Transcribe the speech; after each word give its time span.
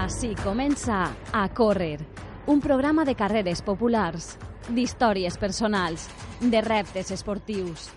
Així 0.00 0.30
comença 0.40 1.10
A 1.36 1.42
Córrer, 1.52 1.98
un 2.48 2.62
programa 2.64 3.04
de 3.04 3.12
carreres 3.18 3.60
populars, 3.60 4.30
d'històries 4.72 5.36
personals, 5.36 6.06
de 6.40 6.62
reptes 6.64 7.12
esportius. 7.12 7.90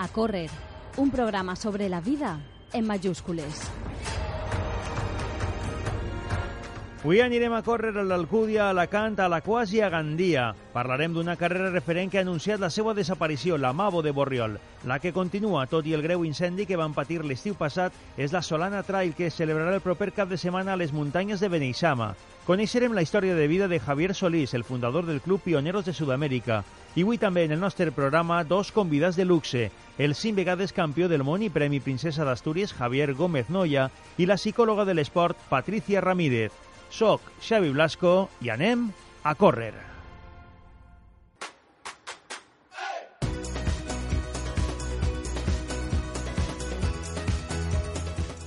A 0.00 0.08
Córrer, 0.08 0.48
un 0.96 1.12
programa 1.12 1.58
sobre 1.60 1.90
la 1.92 2.00
vida 2.00 2.38
en 2.72 2.88
majúscules. 2.88 3.68
Avui 7.00 7.22
anirem 7.24 7.54
a 7.56 7.62
córrer 7.64 7.94
a 7.96 8.02
l'Alcúdia, 8.04 8.66
a 8.66 8.72
Alacant, 8.74 9.14
a 9.16 9.24
Alaquàs 9.24 9.70
i 9.72 9.78
a 9.80 9.88
Gandia. 9.88 10.50
Parlarem 10.74 11.14
d'una 11.16 11.32
carrera 11.40 11.70
referent 11.72 12.10
que 12.12 12.18
ha 12.20 12.24
anunciat 12.26 12.60
la 12.60 12.68
seva 12.68 12.92
desaparició, 12.92 13.56
la 13.56 13.72
Mavo 13.72 14.02
de 14.04 14.12
Borriol. 14.12 14.58
La 14.84 14.98
que 15.00 15.14
continua, 15.16 15.64
tot 15.64 15.88
i 15.88 15.96
el 15.96 16.04
greu 16.04 16.26
incendi 16.28 16.66
que 16.68 16.76
van 16.76 16.92
patir 16.92 17.22
l'estiu 17.24 17.56
passat, 17.56 17.96
és 18.20 18.36
la 18.36 18.44
Solana 18.44 18.84
Trail, 18.84 19.14
que 19.16 19.32
celebrarà 19.32 19.78
el 19.78 19.80
proper 19.80 20.10
cap 20.12 20.28
de 20.28 20.36
setmana 20.36 20.74
a 20.74 20.76
les 20.76 20.92
muntanyes 20.92 21.40
de 21.40 21.48
Beneixama. 21.48 22.12
Coneixerem 22.44 22.92
la 22.92 23.00
història 23.00 23.32
de 23.34 23.48
vida 23.48 23.66
de 23.66 23.80
Javier 23.80 24.12
Solís, 24.14 24.52
el 24.52 24.68
fundador 24.68 25.08
del 25.08 25.24
Club 25.24 25.40
Pioneros 25.40 25.88
de 25.88 25.96
Sud-amèrica. 25.96 26.66
I 27.00 27.08
avui 27.08 27.16
també 27.16 27.48
en 27.48 27.56
el 27.56 27.64
nostre 27.64 27.92
programa 27.96 28.44
dos 28.44 28.76
convidats 28.76 29.16
de 29.16 29.24
luxe, 29.24 29.70
el 29.96 30.14
cinc 30.14 30.36
vegades 30.36 30.76
campió 30.76 31.08
del 31.08 31.24
món 31.24 31.40
i 31.40 31.48
Premi 31.48 31.80
Princesa 31.80 32.28
d'Astúries 32.28 32.74
Javier 32.76 33.14
Gómez 33.14 33.48
Noya 33.48 33.88
i 34.18 34.28
la 34.28 34.36
psicòloga 34.36 34.84
de 34.84 35.00
l'esport 35.00 35.38
Patricia 35.48 36.04
Ramírez. 36.04 36.52
Soc 36.90 37.22
Xavi 37.40 37.70
Blasco 37.70 38.28
i 38.42 38.50
anem 38.50 38.90
a 39.22 39.34
córrer. 39.38 39.72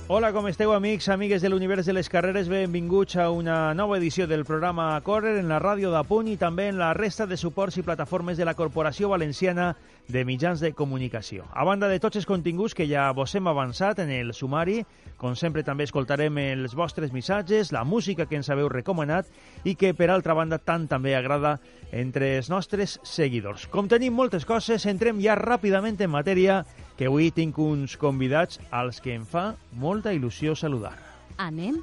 Hola, 0.06 0.34
com 0.36 0.44
esteu, 0.46 0.70
amics, 0.76 1.08
amigues 1.08 1.40
de 1.40 1.48
l'univers 1.48 1.86
de 1.88 1.94
les 1.96 2.10
carreres? 2.12 2.50
Benvinguts 2.52 3.16
a 3.16 3.30
una 3.32 3.72
nova 3.72 3.96
edició 3.96 4.26
del 4.28 4.44
programa 4.44 4.94
a 4.94 5.00
Córrer 5.00 5.38
en 5.40 5.48
la 5.48 5.58
ràdio 5.58 5.88
de 5.90 6.02
Punt 6.04 6.28
i 6.28 6.36
també 6.36 6.68
en 6.68 6.76
la 6.78 6.92
resta 6.92 7.24
de 7.26 7.38
suports 7.40 7.80
i 7.80 7.82
plataformes 7.82 8.36
de 8.36 8.44
la 8.44 8.54
Corporació 8.54 9.08
Valenciana 9.08 9.72
de 10.08 10.24
Mitjans 10.24 10.60
de 10.60 10.72
Comunicació. 10.76 11.46
A 11.52 11.64
banda 11.64 11.88
de 11.88 11.98
tots 12.00 12.18
els 12.20 12.26
continguts 12.28 12.74
que 12.76 12.86
ja 12.88 13.06
vos 13.16 13.34
hem 13.34 13.48
avançat 13.48 14.02
en 14.04 14.10
el 14.12 14.34
sumari, 14.34 14.82
com 15.16 15.36
sempre 15.38 15.64
també 15.64 15.86
escoltarem 15.86 16.36
els 16.42 16.74
vostres 16.76 17.12
missatges, 17.12 17.72
la 17.72 17.84
música 17.84 18.26
que 18.26 18.36
ens 18.36 18.50
haveu 18.52 18.68
recomanat 18.68 19.30
i 19.64 19.76
que, 19.80 19.94
per 19.94 20.10
altra 20.10 20.36
banda, 20.36 20.58
tant 20.58 20.86
també 20.90 21.14
agrada 21.16 21.58
entre 21.92 22.34
els 22.38 22.50
nostres 22.52 22.98
seguidors. 23.02 23.66
Com 23.72 23.88
tenim 23.88 24.14
moltes 24.14 24.44
coses, 24.44 24.86
entrem 24.90 25.22
ja 25.24 25.38
ràpidament 25.38 26.00
en 26.00 26.12
matèria 26.12 26.62
que 26.98 27.08
avui 27.08 27.30
tinc 27.34 27.58
uns 27.58 27.96
convidats 27.96 28.60
als 28.70 29.00
que 29.00 29.14
em 29.14 29.24
fa 29.24 29.54
molta 29.72 30.12
il·lusió 30.14 30.54
saludar. 30.58 30.96
Anem 31.38 31.80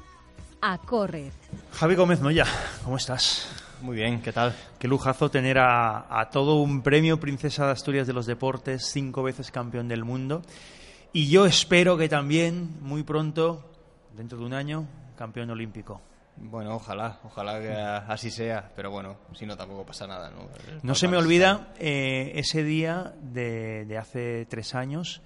a 0.62 0.78
córrer. 0.78 1.32
Javi 1.74 1.96
Gómez 1.96 2.20
Noya, 2.20 2.46
¿cómo 2.84 2.96
estás? 2.96 3.61
Muy 3.82 3.96
bien, 3.96 4.22
¿qué 4.22 4.32
tal? 4.32 4.54
Qué 4.78 4.86
lujazo 4.86 5.28
tener 5.28 5.58
a, 5.58 6.20
a 6.20 6.30
todo 6.30 6.62
un 6.62 6.82
premio 6.82 7.18
Princesa 7.18 7.66
de 7.66 7.72
Asturias 7.72 8.06
de 8.06 8.12
los 8.12 8.26
Deportes, 8.26 8.86
cinco 8.92 9.24
veces 9.24 9.50
campeón 9.50 9.88
del 9.88 10.04
mundo. 10.04 10.42
Y 11.12 11.28
yo 11.28 11.46
espero 11.46 11.96
que 11.98 12.08
también, 12.08 12.76
muy 12.80 13.02
pronto, 13.02 13.72
dentro 14.16 14.38
de 14.38 14.44
un 14.44 14.54
año, 14.54 14.86
campeón 15.16 15.50
olímpico. 15.50 16.00
Bueno, 16.36 16.76
ojalá, 16.76 17.18
ojalá 17.24 17.60
que 17.60 17.72
así 17.72 18.30
sea, 18.30 18.70
pero 18.76 18.92
bueno, 18.92 19.16
si 19.34 19.46
no 19.46 19.56
tampoco 19.56 19.84
pasa 19.84 20.06
nada, 20.06 20.30
¿no? 20.30 20.48
No 20.84 20.94
se 20.94 21.08
me 21.08 21.16
olvida 21.16 21.74
eh, 21.80 22.30
ese 22.36 22.62
día 22.62 23.12
de, 23.20 23.84
de 23.84 23.98
hace 23.98 24.46
tres 24.46 24.76
años 24.76 25.22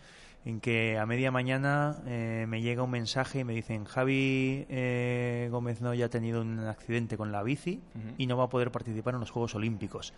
en 0.46 0.60
que 0.60 0.96
a 0.96 1.06
media 1.06 1.32
mañana 1.32 1.96
eh, 2.06 2.46
me 2.48 2.62
llega 2.62 2.84
un 2.84 2.90
mensaje 2.90 3.40
y 3.40 3.44
me 3.44 3.52
dicen 3.52 3.84
Javi 3.84 4.64
eh, 4.68 5.48
Gómez 5.50 5.80
no 5.80 5.92
ya 5.92 6.06
ha 6.06 6.08
tenido 6.08 6.40
un 6.40 6.60
accidente 6.60 7.16
con 7.16 7.32
la 7.32 7.42
bici 7.42 7.82
y 8.16 8.28
no 8.28 8.36
va 8.36 8.44
a 8.44 8.48
poder 8.48 8.70
participar 8.70 9.14
en 9.14 9.20
los 9.20 9.30
Juegos 9.32 9.56
Olímpicos. 9.56 10.14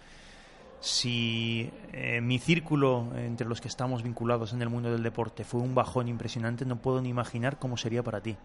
Si 0.80 1.72
eh, 1.94 2.20
mi 2.20 2.38
círculo 2.38 3.08
entre 3.16 3.48
los 3.48 3.62
que 3.62 3.68
estamos 3.68 4.02
vinculados 4.02 4.52
en 4.52 4.60
el 4.60 4.68
mundo 4.68 4.92
del 4.92 5.02
deporte 5.02 5.44
fue 5.44 5.62
un 5.62 5.74
bajón 5.74 6.08
impresionante, 6.08 6.66
no 6.66 6.76
puedo 6.76 7.00
ni 7.00 7.08
imaginar 7.08 7.58
cómo 7.58 7.78
sería 7.78 8.02
para 8.02 8.20
ti. 8.20 8.36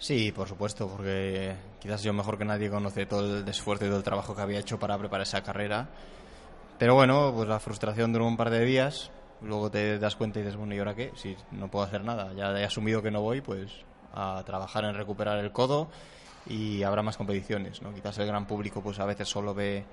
Sí, 0.00 0.32
por 0.32 0.48
supuesto, 0.48 0.88
porque 0.88 1.54
quizás 1.78 2.02
yo 2.02 2.12
mejor 2.12 2.38
que 2.38 2.44
nadie 2.44 2.68
conoce 2.70 3.06
todo 3.06 3.38
el 3.38 3.48
esfuerzo 3.48 3.84
y 3.84 3.88
todo 3.88 3.98
el 3.98 4.04
trabajo 4.04 4.34
que 4.34 4.42
había 4.42 4.58
hecho 4.58 4.80
para 4.80 4.98
preparar 4.98 5.22
esa 5.22 5.44
carrera. 5.44 5.90
Pero 6.76 6.96
bueno, 6.96 7.32
pues 7.36 7.48
la 7.48 7.60
frustración 7.60 8.12
duró 8.12 8.26
un 8.26 8.36
par 8.36 8.50
de 8.50 8.64
días, 8.64 9.12
luego 9.42 9.70
te 9.70 9.98
das 9.98 10.16
cuenta 10.16 10.38
y 10.38 10.42
dices, 10.42 10.56
bueno, 10.56 10.74
¿y 10.74 10.78
ahora 10.78 10.94
qué? 10.94 11.12
Si 11.14 11.36
no 11.52 11.68
puedo 11.68 11.84
hacer 11.84 12.04
nada, 12.04 12.32
ya 12.34 12.58
he 12.58 12.64
asumido 12.64 13.02
que 13.02 13.10
no 13.10 13.20
voy, 13.20 13.40
pues 13.40 13.70
a 14.12 14.42
trabajar 14.44 14.84
en 14.84 14.94
recuperar 14.94 15.38
el 15.38 15.52
codo 15.52 15.88
y 16.46 16.82
habrá 16.82 17.02
más 17.02 17.16
competiciones, 17.16 17.82
¿no? 17.82 17.94
Quizás 17.94 18.18
el 18.18 18.26
gran 18.26 18.46
público 18.46 18.82
pues 18.82 18.98
a 18.98 19.04
veces 19.04 19.28
solo 19.28 19.54
ve 19.54 19.84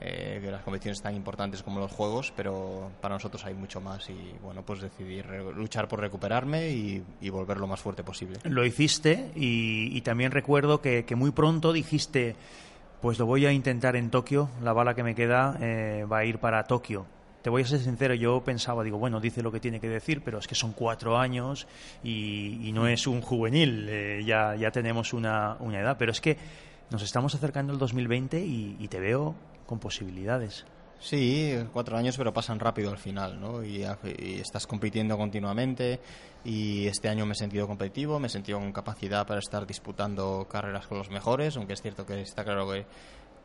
eh, 0.00 0.40
que 0.42 0.50
las 0.50 0.62
competiciones 0.62 1.00
tan 1.00 1.14
importantes 1.14 1.62
como 1.62 1.78
los 1.78 1.92
juegos, 1.92 2.32
pero 2.36 2.90
para 3.00 3.14
nosotros 3.14 3.44
hay 3.44 3.54
mucho 3.54 3.80
más 3.80 4.10
y 4.10 4.34
bueno, 4.42 4.62
pues 4.62 4.80
decidí 4.80 5.22
luchar 5.54 5.88
por 5.88 6.00
recuperarme 6.00 6.70
y, 6.70 7.30
volver 7.30 7.58
lo 7.58 7.66
más 7.66 7.80
fuerte 7.80 8.02
posible. 8.02 8.38
Lo 8.44 8.64
hiciste 8.64 9.30
y, 9.34 9.96
y 9.96 10.00
también 10.02 10.32
recuerdo 10.32 10.80
que, 10.80 11.04
que 11.04 11.16
muy 11.16 11.30
pronto 11.30 11.72
dijiste, 11.72 12.36
pues 13.00 13.18
lo 13.18 13.26
voy 13.26 13.46
a 13.46 13.52
intentar 13.52 13.96
en 13.96 14.10
Tokio, 14.10 14.48
la 14.62 14.72
bala 14.72 14.94
que 14.94 15.02
me 15.02 15.14
queda 15.14 15.56
eh, 15.60 16.06
va 16.10 16.18
a 16.18 16.24
ir 16.24 16.38
para 16.38 16.64
Tokio. 16.64 17.06
Te 17.44 17.50
voy 17.50 17.60
a 17.60 17.66
ser 17.66 17.78
sincero, 17.80 18.14
yo 18.14 18.42
pensaba, 18.42 18.82
digo, 18.82 18.96
bueno, 18.96 19.20
dice 19.20 19.42
lo 19.42 19.52
que 19.52 19.60
tiene 19.60 19.78
que 19.78 19.90
decir, 19.90 20.22
pero 20.24 20.38
es 20.38 20.48
que 20.48 20.54
son 20.54 20.72
cuatro 20.72 21.18
años 21.18 21.66
y, 22.02 22.66
y 22.66 22.72
no 22.72 22.88
es 22.88 23.06
un 23.06 23.20
juvenil, 23.20 23.86
eh, 23.86 24.22
ya, 24.24 24.56
ya 24.56 24.70
tenemos 24.70 25.12
una, 25.12 25.58
una 25.60 25.78
edad, 25.78 25.96
pero 25.98 26.10
es 26.10 26.22
que 26.22 26.38
nos 26.88 27.02
estamos 27.02 27.34
acercando 27.34 27.74
al 27.74 27.78
2020 27.78 28.40
y, 28.40 28.76
y 28.80 28.88
te 28.88 28.98
veo 28.98 29.34
con 29.66 29.78
posibilidades. 29.78 30.64
Sí, 31.00 31.54
cuatro 31.70 31.98
años, 31.98 32.16
pero 32.16 32.32
pasan 32.32 32.58
rápido 32.58 32.90
al 32.90 32.96
final, 32.96 33.38
¿no? 33.38 33.62
Y, 33.62 33.84
y 34.18 34.40
estás 34.40 34.66
compitiendo 34.66 35.18
continuamente 35.18 36.00
y 36.46 36.86
este 36.86 37.10
año 37.10 37.26
me 37.26 37.32
he 37.32 37.36
sentido 37.36 37.66
competitivo, 37.66 38.18
me 38.18 38.28
he 38.28 38.30
sentido 38.30 38.58
con 38.58 38.72
capacidad 38.72 39.26
para 39.26 39.40
estar 39.40 39.66
disputando 39.66 40.46
carreras 40.50 40.86
con 40.86 40.96
los 40.96 41.10
mejores, 41.10 41.58
aunque 41.58 41.74
es 41.74 41.82
cierto 41.82 42.06
que 42.06 42.22
está 42.22 42.42
claro 42.42 42.66
que, 42.70 42.86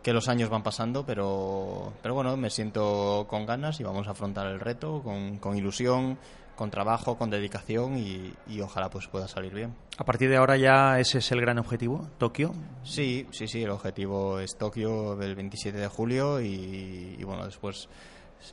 que 0.02 0.14
los 0.14 0.30
años 0.30 0.50
van 0.50 0.64
pasando, 0.64 1.06
pero, 1.06 1.94
pero 2.02 2.14
bueno, 2.14 2.38
me 2.38 2.50
siento 2.50 3.26
con 3.30 3.46
ganas 3.46 3.80
y 3.80 3.84
vamos 3.84 4.08
a 4.08 4.12
afrontar 4.12 4.48
el 4.48 4.60
reto 4.60 5.02
con, 5.04 5.38
con 5.38 5.58
ilusión, 5.58 6.18
con 6.56 6.70
trabajo, 6.70 7.18
con 7.18 7.30
dedicación 7.30 7.98
y, 7.98 8.34
y 8.48 8.60
ojalá 8.60 8.90
pues 8.90 9.08
pueda 9.08 9.28
salir 9.28 9.54
bien. 9.54 9.76
A 9.98 10.04
partir 10.04 10.30
de 10.30 10.36
ahora 10.36 10.58
ya 10.58 11.00
ese 11.00 11.20
es 11.20 11.32
el 11.32 11.40
gran 11.40 11.58
objetivo, 11.58 12.10
Tokio. 12.18 12.54
Sí, 12.84 13.28
sí, 13.32 13.48
sí, 13.48 13.64
el 13.64 13.70
objetivo 13.70 14.40
es 14.40 14.58
Tokio 14.58 15.22
el 15.22 15.36
27 15.36 15.78
de 15.78 15.88
julio 15.88 16.42
y, 16.42 17.16
y, 17.18 17.24
bueno, 17.24 17.46
después 17.46 17.88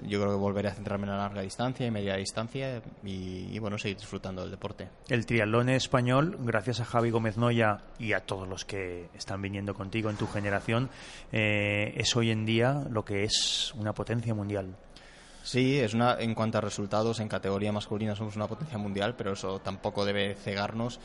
yo 0.04 0.20
creo 0.20 0.32
que 0.32 0.38
volveré 0.38 0.68
a 0.68 0.74
centrarme 0.74 1.04
en 1.04 1.12
la 1.12 1.18
larga 1.18 1.42
distancia 1.42 1.86
y 1.86 1.90
media 1.90 2.16
distancia 2.16 2.82
y, 3.04 3.48
y, 3.52 3.58
bueno, 3.58 3.78
seguir 3.78 3.96
disfrutando 3.96 4.42
del 4.42 4.50
deporte. 4.50 4.88
El 5.08 5.26
triatlón 5.26 5.68
español, 5.68 6.36
gracias 6.40 6.80
a 6.80 6.84
Javi 6.84 7.10
Gómez 7.10 7.36
Noya 7.36 7.78
y 7.98 8.12
a 8.12 8.20
todos 8.20 8.48
los 8.48 8.64
que 8.64 9.08
están 9.14 9.40
viniendo 9.40 9.74
contigo 9.74 10.10
en 10.10 10.16
tu 10.16 10.26
generación, 10.26 10.90
eh, 11.32 11.94
es 11.96 12.14
hoy 12.16 12.30
en 12.30 12.44
día 12.44 12.84
lo 12.90 13.04
que 13.04 13.24
es 13.24 13.72
una 13.74 13.92
potencia 13.92 14.34
mundial. 14.34 14.76
Sí, 15.42 15.78
es 15.78 15.94
una, 15.94 16.16
en 16.18 16.34
cuanto 16.34 16.58
a 16.58 16.60
resultados, 16.60 17.20
en 17.20 17.28
categoría 17.28 17.70
masculina 17.70 18.16
somos 18.16 18.34
una 18.34 18.48
potencia 18.48 18.78
mundial, 18.78 19.14
pero 19.16 19.34
eso 19.34 19.60
tampoco 19.60 20.04
debe 20.04 20.34
cegarnos 20.34 20.98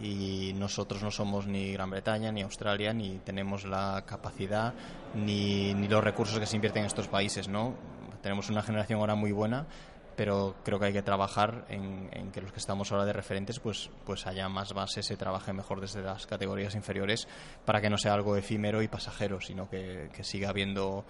y 0.00 0.52
nosotros 0.54 1.02
no 1.02 1.10
somos 1.10 1.48
ni 1.48 1.72
Gran 1.72 1.90
Bretaña 1.90 2.30
ni 2.30 2.42
Australia 2.42 2.92
ni 2.92 3.18
tenemos 3.24 3.64
la 3.64 4.04
capacidad 4.06 4.72
ni, 5.16 5.74
ni 5.74 5.88
los 5.88 6.04
recursos 6.04 6.38
que 6.38 6.46
se 6.46 6.54
invierten 6.54 6.82
en 6.82 6.86
estos 6.86 7.08
países, 7.08 7.48
¿no? 7.48 7.74
Tenemos 8.22 8.50
una 8.50 8.62
generación 8.62 9.00
ahora 9.00 9.14
muy 9.14 9.32
buena, 9.32 9.66
pero 10.16 10.56
creo 10.64 10.78
que 10.80 10.86
hay 10.86 10.92
que 10.92 11.02
trabajar 11.02 11.64
en, 11.68 12.08
en 12.12 12.32
que 12.32 12.40
los 12.40 12.50
que 12.52 12.58
estamos 12.58 12.90
ahora 12.90 13.04
de 13.04 13.12
referentes 13.12 13.60
pues, 13.60 13.88
pues 14.04 14.26
haya 14.26 14.48
más 14.48 14.72
bases, 14.72 15.06
se 15.06 15.16
trabaje 15.16 15.52
mejor 15.52 15.80
desde 15.80 16.02
las 16.02 16.26
categorías 16.26 16.74
inferiores 16.74 17.28
para 17.64 17.80
que 17.80 17.88
no 17.88 17.98
sea 17.98 18.14
algo 18.14 18.36
efímero 18.36 18.82
y 18.82 18.88
pasajero, 18.88 19.40
sino 19.40 19.70
que, 19.70 20.10
que 20.12 20.24
siga 20.24 20.48
habiendo 20.48 21.04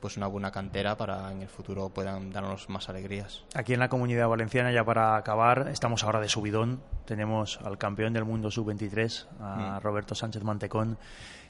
pues 0.00 0.18
una 0.18 0.26
buena 0.26 0.50
cantera 0.50 0.96
para 0.98 1.32
en 1.32 1.40
el 1.40 1.48
futuro 1.48 1.88
puedan 1.88 2.30
darnos 2.30 2.68
más 2.68 2.90
alegrías. 2.90 3.42
Aquí 3.54 3.72
en 3.72 3.80
la 3.80 3.88
comunidad 3.88 4.28
valenciana, 4.28 4.70
ya 4.70 4.84
para 4.84 5.16
acabar, 5.16 5.68
estamos 5.68 6.04
ahora 6.04 6.20
de 6.20 6.28
subidón. 6.28 6.82
Tenemos 7.06 7.58
al 7.64 7.78
campeón 7.78 8.12
del 8.12 8.26
mundo 8.26 8.50
sub-23, 8.50 9.26
a 9.40 9.78
Mm. 9.78 9.82
Roberto 9.82 10.14
Sánchez 10.14 10.42
Mantecón. 10.42 10.98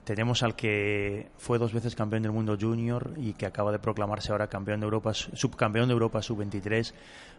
Tenemos 0.04 0.42
al 0.42 0.54
que 0.54 1.30
fue 1.38 1.58
dos 1.58 1.72
veces 1.72 1.94
campeón 1.94 2.22
del 2.22 2.32
mundo 2.32 2.58
junior 2.60 3.14
y 3.16 3.32
que 3.32 3.46
acaba 3.46 3.72
de 3.72 3.78
proclamarse 3.78 4.32
ahora 4.32 4.48
campeón 4.48 4.80
de 4.80 4.84
Europa, 4.84 5.14
subcampeón 5.14 5.88
de 5.88 5.94
Europa 5.94 6.20
sub-23, 6.20 6.92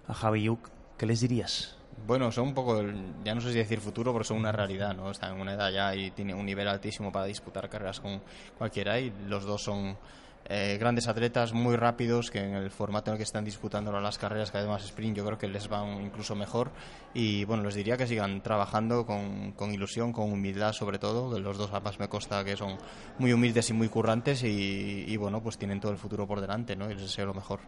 a 0.08 0.14
Javi 0.14 0.44
Yuk. 0.44 0.70
¿Qué 0.98 1.06
les 1.06 1.22
dirías? 1.22 1.78
Bueno, 2.08 2.32
son 2.32 2.48
un 2.48 2.54
poco, 2.54 2.82
ya 3.24 3.36
no 3.36 3.42
sé 3.42 3.52
si 3.52 3.60
decir 3.60 3.80
futuro, 3.80 4.12
pero 4.14 4.24
son 4.24 4.38
una 4.38 4.52
realidad, 4.52 4.96
¿no? 4.96 5.12
Están 5.12 5.36
en 5.36 5.42
una 5.42 5.54
edad 5.54 5.72
ya 5.72 5.96
y 5.96 6.12
tienen 6.12 6.38
un 6.38 6.46
nivel 6.46 6.68
altísimo 6.68 7.12
para 7.12 7.26
disputar 7.26 7.70
carreras 7.70 8.00
con 8.00 8.22
cualquiera 8.58 9.00
y 9.00 9.14
los 9.28 9.46
dos 9.46 9.64
son 9.64 9.98
eh, 10.47 10.77
grandes 10.80 11.07
atletas 11.07 11.53
muy 11.53 11.75
rápidos 11.75 12.30
que 12.30 12.39
en 12.39 12.53
el 12.53 12.69
formato 12.69 13.09
en 13.09 13.13
el 13.13 13.18
que 13.18 13.24
están 13.24 13.44
disputando 13.44 13.92
las 14.00 14.19
carreras, 14.19 14.51
que 14.51 14.59
además 14.59 14.83
sprint, 14.83 15.18
yo 15.18 15.25
creo 15.25 15.38
que 15.39 15.47
les 15.47 15.68
van 15.68 16.01
incluso 16.01 16.36
mejor. 16.36 16.71
Y 17.15 17.45
bueno, 17.45 17.63
les 17.63 17.74
diría 17.74 17.97
que 17.97 18.06
sigan 18.06 18.42
trabajando 18.42 19.06
con, 19.06 19.53
con 19.53 19.74
ilusión, 19.74 20.13
con 20.13 20.31
humildad 20.31 20.74
sobre 20.74 21.00
todo, 21.00 21.33
que 21.33 21.39
los 21.39 21.57
dos 21.57 21.71
además 21.71 22.00
me 22.00 22.07
consta 22.09 22.44
que 22.44 22.56
son 22.56 22.77
muy 23.18 23.33
humildes 23.33 23.69
y 23.71 23.74
muy 23.74 23.89
currantes 23.89 24.44
y, 24.44 25.18
bueno, 25.18 25.42
pues 25.42 25.57
tienen 25.57 25.80
todo 25.80 25.92
el 25.92 25.97
futuro 25.97 26.27
por 26.27 26.42
delante, 26.42 26.75
¿no? 26.75 26.89
Y 26.92 26.94
les 26.94 27.03
deseo 27.03 27.25
lo 27.25 27.33
mejor. 27.33 27.62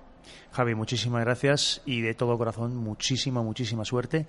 Javi, 0.52 0.76
muchísimas 0.76 1.22
gracias 1.24 1.82
y 1.86 2.02
de 2.02 2.14
todo 2.14 2.38
corazón 2.38 2.76
muchísima, 2.76 3.42
muchísima 3.42 3.86
suerte, 3.86 4.28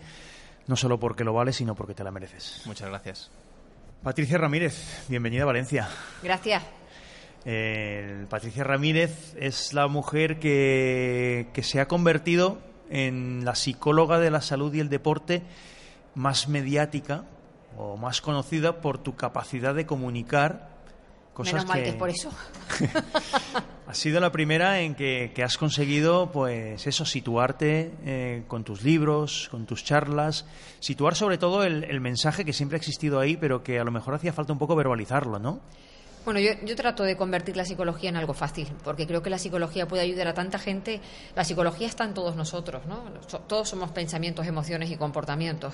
no 0.66 0.76
solo 0.76 0.98
porque 0.98 1.24
lo 1.24 1.34
vale, 1.34 1.52
sino 1.52 1.74
porque 1.74 1.94
te 1.94 2.04
la 2.04 2.10
mereces. 2.10 2.62
Muchas 2.64 2.88
gracias. 2.88 3.30
Patricia 4.02 4.38
Ramírez, 4.38 5.04
bienvenida 5.08 5.42
a 5.42 5.46
Valencia. 5.46 5.88
Gracias. 6.22 6.62
Patricia 8.28 8.64
Ramírez 8.64 9.34
es 9.38 9.72
la 9.72 9.88
mujer 9.88 10.38
que, 10.38 11.48
que 11.52 11.62
se 11.62 11.80
ha 11.80 11.88
convertido 11.88 12.58
en 12.90 13.44
la 13.44 13.54
psicóloga 13.54 14.18
de 14.18 14.30
la 14.30 14.40
salud 14.40 14.72
y 14.74 14.80
el 14.80 14.88
deporte 14.88 15.42
más 16.14 16.48
mediática 16.48 17.24
o 17.76 17.96
más 17.96 18.20
conocida 18.20 18.80
por 18.80 18.98
tu 18.98 19.14
capacidad 19.14 19.74
de 19.74 19.86
comunicar 19.86 20.76
cosas 21.32 21.54
Menos 21.54 21.68
mal 21.68 21.82
que, 21.82 21.88
es 21.90 21.94
por 21.94 22.10
eso. 22.10 22.30
has 23.86 23.96
sido 23.96 24.18
la 24.18 24.32
primera 24.32 24.80
en 24.80 24.96
que, 24.96 25.32
has 25.44 25.56
conseguido, 25.56 26.32
pues 26.32 26.84
eso, 26.88 27.04
situarte 27.04 27.92
eh, 28.04 28.42
con 28.48 28.64
tus 28.64 28.82
libros, 28.82 29.48
con 29.48 29.64
tus 29.64 29.84
charlas, 29.84 30.46
situar 30.80 31.14
sobre 31.14 31.38
todo 31.38 31.62
el, 31.62 31.84
el 31.84 32.00
mensaje 32.00 32.44
que 32.44 32.52
siempre 32.52 32.74
ha 32.74 32.80
existido 32.80 33.20
ahí, 33.20 33.36
pero 33.36 33.62
que 33.62 33.78
a 33.78 33.84
lo 33.84 33.92
mejor 33.92 34.14
hacía 34.14 34.32
falta 34.32 34.52
un 34.52 34.58
poco 34.58 34.74
verbalizarlo, 34.74 35.38
¿no? 35.38 35.60
Bueno, 36.28 36.40
yo, 36.40 36.76
trato 36.76 37.04
de 37.04 37.16
convertir 37.16 37.56
la 37.56 37.64
psicología 37.64 38.10
en 38.10 38.16
algo 38.16 38.34
fácil, 38.34 38.68
porque 38.84 39.06
creo 39.06 39.22
que 39.22 39.30
la 39.30 39.38
psicología 39.38 39.88
puede 39.88 40.02
ayudar 40.02 40.28
a 40.28 40.34
tanta 40.34 40.58
gente. 40.58 41.00
La 41.34 41.42
psicología 41.42 41.86
está 41.86 42.04
en 42.04 42.12
todos 42.12 42.36
nosotros, 42.36 42.84
¿no? 42.84 43.04
Todos 43.46 43.70
somos 43.70 43.92
pensamientos, 43.92 44.46
emociones 44.46 44.90
y 44.90 44.98
comportamientos. 44.98 45.72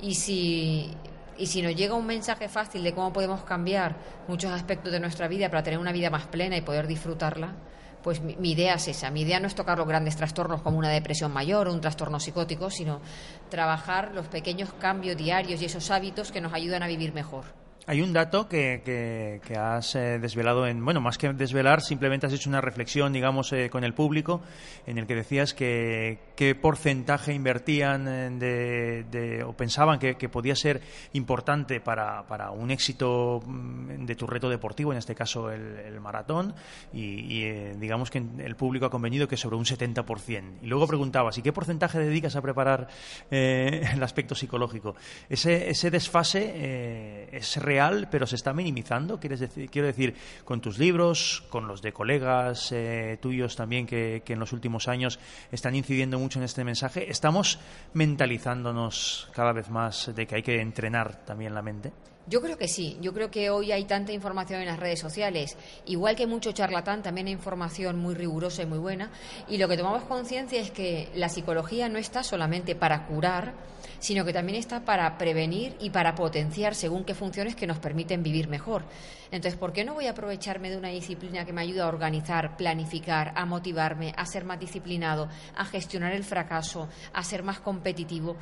Y 0.00 0.14
si, 0.14 0.90
y 1.36 1.46
si 1.48 1.60
nos 1.60 1.76
llega 1.76 1.92
un 1.92 2.06
mensaje 2.06 2.48
fácil 2.48 2.82
de 2.82 2.94
cómo 2.94 3.12
podemos 3.12 3.42
cambiar 3.42 3.94
muchos 4.26 4.50
aspectos 4.52 4.90
de 4.90 5.00
nuestra 5.00 5.28
vida 5.28 5.50
para 5.50 5.62
tener 5.62 5.78
una 5.78 5.92
vida 5.92 6.08
más 6.08 6.26
plena 6.28 6.56
y 6.56 6.62
poder 6.62 6.86
disfrutarla, 6.86 7.56
pues 8.02 8.22
mi, 8.22 8.36
mi, 8.36 8.52
idea 8.52 8.76
es 8.76 8.88
esa. 8.88 9.10
Mi 9.10 9.20
idea 9.20 9.38
no 9.38 9.48
es 9.48 9.54
tocar 9.54 9.76
los 9.76 9.86
grandes 9.86 10.16
trastornos 10.16 10.62
como 10.62 10.78
una 10.78 10.88
depresión 10.88 11.30
mayor 11.30 11.68
o 11.68 11.74
un 11.74 11.82
trastorno 11.82 12.18
psicótico, 12.20 12.70
sino 12.70 13.02
trabajar 13.50 14.12
los 14.14 14.28
pequeños 14.28 14.72
cambios 14.72 15.18
diarios 15.18 15.60
y 15.60 15.66
esos 15.66 15.90
hábitos 15.90 16.32
que 16.32 16.40
nos 16.40 16.54
ayudan 16.54 16.82
a 16.82 16.86
vivir 16.86 17.12
mejor. 17.12 17.59
Hay 17.86 18.02
un 18.02 18.12
dato 18.12 18.46
que, 18.46 18.82
que, 18.84 19.56
has 19.56 19.94
eh, 19.94 20.18
desvelado 20.20 20.66
en, 20.66 20.84
bueno, 20.84 21.00
más 21.00 21.16
que 21.16 21.32
desvelar, 21.32 21.80
simplemente 21.80 22.26
has 22.26 22.32
hecho 22.32 22.50
una 22.50 22.60
reflexión, 22.60 23.12
digamos, 23.12 23.52
eh, 23.52 23.70
con 23.70 23.84
el 23.84 23.94
público, 23.94 24.42
en 24.86 24.98
el 24.98 25.06
que 25.06 25.14
decías 25.14 25.54
que 25.54 26.18
qué 26.36 26.54
porcentaje 26.54 27.32
invertían 27.32 28.38
de, 28.38 29.44
o 29.46 29.54
pensaban 29.54 29.98
que, 29.98 30.14
podía 30.28 30.54
ser 30.54 30.80
importante 31.14 31.80
para, 31.80 32.26
para, 32.26 32.50
un 32.50 32.70
éxito 32.70 33.40
mm, 33.44 34.04
de 34.04 34.14
tu 34.14 34.26
reto 34.26 34.48
deportivo, 34.48 34.92
en 34.92 34.98
este 34.98 35.14
caso 35.14 35.50
el, 35.50 35.98
maratón, 36.00 36.54
y, 36.92 37.44
eh, 37.44 37.74
digamos 37.78 38.10
que 38.10 38.18
el 38.18 38.56
público 38.56 38.86
ha 38.86 38.90
convenido 38.90 39.26
que 39.26 39.36
sobre 39.36 39.56
un 39.56 39.64
70%. 39.64 40.58
Y 40.62 40.66
luego 40.66 40.86
preguntabas, 40.86 41.36
¿y 41.38 41.42
qué 41.42 41.52
porcentaje 41.52 41.98
dedicas 41.98 42.36
a 42.36 42.42
preparar 42.42 42.88
el 43.30 44.02
aspecto 44.02 44.34
psicológico? 44.34 44.94
Ese, 45.28 45.70
ese 45.70 45.90
desfase 45.90 47.28
es 47.32 47.56
real 47.70 48.08
pero 48.10 48.26
se 48.26 48.36
está 48.36 48.52
minimizando. 48.52 49.20
¿Quieres 49.20 49.40
decir, 49.40 49.70
quiero 49.70 49.86
decir, 49.86 50.14
con 50.44 50.60
tus 50.60 50.78
libros, 50.78 51.44
con 51.50 51.68
los 51.68 51.80
de 51.82 51.92
colegas 51.92 52.72
eh, 52.72 53.18
tuyos 53.22 53.54
también 53.54 53.86
que, 53.86 54.22
que, 54.24 54.32
en 54.32 54.40
los 54.40 54.52
últimos 54.52 54.88
años 54.88 55.18
están 55.52 55.74
incidiendo 55.74 56.18
mucho 56.18 56.38
en 56.40 56.44
este 56.44 56.64
mensaje, 56.64 57.10
¿estamos 57.10 57.58
mentalizándonos 57.94 59.28
cada 59.32 59.52
vez 59.52 59.70
más 59.70 60.14
de 60.14 60.26
que 60.26 60.34
hay 60.36 60.42
que 60.42 60.60
entrenar 60.60 61.24
también 61.24 61.54
la 61.54 61.62
mente? 61.62 61.92
Yo 62.30 62.40
creo 62.40 62.56
que 62.56 62.68
sí. 62.68 62.96
Yo 63.00 63.12
creo 63.12 63.30
que 63.30 63.50
hoy 63.50 63.72
hay 63.72 63.84
tanta 63.84 64.12
información 64.12 64.60
en 64.60 64.68
las 64.68 64.78
redes 64.78 65.00
sociales. 65.00 65.56
Igual 65.86 66.14
que 66.14 66.28
mucho 66.28 66.52
charlatán, 66.52 67.02
también 67.02 67.26
hay 67.26 67.32
información 67.32 67.98
muy 67.98 68.14
rigurosa 68.14 68.62
y 68.62 68.66
muy 68.66 68.78
buena. 68.78 69.10
Y 69.48 69.58
lo 69.58 69.68
que 69.68 69.76
tomamos 69.76 70.04
conciencia 70.04 70.60
es 70.60 70.70
que 70.70 71.08
la 71.14 71.28
psicología 71.28 71.88
no 71.88 71.98
está 71.98 72.22
solamente 72.22 72.76
para 72.76 73.06
curar, 73.06 73.54
sino 73.98 74.24
que 74.24 74.32
también 74.32 74.58
está 74.58 74.84
para 74.84 75.18
prevenir 75.18 75.76
y 75.80 75.90
para 75.90 76.14
potenciar 76.14 76.76
según 76.76 77.04
qué 77.04 77.14
funciones 77.14 77.56
que 77.60 77.66
nos 77.66 77.78
permiten 77.78 78.22
vivir 78.22 78.48
mejor. 78.48 78.84
Entonces, 79.30 79.58
¿por 79.58 79.72
qué 79.72 79.84
no 79.84 79.94
voy 79.94 80.06
a 80.06 80.10
aprovecharme 80.10 80.70
de 80.70 80.76
una 80.76 80.88
disciplina 80.88 81.44
que 81.44 81.52
me 81.52 81.60
ayuda 81.60 81.84
a 81.84 81.88
organizar, 81.88 82.56
planificar, 82.56 83.32
a 83.36 83.44
motivarme, 83.44 84.12
a 84.16 84.26
ser 84.26 84.44
más 84.44 84.58
disciplinado, 84.58 85.28
a 85.54 85.64
gestionar 85.64 86.12
el 86.12 86.24
fracaso, 86.24 86.88
a 87.12 87.22
ser 87.22 87.42
más 87.44 87.60
competitivo? 87.60 88.36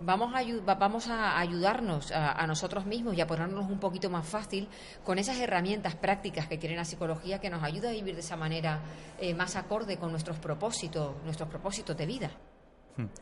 Vamos 0.00 0.34
a, 0.34 0.74
vamos 0.74 1.06
a 1.06 1.38
ayudarnos 1.38 2.10
a, 2.10 2.44
nosotros 2.48 2.86
mismos 2.86 3.16
y 3.16 3.20
a 3.20 3.26
ponernos 3.26 3.70
un 3.70 3.78
poquito 3.78 4.10
más 4.10 4.26
fácil 4.26 4.68
con 5.04 5.18
esas 5.18 5.38
herramientas 5.38 5.94
prácticas 5.94 6.48
que 6.48 6.58
tiene 6.58 6.74
la 6.74 6.84
psicología 6.84 7.38
que 7.38 7.50
nos 7.50 7.62
ayuda 7.62 7.90
a 7.90 7.92
vivir 7.92 8.14
de 8.14 8.20
esa 8.20 8.36
manera 8.36 8.80
eh, 9.20 9.32
más 9.32 9.54
acorde 9.54 9.98
con 9.98 10.10
nuestros 10.10 10.38
propósitos, 10.38 11.22
nuestros 11.22 11.48
propósitos 11.48 11.96
de 11.96 12.06
vida. 12.06 12.30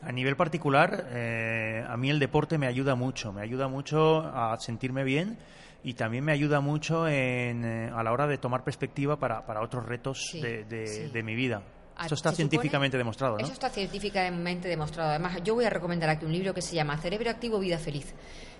A 0.01 0.11
nivel 0.11 0.35
particular, 0.35 1.07
eh, 1.11 1.85
a 1.87 1.95
mí 1.95 2.09
el 2.09 2.19
deporte 2.19 2.57
me 2.57 2.67
ayuda 2.67 2.95
mucho, 2.95 3.31
me 3.31 3.41
ayuda 3.41 3.67
mucho 3.69 4.19
a 4.19 4.57
sentirme 4.59 5.03
bien 5.03 5.37
y 5.83 5.93
también 5.93 6.25
me 6.25 6.33
ayuda 6.33 6.59
mucho 6.59 7.07
en, 7.07 7.63
eh, 7.63 7.89
a 7.93 8.03
la 8.03 8.11
hora 8.11 8.27
de 8.27 8.37
tomar 8.37 8.63
perspectiva 8.63 9.17
para, 9.17 9.45
para 9.45 9.61
otros 9.61 9.85
retos 9.85 10.31
de, 10.33 11.23
mi 11.23 11.35
vida. 11.35 11.61
Esto 12.01 12.15
está 12.15 12.31
científicamente 12.31 12.97
demostrado, 12.97 13.37
¿no? 13.37 13.43
Eso 13.43 13.53
está 13.53 13.69
científicamente 13.69 14.67
demostrado. 14.67 15.11
Además, 15.11 15.41
yo 15.43 15.55
voy 15.55 15.65
a 15.65 15.69
recomendar 15.69 16.09
aquí 16.09 16.25
un 16.25 16.31
libro 16.31 16.53
que 16.53 16.61
se 16.61 16.75
llama 16.75 16.97
Cerebro 16.97 17.29
Activo, 17.29 17.59
Vida 17.59 17.77
Feliz. 17.77 18.13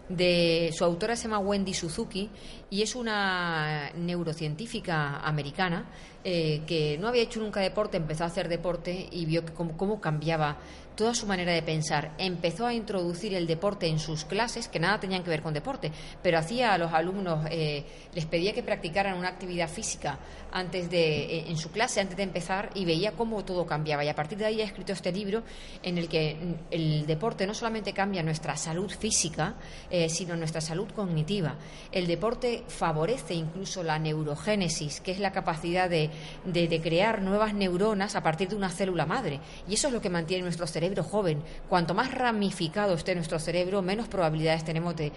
De 0.10 0.72
su 0.74 0.84
autora 0.84 1.16
se 1.16 1.24
llama 1.24 1.40
Wendy 1.40 1.74
Suzuki 1.74 2.30
y 2.70 2.82
es 2.82 2.96
una 2.96 3.92
neurocientífica 3.96 5.20
americana 5.22 5.86
eh, 6.24 6.64
que 6.68 6.98
no 7.00 7.08
había 7.08 7.24
hecho 7.24 7.40
nunca 7.40 7.62
deporte, 7.62 7.98
empezó 7.98 8.26
a 8.26 8.28
hacer 8.28 8.50
deporte 8.50 9.08
y 9.10 9.26
vio 9.26 9.44
cómo 9.56 10.02
cambiaba 10.02 10.58
toda 11.02 11.16
su 11.16 11.26
manera 11.26 11.52
de 11.52 11.64
pensar. 11.64 12.12
Empezó 12.20 12.68
a 12.68 12.76
introducir 12.76 13.34
el 13.34 13.48
deporte 13.48 13.88
en 13.88 13.98
sus 13.98 14.24
clases, 14.24 14.68
que 14.68 14.80
nada 14.80 15.00
tenían 15.00 15.24
que 15.24 15.32
ver 15.32 15.42
con 15.42 15.52
deporte, 15.52 15.92
pero 16.22 16.38
hacía 16.38 16.76
a 16.76 16.78
los 16.78 16.94
alumnos, 16.94 17.44
eh, 17.50 17.84
les 18.14 18.28
pedía 18.28 18.54
que 18.54 18.62
practicaran 18.62 19.18
una 19.18 19.30
actividad 19.30 19.68
física 19.68 20.20
antes 20.52 20.92
de, 20.92 21.24
eh, 21.24 21.46
en 21.48 21.58
su 21.58 21.72
clase, 21.72 22.02
antes 22.02 22.18
de 22.18 22.22
empezar, 22.22 22.70
y 22.76 22.86
veía 22.86 23.14
cómo 23.14 23.44
todo 23.44 23.66
cambiaba. 23.66 24.06
Y 24.06 24.10
a 24.10 24.16
partir 24.16 24.38
de 24.38 24.46
ahí 24.46 24.62
ha 24.62 24.66
escrito 24.66 24.94
este 24.94 25.12
libro 25.12 25.42
en 25.82 25.98
el 25.98 26.08
que 26.08 26.36
mm, 26.36 26.54
el 26.70 27.08
deporte 27.08 27.48
no 27.48 27.56
solamente 27.56 27.94
cambia 27.94 28.22
nuestra 28.22 28.56
salud 28.56 28.92
física, 28.92 29.56
eh, 29.90 30.08
sino 30.08 30.36
nuestra 30.36 30.62
salud 30.62 30.88
cognitiva. 30.96 31.56
El 31.92 32.06
deporte 32.06 32.64
favorece 32.68 33.34
incluso 33.34 33.82
la 33.82 33.98
neurogénesis, 33.98 35.02
que 35.02 35.14
es 35.14 35.20
la 35.20 35.32
capacidad 35.32 35.90
de, 35.90 36.12
de 36.46 36.82
crear 36.82 37.24
nuevas 37.24 37.56
neuronas 37.56 38.16
a 38.16 38.22
partir 38.22 38.50
de 38.50 38.56
una 38.56 38.70
célula 38.70 39.08
madre. 39.08 39.40
Y 39.68 39.74
eso 39.74 39.88
es 39.88 39.94
lo 39.94 40.02
que 40.02 40.12
mantiene 40.12 40.44
nuestro 40.44 40.68
cerebro 40.68 40.91
joven. 41.00 41.42
Cuanto 41.70 41.94
más 41.94 42.14
ramificado 42.14 42.94
esté 42.94 43.16
nuestro 43.16 43.40
cerebro, 43.40 43.82
menos 43.82 44.08
probabilidades 44.08 44.66
tenemos 44.66 44.96
de, 44.96 45.12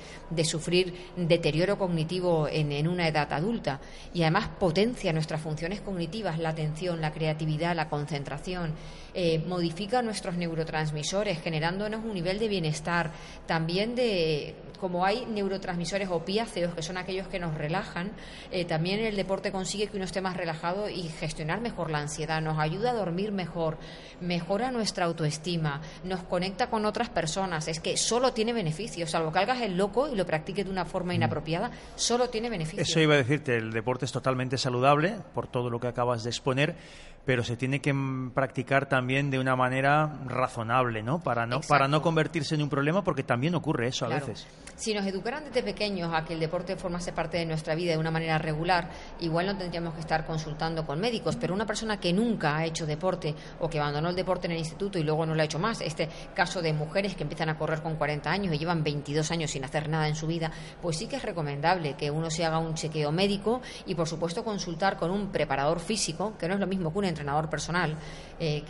sufrir 0.44 0.94
deterioro 1.16 1.76
cognitivo 1.76 2.46
en, 2.48 2.86
una 2.86 3.08
edad 3.08 3.32
adulta. 3.32 3.80
Y 4.12 4.22
además 4.22 4.48
potencia 4.60 5.12
nuestras 5.12 5.40
funciones 5.40 5.80
cognitivas, 5.80 6.38
la 6.38 6.50
atención, 6.50 7.00
la 7.00 7.12
creatividad, 7.12 7.74
la 7.74 7.88
concentración. 7.88 8.72
Eh, 9.14 9.42
modifica 9.46 10.02
nuestros 10.02 10.36
neurotransmisores, 10.36 11.40
generándonos 11.40 12.04
un 12.04 12.14
nivel 12.14 12.38
de 12.38 12.48
bienestar. 12.48 13.10
También 13.46 13.94
de, 13.94 14.54
como 14.84 15.06
hay 15.06 15.24
neurotransmisores 15.24 16.10
opiáceos, 16.10 16.74
que 16.74 16.82
son 16.82 16.98
aquellos 16.98 17.26
que 17.28 17.38
nos 17.38 17.54
relajan, 17.54 18.12
eh, 18.50 18.66
también 18.66 19.00
el 19.00 19.16
deporte 19.16 19.50
consigue 19.50 19.86
que 19.86 19.96
uno 19.96 20.04
esté 20.04 20.20
más 20.20 20.36
relajado 20.36 20.90
y 20.90 21.04
gestionar 21.04 21.62
mejor 21.62 21.90
la 21.90 22.00
ansiedad. 22.00 22.42
Nos 22.42 22.58
ayuda 22.58 22.90
a 22.90 22.92
dormir 22.92 23.32
mejor, 23.32 23.78
mejora 24.20 24.70
nuestra 24.72 25.06
autoestima 25.06 25.80
nos 26.04 26.22
conecta 26.24 26.68
con 26.68 26.84
otras 26.84 27.08
personas. 27.08 27.66
Es 27.66 27.80
que 27.80 27.96
solo 27.96 28.34
tiene 28.34 28.52
beneficios, 28.52 29.08
salvo 29.08 29.32
que 29.32 29.38
hagas 29.38 29.62
el 29.62 29.78
loco 29.78 30.06
y 30.06 30.16
lo 30.16 30.26
practiques 30.26 30.66
de 30.66 30.70
una 30.70 30.84
forma 30.84 31.14
mm. 31.14 31.16
inapropiada, 31.16 31.70
solo 31.96 32.28
tiene 32.28 32.50
beneficios. 32.50 32.86
Eso 32.86 33.00
iba 33.00 33.14
a 33.14 33.16
decirte, 33.16 33.56
el 33.56 33.72
deporte 33.72 34.04
es 34.04 34.12
totalmente 34.12 34.58
saludable 34.58 35.16
por 35.32 35.46
todo 35.46 35.70
lo 35.70 35.80
que 35.80 35.86
acabas 35.86 36.24
de 36.24 36.28
exponer, 36.28 36.76
pero 37.24 37.42
se 37.42 37.56
tiene 37.56 37.80
que 37.80 37.94
practicar 38.34 38.86
también 38.86 39.30
de 39.30 39.38
una 39.38 39.56
manera 39.56 40.18
razonable, 40.26 41.02
¿no? 41.02 41.20
Para 41.20 41.46
no, 41.46 41.60
para 41.60 41.88
no 41.88 42.02
convertirse 42.02 42.54
en 42.54 42.62
un 42.62 42.68
problema, 42.68 43.02
porque 43.02 43.22
también 43.22 43.54
ocurre 43.54 43.88
eso 43.88 44.06
a 44.06 44.08
veces. 44.08 44.46
Si 44.76 44.92
nos 44.92 45.06
educaran 45.06 45.44
desde 45.44 45.62
pequeños 45.62 46.12
a 46.12 46.24
que 46.24 46.34
el 46.34 46.40
deporte 46.40 46.76
formase 46.76 47.12
parte 47.12 47.38
de 47.38 47.46
nuestra 47.46 47.74
vida 47.74 47.92
de 47.92 47.98
una 47.98 48.10
manera 48.10 48.38
regular, 48.38 48.90
igual 49.20 49.46
no 49.46 49.56
tendríamos 49.56 49.94
que 49.94 50.00
estar 50.00 50.26
consultando 50.26 50.84
con 50.84 51.00
médicos, 51.00 51.36
pero 51.36 51.54
una 51.54 51.64
persona 51.64 51.98
que 51.98 52.12
nunca 52.12 52.56
ha 52.56 52.64
hecho 52.64 52.84
deporte 52.84 53.34
o 53.60 53.70
que 53.70 53.78
abandonó 53.78 54.10
el 54.10 54.16
deporte 54.16 54.46
en 54.46 54.52
el 54.52 54.58
instituto 54.58 54.98
y 54.98 55.04
luego 55.04 55.24
no 55.24 55.34
lo 55.34 55.40
ha 55.40 55.44
hecho 55.44 55.58
más, 55.58 55.80
este 55.80 56.08
caso 56.34 56.60
de 56.60 56.72
mujeres 56.72 57.14
que 57.14 57.22
empiezan 57.22 57.48
a 57.48 57.56
correr 57.56 57.82
con 57.82 57.96
40 57.96 58.30
años 58.30 58.54
y 58.54 58.58
llevan 58.58 58.82
22 58.82 59.30
años 59.30 59.50
sin 59.50 59.64
hacer 59.64 59.88
nada 59.88 60.08
en 60.08 60.16
su 60.16 60.26
vida, 60.26 60.50
pues 60.82 60.96
sí 60.96 61.06
que 61.06 61.16
es 61.16 61.22
recomendable 61.22 61.94
que 61.94 62.10
uno 62.10 62.30
se 62.30 62.44
haga 62.44 62.58
un 62.58 62.74
chequeo 62.74 63.12
médico 63.12 63.62
y 63.86 63.94
por 63.94 64.08
supuesto 64.08 64.44
consultar 64.44 64.96
con 64.96 65.10
un 65.10 65.30
preparador 65.30 65.80
físico, 65.80 66.36
que 66.38 66.48
no 66.48 66.54
es 66.54 66.60
lo 66.60 66.66
mismo 66.66 66.92
que 66.92 66.98
un 66.98 67.04
entrenador 67.14 67.48
personal, 67.48 67.96
eh, 68.40 68.62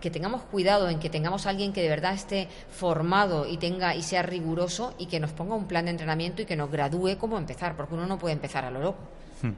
que, 0.00 0.10
tengamos 0.10 0.42
cuidado 0.42 0.88
en 0.88 0.98
que 0.98 1.08
tengamos 1.08 1.46
alguien 1.46 1.72
que 1.72 1.80
de 1.80 1.88
verdad 1.88 2.14
esté 2.14 2.48
formado 2.70 3.46
y 3.46 3.56
tenga 3.56 3.94
y 3.94 4.02
sea 4.02 4.22
riguroso 4.22 4.94
y 4.98 5.06
que 5.06 5.20
nos 5.20 5.32
ponga 5.32 5.54
un 5.54 5.66
plan 5.66 5.84
de 5.86 5.92
entrenamiento 5.92 6.42
y 6.42 6.44
que 6.44 6.56
nos 6.56 6.70
gradúe 6.70 7.16
cómo 7.18 7.38
empezar, 7.38 7.76
porque 7.76 7.94
uno 7.94 8.06
no 8.06 8.18
puede 8.18 8.34
empezar 8.34 8.64
a 8.64 8.70
lo 8.70 8.80
loco. 8.80 8.98
Hmm. 9.42 9.52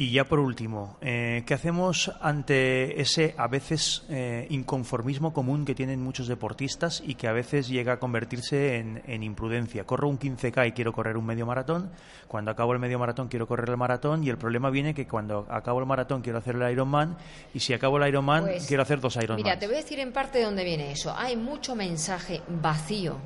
Y 0.00 0.12
ya 0.12 0.22
por 0.26 0.38
último, 0.38 0.96
eh, 1.00 1.42
¿qué 1.44 1.54
hacemos 1.54 2.12
ante 2.20 3.00
ese 3.00 3.34
a 3.36 3.48
veces 3.48 4.04
eh, 4.08 4.46
inconformismo 4.48 5.32
común 5.32 5.64
que 5.64 5.74
tienen 5.74 6.00
muchos 6.00 6.28
deportistas 6.28 7.02
y 7.04 7.16
que 7.16 7.26
a 7.26 7.32
veces 7.32 7.66
llega 7.66 7.94
a 7.94 7.98
convertirse 7.98 8.76
en, 8.76 9.22
imprudencia? 9.24 9.82
Corro 9.82 10.08
un 10.08 10.16
15K 10.16 10.68
y 10.68 10.70
quiero 10.70 10.92
correr 10.92 11.16
un 11.16 11.26
medio 11.26 11.46
maratón, 11.46 11.90
cuando 12.28 12.52
acabo 12.52 12.74
el 12.74 12.78
medio 12.78 13.00
maratón 13.00 13.26
quiero 13.26 13.48
correr 13.48 13.70
el 13.70 13.76
maratón 13.76 14.22
y 14.22 14.28
el 14.28 14.38
problema 14.38 14.70
viene 14.70 14.94
que 14.94 15.08
cuando 15.08 15.48
acabo 15.50 15.80
el 15.80 15.86
maratón 15.86 16.22
quiero 16.22 16.38
hacer 16.38 16.54
el 16.54 16.70
Ironman 16.70 17.16
y 17.52 17.58
si 17.58 17.72
acabo 17.72 17.98
el 17.98 18.06
Ironman 18.06 18.44
pues, 18.44 18.68
quiero 18.68 18.84
hacer 18.84 19.00
dos 19.00 19.16
Ironman. 19.16 19.42
Mira, 19.42 19.58
te 19.58 19.66
voy 19.66 19.74
a 19.74 19.78
decir 19.78 19.98
en 19.98 20.12
parte 20.12 20.38
de 20.38 20.44
dónde 20.44 20.62
viene 20.62 20.92
eso. 20.92 21.12
Hay 21.18 21.36
mucho 21.36 21.74
mensaje 21.74 22.40
vacío 22.46 23.16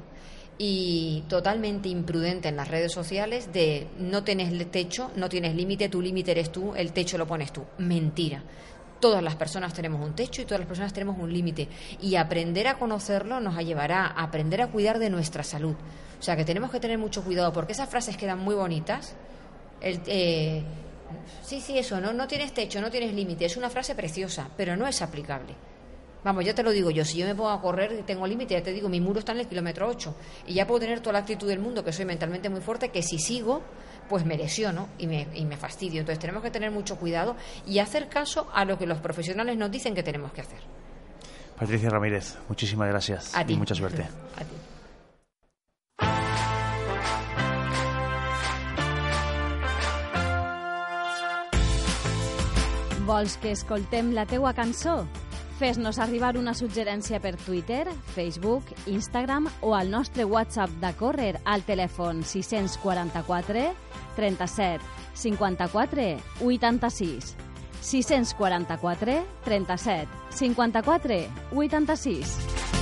y 0.65 1.25
totalmente 1.29 1.89
imprudente 1.89 2.47
en 2.47 2.55
las 2.55 2.69
redes 2.69 2.93
sociales 2.93 3.53
de 3.53 3.89
no 3.99 4.23
tienes 4.23 4.71
techo, 4.71 5.11
no 5.17 5.29
tienes 5.29 5.57
límite, 5.57 5.89
tu 5.89 6.01
límite 6.01 6.31
eres 6.31 6.53
tú, 6.53 6.73
el 6.77 6.93
techo 6.93 7.19
lo 7.19 7.27
pones 7.27 7.53
tú. 7.53 7.65
Mentira. 7.79 8.45
Todas 9.01 9.25
las 9.25 9.35
personas 9.35 9.75
tenemos 9.75 10.01
un 10.01 10.15
techo 10.15 10.41
y 10.41 10.45
todas 10.45 10.61
las 10.61 10.69
personas 10.69 10.93
tenemos 10.93 11.19
un 11.19 11.33
límite. 11.33 11.67
Y 12.01 12.15
aprender 12.15 12.69
a 12.69 12.79
conocerlo 12.79 13.41
nos 13.41 13.59
llevará 13.59 14.07
a 14.07 14.23
aprender 14.23 14.63
a 14.63 14.69
cuidar 14.69 15.01
de 15.01 15.11
nuestra 15.11 15.43
salud. 15.43 15.75
O 15.75 16.23
sea 16.23 16.37
que 16.37 16.45
tenemos 16.45 16.71
que 16.71 16.79
tener 16.79 16.97
mucho 16.97 17.25
cuidado 17.25 17.53
porque 17.53 17.73
esas 17.73 17.89
frases 17.89 18.17
quedan 18.17 18.39
muy 18.39 18.55
bonitas. 18.55 19.17
El, 19.81 20.01
eh, 20.07 20.63
sí, 21.43 21.61
sí, 21.61 21.77
eso, 21.77 22.01
¿no? 22.01 22.13
no 22.13 22.29
tienes 22.29 22.55
techo, 22.55 22.81
no 22.81 22.89
tienes 22.89 23.13
límite. 23.13 23.47
Es 23.47 23.57
una 23.57 23.69
frase 23.69 23.97
preciosa, 23.97 24.49
pero 24.57 24.77
no 24.77 24.87
es 24.87 25.03
aplicable. 25.03 25.57
Vamos, 26.25 26.45
ya 26.45 26.55
te 26.55 26.63
lo 26.63 26.71
digo 26.71 26.91
yo, 26.91 27.05
si 27.05 27.19
yo 27.19 27.27
me 27.27 27.35
pongo 27.35 27.51
a 27.51 27.61
correr, 27.61 28.05
tengo 28.07 28.27
límite, 28.27 28.55
ya 28.55 28.63
te 28.63 28.73
digo, 28.73 28.89
mi 28.89 29.01
muro 29.01 29.19
está 29.19 29.33
en 29.33 29.41
el 29.41 29.49
kilómetro 29.49 29.89
8 29.89 30.15
y 30.47 30.55
ya 30.55 30.67
puedo 30.67 30.81
tener 30.81 31.01
toda 31.01 31.15
la 31.15 31.19
actitud 31.21 31.49
del 31.49 31.59
mundo, 31.59 31.85
que 31.85 31.93
soy 31.93 32.05
mentalmente 32.05 32.49
muy 32.49 32.61
fuerte, 32.61 32.91
que 32.91 33.03
si 33.03 33.19
sigo, 33.19 33.63
pues 34.09 34.25
me 34.25 34.37
lesiono 34.37 34.89
y 34.99 35.09
me, 35.09 35.27
y 35.35 35.45
me 35.45 35.57
fastidio. 35.57 36.01
Entonces 36.01 36.21
tenemos 36.21 36.43
que 36.43 36.51
tener 36.51 36.71
mucho 36.71 36.97
cuidado 36.97 37.35
y 37.67 37.81
hacer 37.81 38.09
caso 38.09 38.49
a 38.53 38.65
lo 38.65 38.79
que 38.79 38.87
los 38.87 39.01
profesionales 39.01 39.57
nos 39.57 39.71
dicen 39.71 39.95
que 39.95 40.03
tenemos 40.05 40.33
que 40.33 40.43
hacer. 40.43 40.61
Patricia 41.59 41.91
Ramírez, 41.91 42.37
muchísimas 42.49 42.89
gracias 42.89 43.37
a 43.37 43.45
ti. 43.45 43.55
y 43.55 43.57
mucha 43.57 43.75
suerte. 43.75 44.03
A 44.37 44.45
ti. 44.45 44.57
Vols 53.05 53.37
que 53.37 53.51
escoltem 53.51 54.13
la 54.13 54.27
teua 54.27 54.55
cançó? 54.55 55.07
Fes-nos 55.63 56.01
arribar 56.03 56.35
una 56.41 56.57
suggerència 56.59 57.21
per 57.23 57.37
Twitter, 57.39 57.85
Facebook, 58.17 58.67
Instagram 58.91 59.47
o 59.61 59.77
al 59.77 59.93
nostre 59.93 60.25
WhatsApp 60.27 60.73
de 60.83 60.91
Córrer 60.99 61.37
al 61.45 61.63
telèfon 61.63 62.25
644 62.27 63.69
37 64.17 64.83
54 65.15 66.09
86. 66.43 67.37
644 67.79 69.21
37 69.47 70.09
54 70.43 71.23
86. 71.55 72.82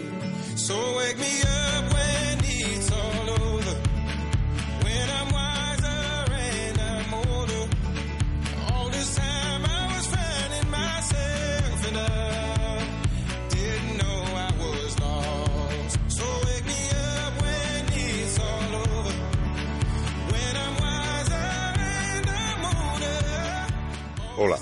Hola, 24.37 24.57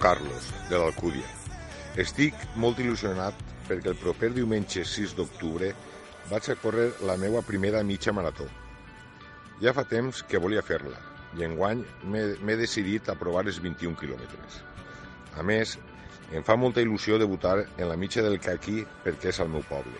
Carlos, 0.00 0.52
de 0.70 0.76
l'Alcúdia. 0.76 1.26
Estic 2.00 2.36
molt 2.56 2.78
il·lusionat 2.80 3.47
perquè 3.68 3.92
el 3.92 4.00
proper 4.00 4.32
diumenge 4.34 4.84
6 4.84 5.14
d'octubre 5.18 5.70
vaig 6.30 6.48
a 6.50 6.56
córrer 6.62 6.88
la 7.08 7.16
meva 7.20 7.44
primera 7.44 7.84
mitja 7.84 8.12
marató. 8.16 8.48
Ja 9.62 9.74
fa 9.76 9.84
temps 9.88 10.22
que 10.22 10.40
volia 10.40 10.64
fer-la 10.64 10.98
i 11.36 11.44
enguany 11.44 11.84
m'he 12.08 12.56
decidit 12.56 13.08
a 13.08 13.16
provar 13.20 13.44
els 13.46 13.60
21 13.60 13.96
quilòmetres. 14.00 14.62
A 15.36 15.44
més, 15.44 15.76
em 16.32 16.44
fa 16.44 16.56
molta 16.60 16.82
il·lusió 16.84 17.18
debutar 17.20 17.58
en 17.66 17.88
la 17.88 17.96
mitja 17.96 18.24
del 18.24 18.40
Caqui 18.40 18.82
perquè 19.04 19.32
és 19.32 19.40
al 19.40 19.52
meu 19.52 19.64
poble 19.68 19.96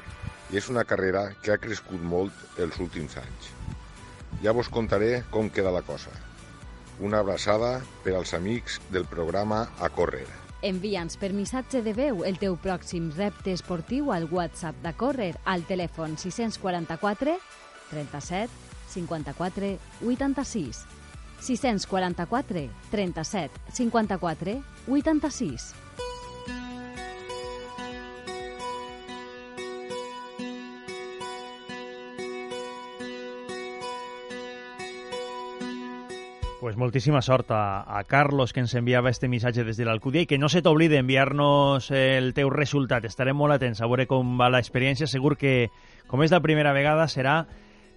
i 0.49 0.57
és 0.61 0.69
una 0.73 0.85
carrera 0.89 1.29
que 1.43 1.53
ha 1.53 1.61
crescut 1.61 2.01
molt 2.15 2.61
els 2.65 2.81
últims 2.81 3.17
anys. 3.21 3.53
Ja 4.43 4.55
vos 4.57 4.73
contaré 4.73 5.23
com 5.35 5.51
queda 5.53 5.75
la 5.75 5.85
cosa. 5.85 6.13
Una 7.05 7.21
abraçada 7.25 7.79
per 8.05 8.17
als 8.17 8.35
amics 8.35 8.81
del 8.93 9.07
programa 9.07 9.67
A 9.79 9.93
Córrer. 9.93 10.38
Envia'ns 10.61 11.15
per 11.23 11.31
missatge 11.31 11.85
de 11.87 11.93
veu 11.95 12.25
el 12.27 12.38
teu 12.43 12.57
pròxim 12.59 13.12
repte 13.15 13.53
esportiu 13.55 14.11
al 14.11 14.27
WhatsApp 14.27 14.81
de 14.83 14.91
Córrer 14.99 15.37
al 15.47 15.62
telèfon 15.69 16.17
644 16.19 17.37
37 17.93 18.50
54 18.91 19.71
86. 20.03 20.83
644 21.38 22.65
37 22.91 23.62
54 23.71 24.57
86. 24.88 25.88
Pues 36.69 36.77
moltíssima 36.77 37.23
sort 37.23 37.51
a, 37.51 37.99
a 37.99 38.05
Carlos 38.05 38.53
que 38.53 38.61
ens 38.61 38.75
enviava 38.77 39.09
este 39.09 39.25
missatge 39.27 39.65
des 39.65 39.79
de 39.81 39.87
l'Alcúdia 39.89 40.27
i 40.27 40.29
que 40.29 40.37
no 40.37 40.51
se 40.53 40.61
t'oblide 40.61 41.01
enviar-nos 41.01 41.89
el 41.97 42.35
teu 42.37 42.53
resultat. 42.53 43.09
Estarem 43.09 43.41
molt 43.41 43.57
atents 43.57 43.81
a 43.81 43.89
veure 43.89 44.05
com 44.05 44.37
va 44.37 44.51
l'experiència. 44.53 45.09
Segur 45.09 45.39
que, 45.41 45.71
com 46.13 46.21
és 46.21 46.37
la 46.37 46.45
primera 46.45 46.77
vegada, 46.77 47.09
serà 47.09 47.41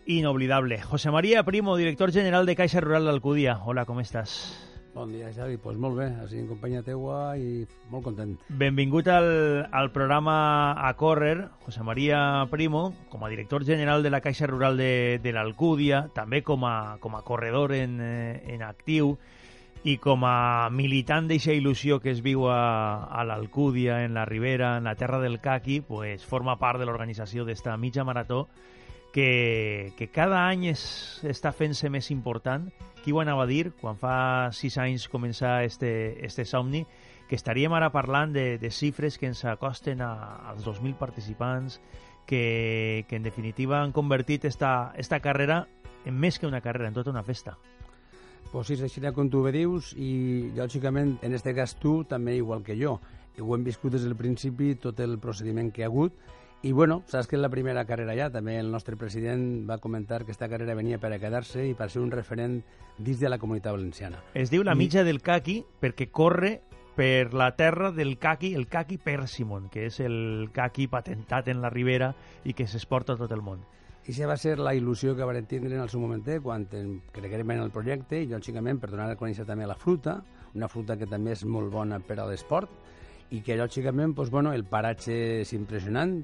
inoblidable. 0.07 0.79
José 0.87 1.11
María 1.11 1.43
Primo, 1.43 1.75
director 1.75 2.15
general 2.15 2.47
de 2.47 2.55
Caixa 2.55 2.79
Rural 2.79 3.11
d'Alcúdia. 3.11 3.59
Hola, 3.59 3.83
com 3.83 3.99
estàs? 3.99 4.70
Bon 4.93 5.07
dia, 5.07 5.29
Xavi. 5.31 5.55
Doncs 5.55 5.63
pues 5.63 5.77
molt 5.79 5.95
bé, 5.95 6.07
així 6.19 6.41
en 6.41 6.47
companyia 6.49 6.83
teua 6.83 7.37
i 7.39 7.63
molt 7.91 8.03
content. 8.03 8.33
Benvingut 8.59 9.07
al, 9.07 9.29
al 9.71 9.91
programa 9.95 10.73
A 10.75 10.91
Córrer, 10.99 11.47
José 11.63 11.83
María 11.87 12.19
Primo, 12.51 12.89
com 13.09 13.23
a 13.23 13.29
director 13.31 13.63
general 13.63 14.03
de 14.03 14.11
la 14.11 14.19
Caixa 14.19 14.49
Rural 14.51 14.75
de, 14.75 15.19
de 15.23 15.31
l'Alcúdia, 15.31 16.09
també 16.15 16.41
com 16.43 16.65
a, 16.67 16.97
com 16.99 17.15
a 17.15 17.23
corredor 17.23 17.71
en, 17.77 18.01
eh, 18.01 18.41
en 18.53 18.67
actiu. 18.67 19.17
i 19.81 19.95
com 19.97 20.21
a 20.29 20.69
militant 20.69 21.25
d'eixa 21.25 21.55
il·lusió 21.57 21.95
que 22.03 22.11
es 22.11 22.19
viu 22.21 22.43
a, 22.53 23.07
a 23.09 23.23
l'Alcúdia, 23.25 24.03
en 24.05 24.13
la 24.13 24.27
Ribera, 24.29 24.75
en 24.77 24.85
la 24.85 24.93
terra 24.93 25.17
del 25.17 25.39
Caqui, 25.41 25.79
pues, 25.81 26.21
forma 26.21 26.59
part 26.61 26.77
de 26.77 26.85
l'organització 26.85 27.47
d'esta 27.47 27.73
mitja 27.81 28.05
marató 28.05 28.43
que, 29.11 29.93
que 29.97 30.07
cada 30.09 30.47
any 30.47 30.69
es, 30.71 30.83
està 31.27 31.51
fent-se 31.51 31.89
més 31.91 32.11
important. 32.11 32.69
Qui 33.01 33.11
ho 33.11 33.19
anava 33.21 33.47
a 33.47 33.49
dir 33.49 33.71
quan 33.81 33.97
fa 33.97 34.51
sis 34.53 34.77
anys 34.77 35.07
començar 35.09 35.63
este, 35.65 36.17
este 36.25 36.45
somni? 36.45 36.85
Que 37.27 37.37
estaríem 37.39 37.73
ara 37.73 37.91
parlant 37.91 38.33
de, 38.35 38.57
de 38.61 38.71
xifres 38.71 39.17
que 39.17 39.29
ens 39.31 39.43
acosten 39.45 40.01
a, 40.05 40.13
als 40.51 40.65
2.000 40.67 40.97
participants, 40.99 41.79
que, 42.27 43.05
que 43.09 43.15
en 43.15 43.23
definitiva 43.23 43.81
han 43.81 43.91
convertit 43.91 44.45
esta, 44.45 44.93
esta 44.95 45.19
carrera 45.19 45.65
en 46.05 46.17
més 46.17 46.39
que 46.39 46.47
una 46.47 46.61
carrera, 46.61 46.87
en 46.89 46.93
tota 46.93 47.11
una 47.11 47.23
festa. 47.23 47.57
Pues 48.51 48.67
sí, 48.67 48.75
així 48.83 49.01
com 49.15 49.29
tu 49.31 49.41
bé 49.45 49.53
dius 49.55 49.93
i 49.95 50.51
lògicament 50.57 51.17
en 51.23 51.33
este 51.33 51.53
cas 51.55 51.77
tu 51.79 52.03
també 52.03 52.35
igual 52.35 52.63
que 52.63 52.75
jo. 52.75 52.99
Ho 53.39 53.55
hem 53.55 53.63
viscut 53.63 53.93
des 53.95 54.03
del 54.03 54.17
principi 54.19 54.75
tot 54.75 54.99
el 54.99 55.17
procediment 55.19 55.71
que 55.71 55.85
ha 55.85 55.87
hagut 55.87 56.17
i 56.63 56.71
bueno, 56.71 57.01
saps 57.09 57.25
que 57.27 57.35
és 57.37 57.41
la 57.41 57.49
primera 57.49 57.85
carrera 57.89 58.13
ja, 58.13 58.27
també 58.29 58.59
el 58.59 58.69
nostre 58.71 58.95
president 58.97 59.63
va 59.69 59.79
comentar 59.81 60.19
que 60.21 60.29
aquesta 60.29 60.49
carrera 60.49 60.75
venia 60.77 60.99
per 61.01 61.09
a 61.13 61.17
quedar-se 61.19 61.63
i 61.67 61.73
per 61.73 61.89
ser 61.89 62.03
un 62.03 62.11
referent 62.13 62.59
dins 63.01 63.19
de 63.19 63.29
la 63.29 63.39
comunitat 63.41 63.73
valenciana. 63.73 64.19
Es 64.37 64.51
diu 64.53 64.61
la 64.63 64.75
I- 64.75 64.77
mitja 64.77 65.03
del 65.03 65.21
caqui 65.25 65.63
perquè 65.81 66.11
corre 66.11 66.59
per 66.95 67.33
la 67.33 67.55
terra 67.55 67.89
del 67.91 68.17
caqui, 68.19 68.53
el 68.53 68.67
caqui 68.67 68.99
Persimon, 68.99 69.69
que 69.69 69.87
és 69.87 69.99
el 70.03 70.49
caqui 70.53 70.85
patentat 70.91 71.47
en 71.47 71.61
la 71.63 71.69
Ribera 71.71 72.13
i 72.45 72.53
que 72.53 72.67
s'exporta 72.67 73.13
a 73.13 73.17
tot 73.17 73.31
el 73.31 73.41
món. 73.41 73.63
I 74.05 74.11
això 74.11 74.27
va 74.27 74.35
ser 74.37 74.57
la 74.59 74.73
il·lusió 74.75 75.15
que 75.15 75.25
vam 75.25 75.45
tindre 75.45 75.75
en 75.75 75.81
el 75.81 75.89
seu 75.89 76.01
momentet 76.01 76.41
quan 76.43 76.65
creguem 77.13 77.51
en 77.55 77.61
el 77.63 77.71
projecte 77.71 78.21
i 78.21 78.27
lògicament 78.27 78.79
per 78.81 78.89
donar 78.91 79.09
a 79.09 79.17
conèixer 79.17 79.45
també 79.47 79.65
la 79.65 79.75
fruta, 79.77 80.19
una 80.53 80.67
fruta 80.67 80.97
que 80.97 81.07
també 81.07 81.31
és 81.33 81.45
molt 81.45 81.71
bona 81.71 81.99
per 81.99 82.19
a 82.19 82.25
l'esport 82.29 82.69
i 83.31 83.41
que 83.41 83.55
lògicament 83.55 84.13
doncs, 84.13 84.29
bueno, 84.29 84.51
el 84.53 84.65
paratge 84.65 85.41
és 85.41 85.53
impressionant 85.53 86.19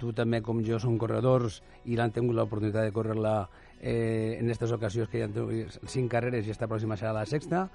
tu 0.00 0.12
també 0.16 0.42
com 0.44 0.62
jo 0.64 0.80
som 0.82 0.98
corredors 0.98 1.60
i 1.86 1.96
l'han 1.96 2.12
tingut 2.14 2.36
l'oportunitat 2.36 2.88
de 2.88 2.94
córrer-la 2.94 3.36
eh, 3.80 4.36
en 4.38 4.46
aquestes 4.46 4.72
ocasions 4.72 5.08
que 5.12 5.22
han 5.24 5.34
tingut 5.34 5.78
cinc 5.90 6.10
carreres 6.12 6.46
i 6.46 6.54
esta 6.54 6.68
pròxima 6.68 6.98
serà 6.98 7.14
la 7.16 7.26
sexta. 7.26 7.66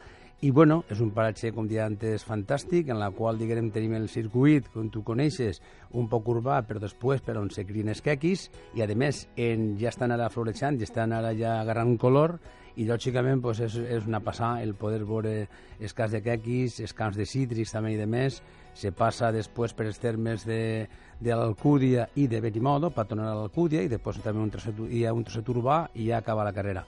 I 0.41 0.49
bueno, 0.49 0.79
és 0.89 0.97
un 1.05 1.11
paratge, 1.13 1.51
com 1.53 1.67
dia 1.69 1.83
antes, 1.85 2.23
fantàstic, 2.25 2.87
en 2.89 2.97
la 2.97 3.11
qual, 3.13 3.37
diguem, 3.37 3.67
tenim 3.69 3.93
el 3.93 4.07
circuit, 4.09 4.71
com 4.73 4.87
tu 4.89 5.03
coneixes, 5.05 5.59
un 5.93 6.07
poc 6.09 6.31
urbà, 6.33 6.63
però 6.65 6.81
després 6.81 7.21
per 7.21 7.35
on 7.37 7.51
se 7.53 7.61
crien 7.67 7.93
esquequis, 7.93 8.47
i 8.73 8.81
a 8.81 8.87
més 8.97 9.27
en, 9.37 9.75
ja 9.77 9.91
estan 9.93 10.15
ara 10.15 10.31
florejant, 10.33 10.79
ja 10.81 10.89
estan 10.89 11.13
ara 11.13 11.35
ja 11.37 11.59
agarrant 11.59 11.93
color, 12.01 12.39
i 12.75 12.87
lògicament 12.89 13.43
pues, 13.43 13.61
és, 13.61 13.75
és 13.77 14.07
una 14.07 14.23
passada 14.25 14.63
el 14.65 14.73
poder 14.79 15.03
veure 15.05 15.35
els 15.77 15.93
camps 15.93 16.15
de 16.15 16.23
quequis, 16.25 16.79
els 16.81 16.97
camps 16.97 17.19
de 17.19 17.27
cítrics 17.29 17.75
també 17.75 17.93
i 17.93 17.99
de 17.99 18.07
més, 18.09 18.41
se 18.73 18.91
passa 18.91 19.31
després 19.31 19.73
per 19.73 19.87
els 19.89 19.99
termes 19.99 20.45
de, 20.47 20.87
de 21.19 21.35
l'Alcúdia 21.35 22.07
i 22.15 22.27
de 22.27 22.41
Benimodo, 22.41 22.91
per 22.95 23.05
tornar 23.09 23.29
a 23.31 23.37
l'Alcúdia, 23.37 23.83
i 23.83 23.91
després 23.91 24.21
també 24.23 24.41
un 24.41 24.51
trosset, 24.53 24.79
hi 24.89 25.05
ha 25.05 25.13
un 25.13 25.23
trosset 25.27 25.49
urbà 25.53 25.83
i 25.95 26.09
ja 26.09 26.21
acaba 26.21 26.47
la 26.47 26.55
carrera. 26.55 26.85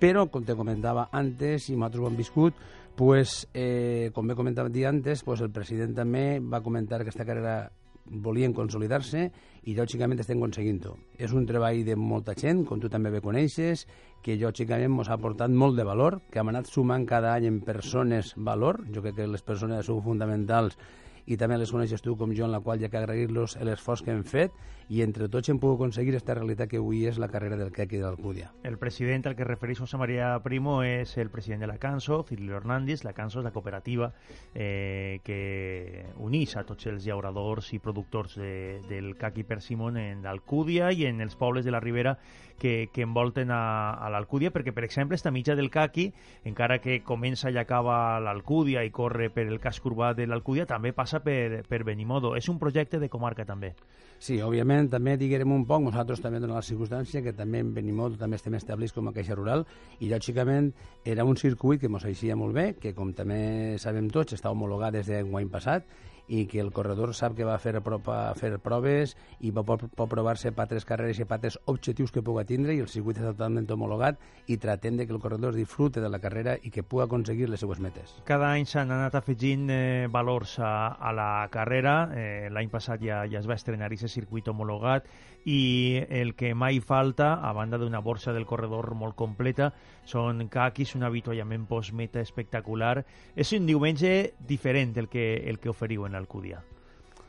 Però, 0.00 0.26
com 0.28 0.44
te 0.44 0.56
comentava 0.56 1.08
antes, 1.12 1.70
i 1.70 1.76
nosaltres 1.76 2.02
ho 2.02 2.10
hem 2.10 2.18
viscut, 2.18 2.58
pues, 2.96 3.46
eh, 3.54 4.10
com 4.12 4.30
he 4.30 4.36
comentat 4.36 4.68
antes, 4.88 5.22
pues, 5.22 5.40
el 5.40 5.50
president 5.50 5.94
també 5.94 6.40
va 6.40 6.62
comentar 6.62 6.98
que 6.98 7.08
aquesta 7.08 7.24
carrera 7.24 7.70
volien 8.06 8.52
consolidar-se 8.54 9.30
i 9.66 9.74
lògicament 9.74 10.20
estem 10.20 10.38
aconseguint-ho. 10.38 10.94
És 11.18 11.32
un 11.32 11.46
treball 11.46 11.84
de 11.84 11.96
molta 11.96 12.34
gent, 12.38 12.64
com 12.66 12.80
tu 12.80 12.88
també 12.88 13.10
bé 13.10 13.20
coneixes, 13.20 13.86
que 14.22 14.36
lògicament 14.38 14.94
ens 14.98 15.08
ha 15.10 15.16
aportat 15.18 15.50
molt 15.50 15.76
de 15.76 15.84
valor, 15.84 16.20
que 16.30 16.38
hem 16.40 16.52
anat 16.52 16.70
sumant 16.70 17.06
cada 17.06 17.34
any 17.34 17.46
en 17.46 17.60
persones 17.60 18.34
valor. 18.36 18.84
Jo 18.92 19.02
crec 19.02 19.16
que 19.16 19.26
les 19.26 19.42
persones 19.42 19.86
són 19.86 20.02
fonamentals 20.02 20.78
i 21.26 21.36
també 21.36 21.58
les 21.58 21.72
coneixes 21.74 22.02
tu 22.02 22.16
com 22.16 22.32
jo, 22.34 22.46
en 22.46 22.54
la 22.54 22.60
qual 22.60 22.82
ha 22.84 22.88
que 22.88 22.98
agrair-los 22.98 23.58
l'esforç 23.66 24.04
que 24.06 24.14
hem 24.14 24.24
fet 24.24 24.54
i 24.88 25.02
entre 25.02 25.26
tots 25.28 25.50
hem 25.50 25.58
pogut 25.58 25.80
aconseguir 25.80 26.12
aquesta 26.14 26.36
realitat 26.38 26.70
que 26.70 26.78
avui 26.78 27.02
és 27.10 27.18
la 27.18 27.28
carrera 27.28 27.58
del 27.58 27.72
quequi 27.74 27.98
de 27.98 28.04
l'Alcúdia. 28.04 28.52
El 28.62 28.78
president 28.78 29.26
al 29.26 29.34
que 29.34 29.46
refereix 29.48 29.80
José 29.82 29.98
María 29.98 30.30
Primo 30.44 30.78
és 30.86 31.16
el 31.18 31.30
president 31.30 31.64
de 31.64 31.70
la 31.70 31.78
Canso, 31.82 32.22
Cirilo 32.28 32.56
Hernández. 32.56 33.02
La 33.04 33.12
Canso 33.12 33.40
és 33.40 33.44
la 33.44 33.52
cooperativa 33.54 34.12
eh, 34.54 35.18
que 35.26 36.06
unís 36.22 36.56
a 36.56 36.64
tots 36.68 36.86
els 36.86 37.06
llauradors 37.06 37.72
i 37.74 37.80
productors 37.82 38.38
de, 38.38 38.80
del 38.88 39.16
caqui 39.18 39.42
persimon 39.42 39.98
en 39.98 40.22
l'Alcúdia 40.22 40.92
i 40.92 41.06
en 41.10 41.20
els 41.20 41.34
pobles 41.34 41.66
de 41.66 41.74
la 41.74 41.82
Ribera 41.82 42.16
que, 42.58 42.88
que 42.92 43.02
envolten 43.02 43.50
a, 43.50 43.94
a 43.94 44.10
l'Alcúdia, 44.12 44.52
perquè, 44.54 44.72
per 44.74 44.84
exemple, 44.84 45.16
esta 45.16 45.32
mitja 45.34 45.56
del 45.56 45.70
caqui, 45.70 46.10
encara 46.44 46.80
que 46.82 47.02
comença 47.04 47.52
i 47.52 47.58
acaba 47.60 48.18
l'Alcúdia 48.22 48.84
i 48.84 48.90
corre 48.94 49.30
per 49.30 49.46
el 49.46 49.60
casc 49.60 49.84
urbà 49.86 50.14
de 50.16 50.26
l'Alcúdia, 50.26 50.66
també 50.66 50.92
passa 50.96 51.20
per, 51.24 51.62
per 51.68 51.84
Benimodo. 51.84 52.34
És 52.36 52.48
un 52.48 52.58
projecte 52.58 53.00
de 53.02 53.10
comarca, 53.12 53.44
també. 53.44 53.74
Sí, 54.18 54.38
òbviament, 54.40 54.88
també 54.88 55.16
diguem 55.20 55.52
un 55.52 55.66
poc, 55.68 55.82
nosaltres 55.84 56.22
també 56.24 56.40
donem 56.40 56.56
la 56.56 56.64
circumstància 56.64 57.20
que 57.22 57.34
també 57.36 57.60
en 57.60 57.74
Benimodo 57.76 58.16
també 58.16 58.38
estem 58.40 58.54
establerts 58.56 58.94
com 58.96 59.10
a 59.10 59.12
caixa 59.12 59.36
rural 59.36 59.66
i 60.00 60.08
lògicament 60.08 60.70
era 61.04 61.26
un 61.28 61.36
circuit 61.36 61.82
que 61.82 61.90
ens 61.92 62.06
eixia 62.08 62.36
molt 62.36 62.56
bé, 62.56 62.66
que 62.80 62.94
com 62.96 63.12
també 63.12 63.76
sabem 63.82 64.08
tots 64.08 64.32
està 64.38 64.50
homologat 64.50 64.96
des 64.96 65.10
de 65.12 65.20
l'any 65.20 65.52
passat 65.52 65.84
i 66.28 66.46
que 66.50 66.60
el 66.60 66.72
corredor 66.72 67.14
sap 67.14 67.36
que 67.36 67.46
va 67.46 67.58
fer, 67.62 67.76
propa, 67.84 68.34
fer 68.38 68.56
proves 68.62 69.16
i 69.40 69.52
pot, 69.52 69.86
pot 69.86 70.10
provar-se 70.10 70.52
per 70.52 70.66
altres 70.66 70.86
carreres 70.88 71.20
i 71.20 71.26
per 71.26 71.38
altres 71.38 71.58
objectius 71.70 72.12
que 72.14 72.24
pugui 72.26 72.44
tindre 72.48 72.74
i 72.74 72.82
el 72.82 72.90
circuit 72.90 73.20
està 73.20 73.32
totalment 73.34 73.68
homologat 73.70 74.18
i 74.46 74.58
tratem 74.62 74.96
de 74.96 75.06
que 75.06 75.14
el 75.14 75.22
corredor 75.22 75.54
disfrute 75.54 76.00
de 76.00 76.10
la 76.10 76.20
carrera 76.22 76.56
i 76.62 76.72
que 76.74 76.82
pugui 76.82 77.04
aconseguir 77.06 77.48
les 77.50 77.60
seues 77.62 77.80
metes. 77.82 78.16
Cada 78.26 78.50
any 78.52 78.66
s'han 78.66 78.92
anat 78.94 79.14
afegint 79.18 79.70
eh, 79.70 80.06
valors 80.10 80.58
a, 80.58 80.96
a 80.96 81.12
la 81.14 81.30
carrera. 81.52 81.96
Eh, 82.16 82.50
L'any 82.52 82.70
passat 82.72 83.02
ja, 83.02 83.22
ja 83.30 83.40
es 83.40 83.48
va 83.48 83.58
estrenar 83.58 83.90
aquest 83.90 84.10
circuit 84.12 84.48
homologat 84.48 85.06
i 85.46 86.02
el 86.10 86.34
que 86.34 86.52
mai 86.58 86.80
falta, 86.82 87.36
a 87.38 87.52
banda 87.54 87.78
d'una 87.78 88.02
borsa 88.02 88.34
del 88.34 88.48
corredor 88.50 88.90
molt 88.98 89.14
completa, 89.14 89.70
són 90.04 90.48
caquis, 90.50 90.96
un 90.98 91.06
avituallament 91.06 91.68
postmeta 91.70 92.20
espectacular. 92.20 93.04
És 93.38 93.54
un 93.54 93.70
diumenge 93.70 94.34
diferent 94.42 94.96
el 94.98 95.06
que, 95.08 95.28
el 95.46 95.62
que 95.62 95.70
oferiu 95.70 96.04
en 96.06 96.18
l'Alcúdia. 96.18 96.64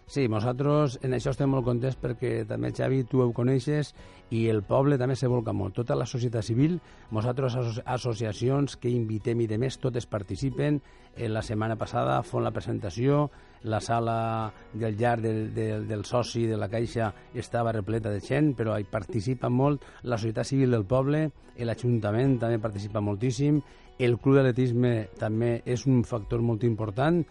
Sí, 0.08 0.30
nosaltres 0.32 0.94
en 1.04 1.12
això 1.18 1.34
estem 1.34 1.50
molt 1.52 1.66
contents 1.68 1.98
perquè 2.00 2.46
també, 2.48 2.70
Xavi, 2.72 3.02
tu 3.12 3.20
ho 3.20 3.26
coneixes 3.36 3.90
i 4.32 4.46
el 4.48 4.62
poble 4.64 4.96
també 4.96 5.18
se 5.20 5.28
volca 5.28 5.52
molt. 5.52 5.74
Tota 5.76 5.98
la 6.00 6.06
societat 6.08 6.46
civil, 6.48 6.78
nosaltres 7.12 7.58
asso 7.60 7.82
associacions 7.84 8.78
que 8.80 8.88
invitem 8.88 9.42
i 9.44 9.48
de 9.52 9.58
més, 9.60 9.76
totes 9.84 10.08
participen. 10.08 10.80
En 11.18 11.34
la 11.34 11.42
setmana 11.44 11.76
passada 11.76 12.22
fon 12.24 12.46
la 12.46 12.54
presentació, 12.56 13.26
la 13.68 13.82
sala 13.84 14.54
del 14.72 14.96
llar 14.96 15.18
del, 15.20 15.54
del, 15.54 15.84
del 15.90 16.06
soci 16.06 16.46
de 16.48 16.56
la 16.56 16.70
Caixa 16.72 17.10
estava 17.36 17.74
repleta 17.76 18.14
de 18.14 18.22
gent, 18.24 18.54
però 18.56 18.78
hi 18.80 18.88
participa 18.88 19.50
molt 19.52 19.84
la 20.04 20.16
societat 20.16 20.48
civil 20.48 20.72
del 20.72 20.88
poble, 20.88 21.26
l'Ajuntament 21.58 22.38
també 22.40 22.62
participa 22.64 23.04
moltíssim, 23.04 23.60
el 24.00 24.20
Club 24.22 24.38
d'Atletisme 24.38 25.10
també 25.18 25.64
és 25.66 25.88
un 25.90 26.04
factor 26.06 26.44
molt 26.46 26.64
important, 26.64 27.24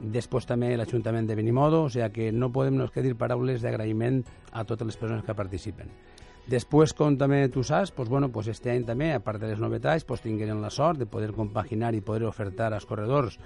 Després 0.00 0.46
també 0.48 0.70
l'Ajuntament 0.76 1.26
de 1.28 1.36
Benimodo, 1.36 1.82
o 1.84 1.90
sigui 1.92 2.08
que 2.14 2.30
no 2.32 2.48
podem 2.52 2.78
nos 2.80 2.90
que 2.90 3.02
dir 3.04 3.18
paraules 3.20 3.60
d'agraïment 3.60 4.22
a 4.52 4.64
totes 4.64 4.88
les 4.88 4.96
persones 4.96 5.26
que 5.26 5.36
participen. 5.36 5.92
Després, 6.50 6.94
com 6.96 7.18
també 7.20 7.44
tu 7.52 7.62
saps, 7.62 7.92
pues, 7.92 8.08
bueno, 8.08 8.30
pues 8.32 8.48
este 8.48 8.72
any 8.72 8.86
també, 8.88 9.12
a 9.12 9.20
part 9.20 9.38
de 9.42 9.52
les 9.52 9.60
novetats, 9.60 10.04
pues, 10.04 10.22
tingueren 10.24 10.62
la 10.62 10.70
sort 10.70 10.98
de 10.98 11.06
poder 11.06 11.34
compaginar 11.36 11.92
i 11.94 12.00
poder 12.00 12.24
ofertar 12.26 12.72
als 12.72 12.86
corredors 12.86 13.38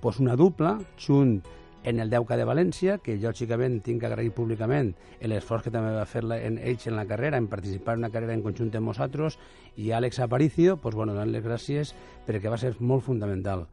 pues, 0.00 0.18
una 0.18 0.34
dupla, 0.36 0.78
junt 0.98 1.40
en 1.84 2.00
el 2.00 2.10
Deuca 2.10 2.36
de 2.36 2.44
València, 2.44 2.98
que 3.00 3.16
lògicament 3.16 3.80
tinc 3.84 4.02
que 4.02 4.08
agrair 4.10 4.32
públicament 4.36 4.92
l'esforç 5.22 5.68
que 5.68 5.72
també 5.72 5.94
va 5.94 6.04
fer 6.08 6.24
la, 6.26 6.40
en 6.42 6.58
ells 6.58 6.86
en 6.88 6.98
la 6.98 7.06
carrera, 7.08 7.38
en 7.38 7.48
participar 7.48 7.94
en 7.94 8.04
una 8.04 8.12
carrera 8.12 8.34
en 8.36 8.42
conjunt 8.44 8.74
amb 8.76 8.92
nosaltres, 8.92 9.38
i 9.76 9.92
Àlex 9.96 10.20
Aparicio, 10.20 10.76
pues, 10.76 10.94
bueno, 10.94 11.14
donant-les 11.14 11.44
gràcies 11.44 11.94
perquè 12.26 12.50
va 12.50 12.58
ser 12.60 12.74
molt 12.80 13.06
fundamental. 13.06 13.68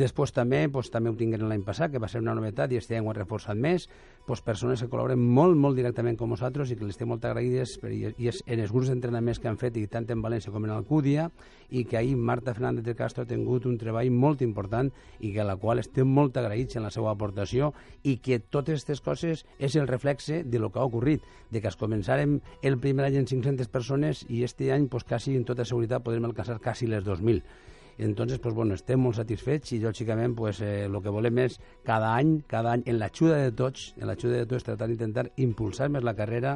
Després 0.00 0.32
també, 0.32 0.62
doncs, 0.72 0.88
també 0.92 1.10
ho 1.10 1.16
tingueren 1.18 1.50
l'any 1.50 1.64
passat, 1.66 1.90
que 1.92 2.00
va 2.00 2.08
ser 2.08 2.22
una 2.22 2.32
novetat 2.36 2.72
i 2.72 2.78
este 2.80 2.96
any 2.96 3.04
ho 3.04 3.10
ha 3.12 3.16
reforçat 3.18 3.58
més, 3.58 3.86
doncs, 4.26 4.40
persones 4.46 4.80
que 4.80 4.88
col·laboren 4.88 5.20
molt, 5.20 5.58
molt 5.60 5.76
directament 5.76 6.16
amb 6.20 6.32
nosaltres 6.32 6.70
i 6.70 6.76
que 6.78 6.86
les 6.86 6.94
estem 6.94 7.10
molt 7.10 7.24
agraïdes 7.26 7.76
per, 7.82 7.90
i 7.92 8.28
és 8.30 8.40
en 8.46 8.62
els 8.64 8.72
grups 8.72 8.88
d'entrenaments 8.88 9.40
que 9.42 9.50
han 9.50 9.58
fet 9.60 9.76
i 9.76 9.86
tant 9.92 10.08
en 10.10 10.22
València 10.24 10.52
com 10.54 10.64
en 10.64 10.72
Alcúdia 10.72 11.28
i 11.70 11.84
que 11.84 11.98
ahir 11.98 12.16
Marta 12.16 12.54
Fernández 12.54 12.84
de 12.86 12.94
Castro 12.96 13.24
ha 13.24 13.30
tingut 13.30 13.66
un 13.68 13.76
treball 13.78 14.10
molt 14.10 14.44
important 14.46 14.90
i 15.20 15.32
que 15.34 15.42
a 15.42 15.48
la 15.48 15.58
qual 15.60 15.82
estem 15.82 16.08
molt 16.08 16.38
agraïts 16.40 16.78
en 16.78 16.86
la 16.86 16.92
seva 16.94 17.12
aportació 17.12 17.72
i 18.02 18.16
que 18.24 18.40
totes 18.40 18.80
aquestes 18.80 19.04
coses 19.04 19.44
és 19.58 19.76
el 19.76 19.90
reflexe 19.90 20.44
de 20.44 20.62
lo 20.62 20.70
que 20.70 20.80
ha 20.80 20.86
ocorrit, 20.88 21.26
de 21.50 21.60
que 21.60 21.68
es 21.68 21.76
començarem 21.76 22.38
el 22.62 22.78
primer 22.78 23.10
any 23.10 23.20
en 23.20 23.28
500 23.28 23.68
persones 23.68 24.24
i 24.28 24.44
este 24.44 24.72
any, 24.72 24.88
pues, 24.88 25.04
quasi, 25.04 25.36
en 25.36 25.44
tota 25.44 25.66
seguretat, 25.68 26.04
podrem 26.06 26.24
alcançar 26.30 26.60
quasi 26.62 26.88
les 26.88 27.04
2.000. 27.04 27.42
Entonces, 28.00 28.38
pues 28.38 28.54
bueno, 28.54 28.72
estem 28.78 29.02
molt 29.04 29.18
satisfets 29.18 29.74
i 29.76 29.78
lògicament 29.82 30.32
pues, 30.36 30.62
eh, 30.64 30.88
lo 30.88 31.02
que 31.04 31.12
volem 31.12 31.42
és 31.42 31.58
cada 31.84 32.14
any, 32.16 32.38
cada 32.48 32.72
any, 32.72 32.86
en 32.88 32.96
l'ajuda 32.96 33.42
de 33.42 33.50
tots, 33.52 33.90
en 33.98 34.08
l'ajuda 34.08 34.38
de 34.40 34.46
tots, 34.48 34.64
tratar 34.64 34.88
d'intentar 34.88 35.26
impulsar 35.44 35.90
més 35.92 36.06
la 36.06 36.16
carrera, 36.16 36.54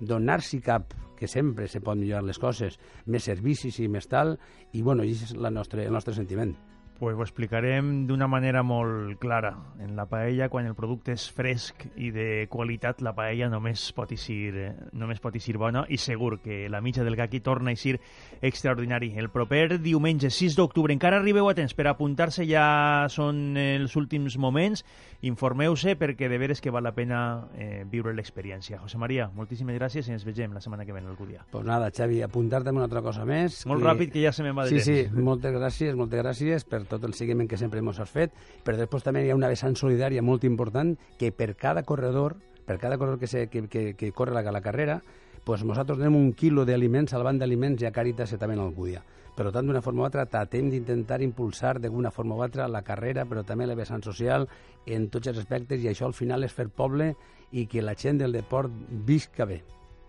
donar-s'hi 0.00 0.62
cap, 0.64 0.96
que 1.18 1.28
sempre 1.28 1.68
se 1.68 1.82
pot 1.84 1.98
millorar 1.98 2.24
les 2.24 2.40
coses, 2.40 2.78
més 3.04 3.28
servicis 3.28 3.82
i 3.84 3.90
més 3.92 4.08
tal, 4.08 4.38
i 4.72 4.80
bueno, 4.86 5.04
i 5.04 5.12
és 5.12 5.36
la 5.36 5.52
nostre, 5.52 5.84
el 5.84 5.92
nostre 5.92 6.16
sentiment. 6.16 6.56
Pues 6.98 7.14
ho 7.14 7.22
explicarem 7.22 8.08
d'una 8.08 8.26
manera 8.26 8.64
molt 8.66 9.20
clara. 9.22 9.52
En 9.78 9.94
la 9.94 10.06
paella, 10.10 10.48
quan 10.50 10.66
el 10.66 10.74
producte 10.74 11.12
és 11.14 11.28
fresc 11.30 11.84
i 11.94 12.08
de 12.10 12.48
qualitat, 12.50 12.98
la 13.06 13.12
paella 13.14 13.46
només 13.48 13.84
pot 13.94 14.10
eixir, 14.10 14.48
eh, 14.58 14.72
només 14.98 15.20
pot 15.22 15.36
eixir 15.38 15.54
bona 15.62 15.84
i 15.88 15.96
segur 15.96 16.40
que 16.42 16.64
la 16.68 16.80
mitja 16.82 17.04
del 17.06 17.14
gaqui 17.14 17.38
torna 17.38 17.70
a 17.70 17.76
eixir 17.76 18.00
extraordinari. 18.42 19.12
El 19.16 19.30
proper 19.30 19.78
diumenge 19.78 20.30
6 20.30 20.56
d'octubre 20.58 20.92
encara 20.92 21.20
arribeu 21.20 21.46
a 21.48 21.54
temps 21.54 21.74
per 21.78 21.86
apuntar-se, 21.86 22.42
ja 22.50 23.06
són 23.08 23.56
els 23.56 23.94
últims 23.94 24.34
moments. 24.36 24.82
Informeu-se 25.22 25.94
perquè 25.98 26.28
de 26.30 26.38
veres 26.38 26.60
que 26.62 26.70
val 26.74 26.82
la 26.86 26.94
pena 26.94 27.48
eh, 27.58 27.84
viure 27.90 28.12
l'experiència. 28.14 28.78
José 28.82 28.98
María, 28.98 29.28
moltíssimes 29.34 29.78
gràcies 29.78 30.08
i 30.10 30.14
ens 30.14 30.26
vegem 30.26 30.52
la 30.54 30.60
setmana 30.62 30.84
que 30.86 30.92
ve 30.94 31.00
en 31.02 31.06
Alcúdia. 31.10 31.44
Pues 31.50 31.64
nada, 31.66 31.90
Xavi, 31.94 32.22
apuntar-te 32.22 32.70
una 32.74 32.84
altra 32.86 33.02
cosa 33.02 33.24
més. 33.24 33.64
Molt 33.70 33.82
que... 33.82 33.88
ràpid, 33.88 34.12
que 34.14 34.22
ja 34.26 34.32
se 34.34 34.42
me'n 34.46 34.58
va 34.58 34.66
de 34.66 34.74
Sí, 34.74 34.80
sí, 34.82 34.98
temps. 35.06 35.22
moltes 35.30 35.54
gràcies, 35.54 35.94
moltes 35.98 36.22
gràcies 36.22 36.66
per 36.66 36.84
tot 36.88 37.04
el 37.04 37.14
seguiment 37.14 37.48
que 37.48 37.60
sempre 37.60 37.80
ens 37.84 38.00
has 38.00 38.10
fet, 38.10 38.34
però 38.64 38.76
després 38.80 39.04
també 39.04 39.24
hi 39.24 39.30
ha 39.30 39.38
una 39.38 39.50
vessant 39.52 39.76
solidària 39.76 40.22
molt 40.22 40.44
important 40.44 40.96
que 41.18 41.32
per 41.32 41.54
cada 41.56 41.84
corredor, 41.84 42.36
per 42.66 42.78
cada 42.78 42.98
corredor 42.98 43.20
que, 43.20 43.30
se, 43.30 43.46
que, 43.48 43.68
que, 43.68 43.94
que 43.94 44.12
corre 44.12 44.34
la, 44.34 44.42
la 44.42 44.64
carrera, 44.64 45.00
pues 45.44 45.64
nosaltres 45.64 45.98
donem 45.98 46.16
un 46.18 46.32
quilo 46.36 46.66
d'aliments 46.68 47.14
al 47.14 47.24
banc 47.24 47.40
d'aliments 47.40 47.80
i 47.82 47.86
a 47.88 47.92
Càritas 47.94 48.34
també 48.36 48.58
en 48.58 48.66
Alcúdia. 48.66 49.04
Per 49.38 49.52
tant, 49.54 49.68
d'una 49.68 49.80
forma 49.80 50.02
o 50.02 50.06
altra, 50.08 50.24
tratem 50.26 50.66
d'intentar 50.72 51.20
impulsar 51.22 51.76
d'alguna 51.78 52.10
forma 52.10 52.34
o 52.34 52.42
altra 52.42 52.66
la 52.66 52.82
carrera, 52.82 53.22
però 53.24 53.44
també 53.46 53.68
la 53.70 53.76
vessant 53.78 54.02
social 54.02 54.48
en 54.84 55.06
tots 55.14 55.30
els 55.30 55.38
aspectes, 55.38 55.78
i 55.80 55.92
això 55.92 56.08
al 56.08 56.16
final 56.18 56.42
és 56.42 56.56
fer 56.56 56.66
poble 56.68 57.12
i 57.52 57.68
que 57.70 57.84
la 57.84 57.94
gent 57.94 58.18
del 58.18 58.34
deport 58.34 58.74
visca 59.06 59.46
bé. 59.46 59.62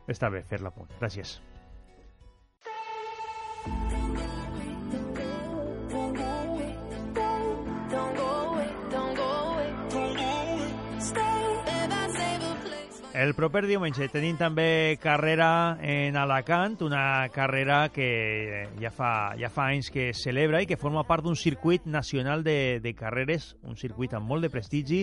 Està 0.09 0.33
bé 0.33 0.41
fer 0.49 0.63
la 0.65 0.73
punt. 0.73 0.89
Gràcies. 0.97 1.37
El 13.19 13.33
proper 13.35 13.65
diumenge 13.67 14.05
tenim 14.13 14.37
també 14.39 14.95
carrera 15.03 15.75
en 15.83 16.15
Alacant, 16.15 16.77
una 16.87 17.27
carrera 17.35 17.89
que 17.91 18.69
ja 18.79 18.93
fa, 18.95 19.09
ja 19.35 19.49
fa 19.51 19.65
anys 19.73 19.89
que 19.91 20.05
es 20.13 20.21
celebra 20.23 20.61
i 20.63 20.69
que 20.69 20.77
forma 20.79 21.03
part 21.03 21.27
d'un 21.27 21.35
circuit 21.35 21.83
nacional 21.83 22.45
de, 22.47 22.79
de 22.79 22.93
carreres, 22.95 23.57
un 23.67 23.75
circuit 23.75 24.15
amb 24.15 24.23
molt 24.31 24.47
de 24.47 24.51
prestigi, 24.53 25.01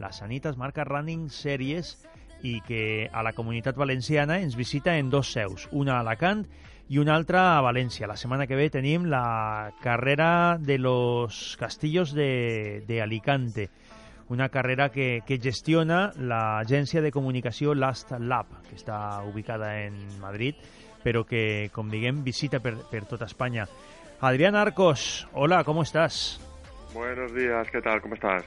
la 0.00 0.14
Sanitas 0.16 0.56
marca 0.56 0.86
Running 0.88 1.26
Series, 1.28 1.98
i 2.40 2.62
que 2.64 3.10
a 3.12 3.20
la 3.26 3.34
comunitat 3.36 3.76
valenciana 3.76 4.40
ens 4.40 4.56
visita 4.56 4.96
en 4.96 5.12
dos 5.12 5.34
seus, 5.36 5.68
una 5.68 5.98
a 5.98 6.00
Alacant 6.06 6.46
i 6.88 6.96
una 6.96 7.18
altra 7.20 7.58
a 7.58 7.60
València. 7.60 8.08
La 8.08 8.16
setmana 8.16 8.48
que 8.48 8.56
ve 8.56 8.70
tenim 8.72 9.10
la 9.12 9.74
carrera 9.84 10.56
de 10.56 10.78
los 10.80 11.58
castillos 11.60 12.16
de, 12.16 12.82
de 12.88 13.02
Alicante, 13.02 13.68
una 14.28 14.48
carrera 14.48 14.90
que, 14.90 15.22
que 15.26 15.38
gestiona 15.40 16.12
l'agència 16.16 17.02
de 17.02 17.12
comunicació 17.12 17.74
Last 17.74 18.12
Lab, 18.20 18.50
que 18.68 18.76
està 18.76 19.22
ubicada 19.24 19.72
en 19.84 19.96
Madrid, 20.20 20.58
però 21.04 21.24
que, 21.24 21.70
com 21.72 21.88
diguem, 21.88 22.22
visita 22.24 22.60
per, 22.60 22.76
per 22.90 23.06
tota 23.08 23.28
Espanya. 23.28 23.68
Adrián 24.20 24.56
Arcos, 24.56 25.28
hola, 25.32 25.64
¿cómo 25.64 25.82
estás? 25.82 26.40
Buenos 26.92 27.34
días, 27.34 27.68
¿qué 27.70 27.80
tal? 27.80 28.00
¿Cómo 28.00 28.14
estás? 28.14 28.44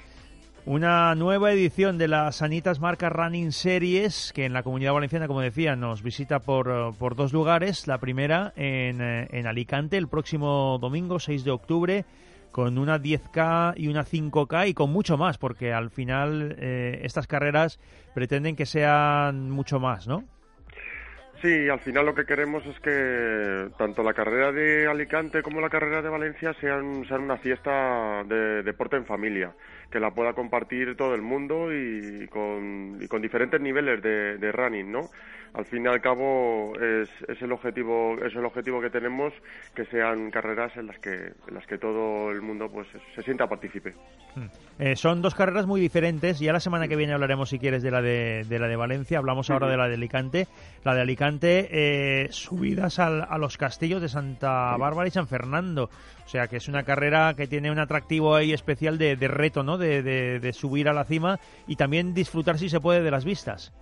Una 0.66 1.16
nueva 1.16 1.52
edición 1.52 1.98
de 1.98 2.08
la 2.08 2.32
Sanitas 2.32 2.80
Marca 2.80 3.10
Running 3.10 3.52
Series 3.52 4.32
que 4.32 4.46
en 4.46 4.54
la 4.54 4.62
Comunidad 4.62 4.94
Valenciana, 4.94 5.28
como 5.28 5.42
decía, 5.42 5.76
nos 5.76 6.04
visita 6.04 6.40
por, 6.40 6.96
por 7.00 7.16
dos 7.16 7.34
lugares. 7.34 7.88
La 7.88 7.98
primera 7.98 8.54
en, 8.56 9.02
eh, 9.02 9.28
en 9.32 9.48
Alicante 9.48 9.98
el 9.98 10.08
próximo 10.08 10.78
domingo, 10.80 11.18
6 11.18 11.44
de 11.44 11.52
octubre, 11.52 12.06
con 12.52 12.78
una 12.78 13.00
10K 13.00 13.74
y 13.78 13.88
una 13.88 14.04
5K 14.04 14.70
y 14.70 14.74
con 14.74 14.92
mucho 14.92 15.18
más, 15.18 15.38
porque 15.38 15.74
al 15.74 15.90
final 15.90 16.56
eh, 16.60 17.02
estas 17.04 17.28
carreras 17.28 17.80
pretenden 18.14 18.56
que 18.56 18.66
sean 18.66 19.50
mucho 19.50 19.80
más, 19.80 20.08
¿no? 20.08 20.24
Sí, 21.42 21.70
al 21.70 21.80
final 21.80 22.06
lo 22.06 22.14
que 22.14 22.26
queremos 22.26 22.64
es 22.68 22.80
que 22.82 23.70
tanto 23.76 24.04
la 24.04 24.14
carrera 24.14 24.52
de 24.52 24.88
Alicante 24.88 25.42
como 25.42 25.60
la 25.60 25.70
carrera 25.70 26.04
de 26.04 26.10
Valencia 26.10 26.54
sean, 26.62 27.04
sean 27.08 27.22
una 27.22 27.38
fiesta 27.38 28.24
de 28.26 28.62
deporte 28.62 28.98
en 28.98 29.08
familia, 29.08 29.52
que 29.92 30.00
la 30.00 30.12
pueda 30.12 30.34
compartir 30.34 30.96
todo 30.96 31.14
el 31.16 31.22
mundo 31.22 31.72
y 31.74 32.28
con, 32.30 32.98
y 33.02 33.08
con 33.08 33.22
diferentes 33.22 33.60
niveles 33.60 34.02
de, 34.02 34.38
de 34.38 34.52
running, 34.52 34.92
¿no? 34.92 35.02
Al 35.54 35.66
fin 35.66 35.84
y 35.84 35.88
al 35.90 36.00
cabo 36.00 36.72
es, 36.80 37.10
es 37.28 37.42
el 37.42 37.52
objetivo 37.52 38.16
es 38.26 38.34
el 38.34 38.46
objetivo 38.46 38.80
que 38.80 38.90
tenemos 38.90 39.34
que 39.76 39.84
sean 39.88 40.32
carreras 40.32 40.72
en 40.78 40.88
las 40.88 40.98
que 41.00 41.12
en 41.14 41.54
las 41.54 41.68
que 41.68 41.78
todo 41.78 42.32
el 42.32 42.42
mundo 42.42 42.70
pues 42.72 42.88
se 43.14 43.22
sienta 43.22 43.48
partícipe. 43.48 43.94
Eh, 44.80 44.96
son 44.96 45.22
dos 45.22 45.36
carreras 45.36 45.68
muy 45.68 45.82
diferentes. 45.82 46.40
Ya 46.40 46.54
la 46.54 46.62
semana 46.62 46.88
que 46.88 46.96
viene 46.96 47.12
hablaremos, 47.12 47.50
si 47.50 47.60
quieres, 47.60 47.84
de 47.84 47.92
la 47.92 48.02
de, 48.02 48.46
de 48.48 48.60
la 48.60 48.70
de 48.70 48.78
Valencia. 48.78 49.18
Hablamos 49.18 49.50
ahora 49.50 49.68
de 49.68 49.76
la 49.76 49.90
de 49.90 49.96
Alicante. 49.96 50.48
La 50.86 50.96
de 50.96 51.02
Alicante, 51.02 51.68
eh, 51.70 52.28
subidas 52.32 52.98
al- 53.00 53.28
a 53.30 53.38
los 53.38 53.58
castillos 53.58 54.02
de 54.02 54.08
Santa 54.08 54.78
Bárbara 54.78 55.10
y 55.10 55.12
San 55.12 55.28
Fernando. 55.28 55.90
O 56.26 56.30
sea, 56.32 56.48
que 56.48 56.58
es 56.58 56.68
una 56.68 56.84
carrera 56.84 57.34
que 57.36 57.48
tiene 57.48 57.72
un 57.72 57.80
atractivo 57.80 58.36
ahí 58.36 58.54
especial 58.54 58.98
de, 58.98 59.16
de 59.16 59.28
reto, 59.28 59.64
¿no? 59.64 59.78
De, 59.78 60.02
de- 60.02 60.40
de 60.40 60.54
subir 60.54 60.88
a 60.88 60.94
la 60.94 61.04
cima 61.04 61.40
y 61.68 61.76
también 61.76 62.14
disfrutar, 62.14 62.58
si 62.58 62.70
se 62.70 62.80
puede, 62.80 63.02
de 63.02 63.12
las 63.12 63.26
vistas. 63.26 63.74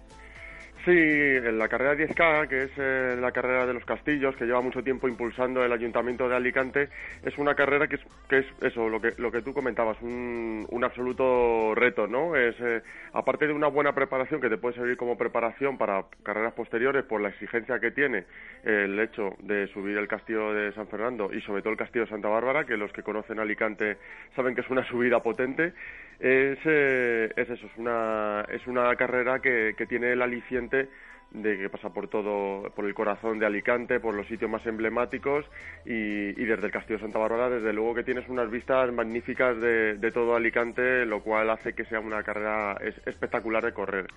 Sí, 0.90 0.96
en 0.96 1.60
la 1.60 1.68
carrera 1.68 1.94
10K, 1.94 2.48
que 2.48 2.64
es 2.64 2.72
eh, 2.78 3.16
la 3.22 3.32
carrera 3.32 3.68
de 3.68 3.76
los 3.76 3.86
castillos, 3.86 4.36
que 4.36 4.46
lleva 4.46 4.60
mucho 4.60 4.82
tiempo 4.82 5.08
impulsando 5.08 5.64
el 5.64 5.72
Ayuntamiento 5.72 6.28
de 6.28 6.36
Alicante, 6.36 6.90
es 7.24 7.38
una 7.38 7.54
carrera 7.54 7.88
que 7.88 7.98
es, 7.98 8.02
que 8.28 8.40
es 8.40 8.46
eso, 8.62 8.90
lo 8.90 9.00
que, 9.00 9.14
lo 9.18 9.32
que 9.32 9.44
tú 9.44 9.54
comentabas, 9.54 10.02
un, 10.02 10.84
absoluto 10.84 11.76
reto, 11.76 12.08
¿no? 12.08 12.36
Es, 12.36 12.56
eh, 12.60 12.82
aparte 13.14 13.46
de 13.46 13.54
una 13.54 13.68
buena 13.68 13.94
preparación 13.94 14.42
que 14.42 14.50
te 14.50 14.58
puede 14.58 14.78
servir 14.78 14.98
como 14.98 15.16
preparación 15.16 15.78
para 15.78 16.06
carreras 16.24 16.54
posteriores 16.54 17.04
por 17.04 17.22
la 17.22 17.30
exigencia 17.30 17.80
que 17.80 17.92
tiene 17.92 18.24
el 18.64 19.00
hecho 19.00 19.36
de 19.44 19.68
subir 19.68 19.96
el 19.96 20.08
castillo 20.08 20.54
de 20.54 20.72
San 20.74 20.88
Fernando 20.88 21.32
y 21.32 21.42
sobre 21.42 21.62
todo 21.62 21.74
el 21.74 21.78
castillo 21.78 22.06
de 22.06 22.10
Santa 22.10 22.30
Bárbara, 22.30 22.66
que 22.66 22.78
los 22.78 22.92
que 22.94 23.04
conocen 23.04 23.40
Alicante 23.40 23.98
saben 24.36 24.56
que 24.56 24.62
es 24.62 24.70
una 24.70 24.88
subida 24.88 25.22
potente, 25.22 25.74
es, 26.20 26.58
eh, 26.66 27.30
es 27.36 27.50
eso, 27.50 27.66
es 27.66 27.78
una, 27.78 28.46
es 28.50 28.66
una 28.66 28.96
carrera 28.96 29.40
que 29.40 29.86
tiene 29.88 30.14
el 30.14 30.22
aliciente 30.22 30.79
de 31.32 31.58
que 31.58 31.70
pasa 31.70 31.94
por 31.94 32.08
todo, 32.08 32.72
por 32.76 32.86
el 32.86 32.94
corazón 32.94 33.38
de 33.38 33.46
Alicante, 33.46 34.00
por 34.00 34.16
los 34.16 34.28
sitios 34.28 34.50
más 34.50 34.66
emblemáticos 34.66 35.46
y, 35.86 36.34
desde 36.34 36.66
el 36.66 36.72
Castillo 36.72 36.98
de 36.98 37.04
Santa 37.04 37.20
Bárbara, 37.20 37.50
desde 37.50 37.72
luego 37.74 37.94
que 37.94 38.04
tienes 38.04 38.28
unas 38.30 38.50
vistas 38.50 38.92
magníficas 38.92 39.60
de, 39.60 40.12
todo 40.12 40.36
Alicante, 40.36 41.06
lo 41.06 41.22
cual 41.22 41.50
hace 41.52 41.74
que 41.74 41.86
sea 41.86 42.00
una 42.00 42.24
carrera 42.24 42.78
es- 42.82 43.00
espectacular 43.06 43.64
de 43.64 43.74
correr. 43.74 44.08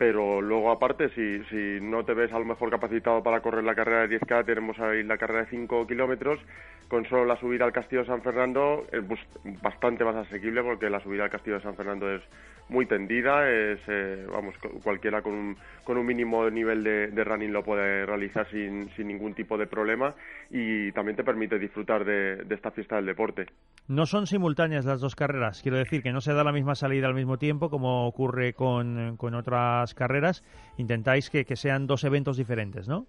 Pero 0.00 0.40
luego, 0.40 0.70
aparte, 0.70 1.10
si, 1.10 1.44
si 1.50 1.78
no 1.82 2.06
te 2.06 2.14
ves 2.14 2.32
a 2.32 2.38
lo 2.38 2.46
mejor 2.46 2.70
capacitado 2.70 3.22
para 3.22 3.42
correr 3.42 3.64
la 3.64 3.74
carrera 3.74 4.06
de 4.06 4.18
10K, 4.18 4.46
tenemos 4.46 4.78
ahí 4.80 5.02
la 5.02 5.18
carrera 5.18 5.40
de 5.44 5.50
5 5.50 5.86
kilómetros. 5.86 6.40
Con 6.88 7.04
solo 7.04 7.26
la 7.26 7.36
subida 7.36 7.66
al 7.66 7.72
Castillo 7.72 8.00
de 8.00 8.06
San 8.06 8.22
Fernando 8.22 8.86
es 8.92 9.06
bus- 9.06 9.28
bastante 9.62 10.02
más 10.02 10.16
asequible 10.16 10.62
porque 10.62 10.88
la 10.88 11.00
subida 11.00 11.24
al 11.24 11.30
Castillo 11.30 11.56
de 11.56 11.62
San 11.62 11.76
Fernando 11.76 12.10
es 12.10 12.22
muy 12.70 12.86
tendida. 12.86 13.46
Es, 13.50 13.78
eh, 13.88 14.24
vamos, 14.32 14.56
cu- 14.56 14.80
cualquiera 14.82 15.20
con 15.20 15.34
un, 15.34 15.56
con 15.84 15.98
un 15.98 16.06
mínimo 16.06 16.48
nivel 16.48 16.82
de, 16.82 17.22
running 17.22 17.52
lo 17.52 17.62
puede 17.62 18.06
realizar 18.06 18.48
sin, 18.50 18.88
sin 18.96 19.06
ningún 19.06 19.34
tipo 19.34 19.58
de 19.58 19.66
problema 19.66 20.14
y 20.48 20.92
también 20.92 21.14
te 21.16 21.24
permite 21.24 21.58
disfrutar 21.58 22.06
de 22.06 22.42
esta 22.54 22.70
fiesta 22.70 22.96
del 22.96 23.04
deporte. 23.04 23.44
No 23.90 24.06
son 24.06 24.28
simultáneas 24.28 24.84
las 24.84 25.00
dos 25.00 25.16
carreras. 25.16 25.62
Quiero 25.62 25.76
decir 25.76 26.00
que 26.00 26.12
no 26.12 26.20
se 26.20 26.32
da 26.32 26.44
la 26.44 26.52
misma 26.52 26.76
salida 26.76 27.08
al 27.08 27.14
mismo 27.14 27.38
tiempo 27.38 27.70
como 27.70 28.06
ocurre 28.06 28.52
con, 28.52 29.16
con 29.16 29.34
otras 29.34 29.94
carreras. 29.94 30.44
Intentáis 30.76 31.28
que, 31.28 31.44
que 31.44 31.56
sean 31.56 31.88
dos 31.88 32.04
eventos 32.04 32.36
diferentes, 32.36 32.86
¿no? 32.88 33.06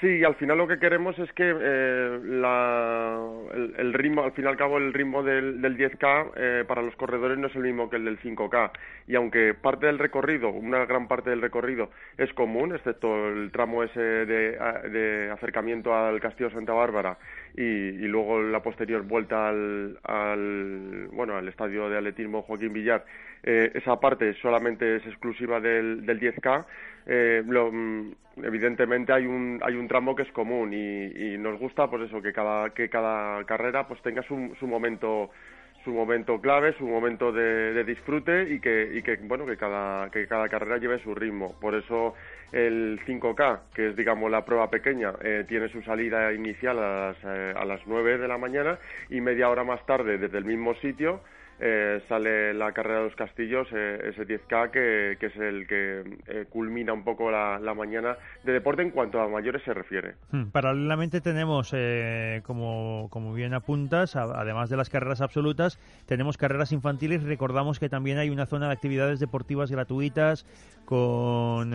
Sí, 0.00 0.24
al 0.24 0.34
final 0.36 0.56
lo 0.56 0.66
que 0.66 0.78
queremos 0.78 1.16
es 1.18 1.30
que 1.34 1.44
eh, 1.46 2.20
la- 2.24 3.20
el, 3.76 3.92
ritmo, 3.92 4.24
al 4.24 4.32
fin 4.32 4.46
y 4.46 4.48
al 4.48 4.56
cabo, 4.56 4.78
el 4.78 4.94
ritmo 4.94 5.22
del, 5.22 5.60
del 5.60 5.76
10K 5.76 6.30
eh, 6.36 6.64
para 6.66 6.80
los 6.80 6.96
corredores 6.96 7.36
no 7.38 7.48
es 7.48 7.54
el 7.54 7.62
mismo 7.62 7.90
que 7.90 7.96
el 7.96 8.06
del 8.06 8.18
5K. 8.18 8.70
Y 9.08 9.14
aunque 9.14 9.52
parte 9.52 9.84
del 9.86 9.98
recorrido, 9.98 10.48
una 10.48 10.86
gran 10.86 11.06
parte 11.06 11.28
del 11.28 11.42
recorrido 11.42 11.90
es 12.16 12.32
común, 12.32 12.74
excepto 12.74 13.28
el 13.28 13.52
tramo 13.52 13.82
ese 13.84 14.00
de, 14.00 14.58
de 14.90 15.30
acercamiento 15.32 15.94
al 15.94 16.18
Castillo 16.18 16.50
Santa 16.50 16.72
Bárbara 16.72 17.18
y, 17.56 17.62
y 17.62 18.08
luego 18.08 18.40
la 18.42 18.62
posterior 18.62 19.02
vuelta 19.02 19.48
al, 19.48 19.98
al, 20.04 21.08
bueno, 21.12 21.36
al 21.36 21.48
estadio 21.48 21.88
de 21.88 21.98
atletismo 21.98 22.42
Joaquín 22.42 22.72
Villar, 22.72 23.04
eh, 23.42 23.70
esa 23.74 23.98
parte 24.00 24.34
solamente 24.34 24.96
es 24.96 25.06
exclusiva 25.06 25.60
del, 25.60 26.04
del 26.06 26.20
10K. 26.20 26.64
Eh, 27.06 27.42
lo- 27.46 27.70
mm, 27.72 28.12
evidentemente 28.44 29.12
hay 29.12 29.26
un 29.26 29.58
hay 29.62 29.74
un 29.74 29.88
tramo 29.88 30.14
que 30.14 30.22
es 30.22 30.32
común 30.32 30.72
y, 30.72 31.06
y 31.06 31.38
nos 31.38 31.58
gusta 31.58 31.88
pues 31.90 32.02
eso 32.02 32.22
que 32.22 32.32
cada 32.32 32.70
que 32.70 32.88
cada 32.88 33.44
carrera 33.44 33.86
pues 33.88 34.00
tenga 34.02 34.22
su, 34.22 34.54
su 34.60 34.66
momento 34.66 35.30
su 35.84 35.92
momento 35.92 36.40
clave, 36.40 36.74
su 36.76 36.86
momento 36.86 37.32
de, 37.32 37.84
disfrute 37.84 38.52
y 38.54 38.60
que, 38.60 38.90
y 38.94 39.02
que 39.02 39.16
bueno 39.16 39.46
que 39.46 39.56
cada, 39.56 40.10
que 40.10 40.26
cada 40.26 40.48
carrera 40.48 40.78
lleve 40.78 41.02
su 41.02 41.14
ritmo. 41.14 41.54
Por 41.60 41.74
eso 41.74 42.14
el 42.52 43.00
5K, 43.06 43.60
que 43.74 43.88
es 43.88 43.96
digamos 43.96 44.30
la 44.30 44.44
prueba 44.44 44.68
pequeña, 44.68 45.12
eh, 45.22 45.44
tiene 45.48 45.68
su 45.68 45.82
salida 45.82 46.32
inicial 46.32 46.78
a 46.78 47.06
las, 47.06 47.16
eh, 47.24 47.54
a 47.56 47.64
las 47.64 47.80
9 47.86 48.18
de 48.18 48.28
la 48.28 48.38
mañana 48.38 48.78
y 49.08 49.20
media 49.20 49.48
hora 49.48 49.64
más 49.64 49.84
tarde 49.86 50.18
desde 50.18 50.38
el 50.38 50.44
mismo 50.44 50.74
sitio 50.76 51.20
eh, 51.62 52.00
sale 52.08 52.54
la 52.54 52.72
carrera 52.72 53.00
de 53.00 53.04
los 53.04 53.14
castillos, 53.14 53.68
eh, 53.72 54.00
ese 54.08 54.26
10K, 54.26 54.70
que, 54.70 55.26
es 55.26 55.36
el 55.36 55.66
que 55.66 56.18
eh, 56.26 56.46
culmina 56.48 56.94
un 56.94 57.04
poco 57.04 57.30
la, 57.30 57.58
mañana 57.74 58.16
de 58.44 58.52
deporte 58.52 58.80
en 58.80 58.90
cuanto 58.90 59.20
a 59.20 59.28
mayores 59.28 59.62
se 59.64 59.74
refiere. 59.74 60.14
Hmm, 60.32 60.46
paralelamente 60.46 61.20
tenemos, 61.20 61.74
como, 62.44 63.08
como 63.10 63.34
bien 63.34 63.52
apuntas, 63.52 64.16
además 64.16 64.70
de 64.70 64.78
las 64.78 64.88
carreras 64.88 65.20
absolutas, 65.20 65.78
tenemos 66.06 66.38
carreras 66.38 66.72
infantiles. 66.72 67.22
Recordamos 67.22 67.78
que 67.78 67.90
también 67.90 68.16
hay 68.16 68.30
una 68.30 68.46
zona 68.46 68.68
de 68.68 68.72
actividades 68.72 69.20
deportivas 69.20 69.70
gratuitas 69.70 70.46
con, 70.86 71.70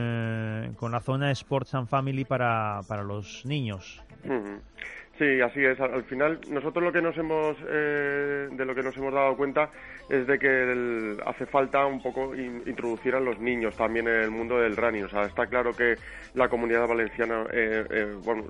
con 0.75 0.91
la 0.91 0.99
zona 0.99 1.31
Sports 1.31 1.75
and 1.75 1.87
Family 1.87 2.25
para, 2.25 2.81
para 2.87 3.03
los 3.03 3.45
niños. 3.45 4.03
Sí, 5.17 5.39
así 5.39 5.63
es. 5.63 5.79
Al 5.79 6.03
final, 6.03 6.41
nosotros 6.49 6.83
lo 6.83 6.91
que 6.91 7.01
nos 7.01 7.17
hemos, 7.17 7.55
eh, 7.69 8.49
de 8.51 8.65
lo 8.65 8.75
que 8.75 8.83
nos 8.83 8.97
hemos 8.97 9.13
dado 9.13 9.37
cuenta 9.37 9.69
es 10.09 10.27
de 10.27 10.37
que 10.37 11.15
hace 11.25 11.45
falta 11.45 11.85
un 11.85 12.01
poco 12.01 12.35
introducir 12.35 13.15
a 13.15 13.21
los 13.21 13.39
niños 13.39 13.77
también 13.77 14.09
en 14.09 14.23
el 14.23 14.31
mundo 14.31 14.59
del 14.59 14.75
running. 14.75 15.05
O 15.05 15.09
sea, 15.09 15.23
está 15.23 15.47
claro 15.47 15.71
que 15.71 15.95
la 16.33 16.49
comunidad 16.49 16.85
valenciana, 16.85 17.45
eh, 17.53 17.85
eh, 17.89 18.13
bueno, 18.25 18.43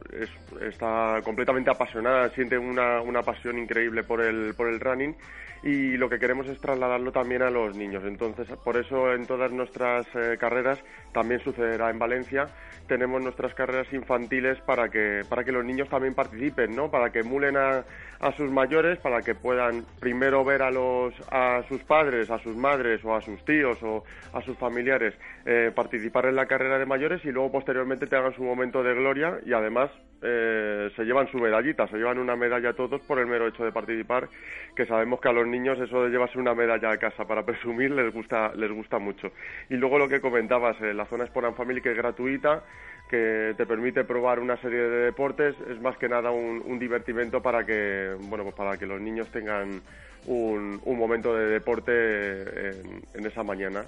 está 0.59 1.19
completamente 1.23 1.69
apasionada, 1.69 2.29
siente 2.29 2.57
una, 2.57 2.99
una 2.99 3.21
pasión 3.21 3.59
increíble 3.59 4.01
por 4.01 4.21
el, 4.21 4.55
por 4.55 4.67
el 4.67 4.79
running 4.79 5.15
y 5.61 5.97
lo 5.97 6.09
que 6.09 6.19
queremos 6.19 6.47
es 6.47 6.59
trasladarlo 6.59 7.11
también 7.11 7.43
a 7.43 7.51
los 7.51 7.75
niños. 7.75 8.03
Entonces, 8.05 8.47
por 8.63 8.77
eso 8.77 9.13
en 9.13 9.25
todas 9.25 9.51
nuestras 9.51 10.05
carreras 10.39 10.83
también 11.11 11.39
sucederá 11.41 11.89
en 11.89 11.97
Valencia. 11.97 12.47
Tenemos 12.87 13.21
nuestras 13.23 13.55
carreras 13.55 13.91
infantiles 13.91 14.59
para 14.61 14.89
que, 14.89 15.21
para 15.27 15.43
que 15.43 15.51
los 15.51 15.65
niños 15.65 15.89
también 15.89 16.13
participen 16.13 16.54
¿no? 16.57 16.89
Para 16.89 17.11
que 17.11 17.19
emulen 17.19 17.57
a, 17.57 17.83
a 18.19 18.31
sus 18.33 18.49
mayores, 18.49 18.97
para 18.99 19.21
que 19.21 19.35
puedan 19.35 19.85
primero 19.99 20.43
ver 20.43 20.61
a 20.61 20.71
los 20.71 21.13
a 21.31 21.63
sus 21.67 21.83
padres, 21.83 22.29
a 22.29 22.39
sus 22.39 22.55
madres 22.55 23.03
o 23.03 23.15
a 23.15 23.21
sus 23.21 23.43
tíos 23.45 23.81
o 23.83 24.03
a 24.33 24.41
sus 24.41 24.57
familiares 24.57 25.13
eh, 25.45 25.71
participar 25.75 26.25
en 26.25 26.35
la 26.35 26.47
carrera 26.47 26.79
de 26.79 26.85
mayores 26.87 27.23
y 27.23 27.31
luego 27.31 27.51
posteriormente 27.51 28.07
tengan 28.07 28.33
su 28.33 28.43
momento 28.43 28.81
de 28.81 28.95
gloria 28.95 29.39
y 29.45 29.53
además 29.53 29.91
eh, 30.23 30.89
se 30.95 31.03
llevan 31.03 31.29
su 31.31 31.37
medallita, 31.37 31.87
se 31.87 31.97
llevan 31.97 32.17
una 32.17 32.35
medalla 32.35 32.73
todos 32.73 32.99
por 33.01 33.19
el 33.19 33.27
mero 33.27 33.47
hecho 33.47 33.63
de 33.63 33.71
participar, 33.71 34.27
que 34.75 34.87
sabemos 34.87 35.21
que 35.21 35.29
a 35.29 35.33
los 35.33 35.45
niños 35.45 35.79
eso 35.79 36.03
de 36.03 36.09
llevarse 36.09 36.39
una 36.39 36.55
medalla 36.55 36.89
a 36.89 36.97
casa 36.97 37.25
para 37.25 37.43
presumir 37.45 37.91
les 37.91 38.11
gusta 38.11 38.53
les 38.55 38.71
gusta 38.71 38.97
mucho. 38.97 39.31
Y 39.69 39.75
luego 39.75 39.99
lo 39.99 40.09
que 40.09 40.19
comentabas, 40.19 40.81
eh, 40.81 40.93
la 40.93 41.05
zona 41.05 41.25
Sport 41.25 41.55
Family 41.55 41.81
que 41.81 41.91
es 41.91 41.97
gratuita, 41.97 42.63
que 43.07 43.53
te 43.55 43.67
permite 43.67 44.03
probar 44.03 44.39
una 44.39 44.57
serie 44.57 44.79
de 44.79 45.05
deportes, 45.05 45.55
es 45.69 45.79
más 45.79 45.95
que 45.97 46.09
nada 46.09 46.31
un, 46.31 46.63
un 46.65 46.79
divertimento 46.79 47.41
para 47.41 47.63
que 47.63 48.15
bueno 48.19 48.43
pues 48.43 48.55
para 48.55 48.77
que 48.77 48.87
los 48.87 48.99
niños 48.99 49.31
tengan 49.31 49.81
un, 50.27 50.81
un 50.83 50.97
momento 50.97 51.35
de 51.35 51.45
deporte 51.47 52.71
en, 53.13 53.25
esa 53.25 53.43
mañana. 53.43 53.85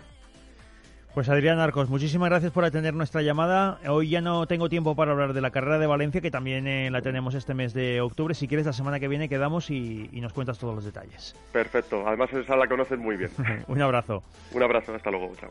Pues 1.17 1.30
Adrián 1.30 1.58
Arcos, 1.58 1.89
muchísimas 1.89 2.30
gracias 2.30 2.51
por 2.51 2.63
atender 2.63 2.93
nuestra 2.93 3.23
llamada. 3.23 3.80
Hoy 3.89 4.10
ya 4.10 4.21
no 4.21 4.45
tengo 4.45 4.69
tiempo 4.69 4.95
para 4.95 5.13
hablar 5.13 5.34
de 5.34 5.41
la 5.41 5.49
carrera 5.49 5.80
de 5.80 5.88
Valencia, 5.88 6.21
que 6.21 6.30
también 6.30 6.67
eh, 6.67 6.91
la 6.91 7.01
tenemos 7.01 7.34
este 7.34 7.56
mes 7.56 7.73
de 7.73 8.01
octubre. 8.01 8.36
Si 8.36 8.47
quieres, 8.47 8.67
la 8.67 8.73
semana 8.73 8.99
que 8.99 9.08
viene 9.08 9.27
quedamos 9.27 9.71
y, 9.71 10.12
y 10.13 10.21
nos 10.21 10.32
cuentas 10.32 10.60
todos 10.60 10.75
los 10.75 10.86
detalles. 10.86 11.36
Perfecto. 11.51 12.08
Además, 12.08 12.32
esa 12.34 12.56
la 12.56 12.67
conoces 12.67 12.99
muy 12.99 13.17
bien. 13.17 13.32
un 13.67 13.82
abrazo. 13.82 14.21
Un 14.53 14.62
abrazo. 14.62 14.93
Hasta 14.93 15.10
luego. 15.10 15.32
Chao. 15.38 15.49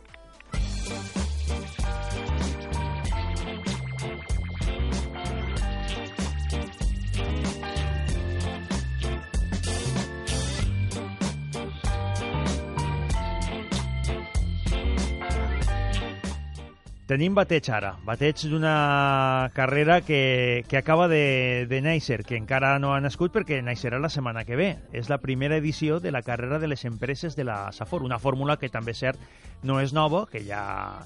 Tenim 17.07 17.37
bateig 17.39 17.69
ara, 17.71 17.93
bateig 18.03 18.41
d'una 18.51 19.51
carrera 19.55 20.01
que, 20.03 20.65
que 20.67 20.77
acaba 20.77 21.07
de, 21.07 21.65
de 21.71 21.79
néixer, 21.79 22.25
que 22.27 22.35
encara 22.35 22.73
no 22.83 22.97
ha 22.97 22.99
nascut 23.01 23.31
perquè 23.31 23.61
naixerà 23.63 24.01
la 24.03 24.11
setmana 24.11 24.43
que 24.43 24.59
ve. 24.59 24.73
És 24.91 25.07
la 25.07 25.21
primera 25.23 25.55
edició 25.55 26.01
de 26.03 26.11
la 26.11 26.25
carrera 26.27 26.59
de 26.59 26.67
les 26.67 26.83
empreses 26.85 27.39
de 27.39 27.47
la 27.47 27.71
Safor, 27.71 28.03
una 28.03 28.19
fórmula 28.19 28.57
que 28.59 28.73
també, 28.75 28.91
cert, 28.91 29.23
no 29.63 29.79
és 29.79 29.95
nova, 29.95 30.25
que 30.27 30.43
ja, 30.49 30.65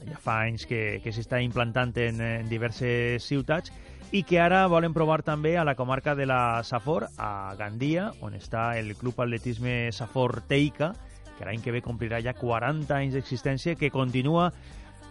ja 0.09 0.17
fa 0.17 0.39
anys 0.47 0.65
que, 0.65 1.03
que 1.05 1.13
s'està 1.13 1.43
implantant 1.45 1.93
en, 2.01 2.25
en 2.25 2.49
diverses 2.49 3.29
ciutats 3.29 3.69
i 4.11 4.25
que 4.25 4.41
ara 4.41 4.65
volen 4.73 4.97
provar 4.97 5.21
també 5.21 5.59
a 5.61 5.69
la 5.69 5.77
comarca 5.77 6.17
de 6.17 6.25
la 6.25 6.65
Safor, 6.65 7.11
a 7.21 7.53
Gandia, 7.61 8.09
on 8.25 8.41
està 8.41 8.71
el 8.81 8.97
Club 8.97 9.21
Atletisme 9.21 9.93
Safor 9.93 10.41
Teica, 10.49 10.95
que 11.37 11.45
l'any 11.45 11.61
que 11.61 11.77
ve 11.77 11.85
complirà 11.85 12.25
ja 12.25 12.33
40 12.33 12.97
anys 12.97 13.21
d'existència, 13.21 13.77
que 13.77 13.93
continua 13.93 14.49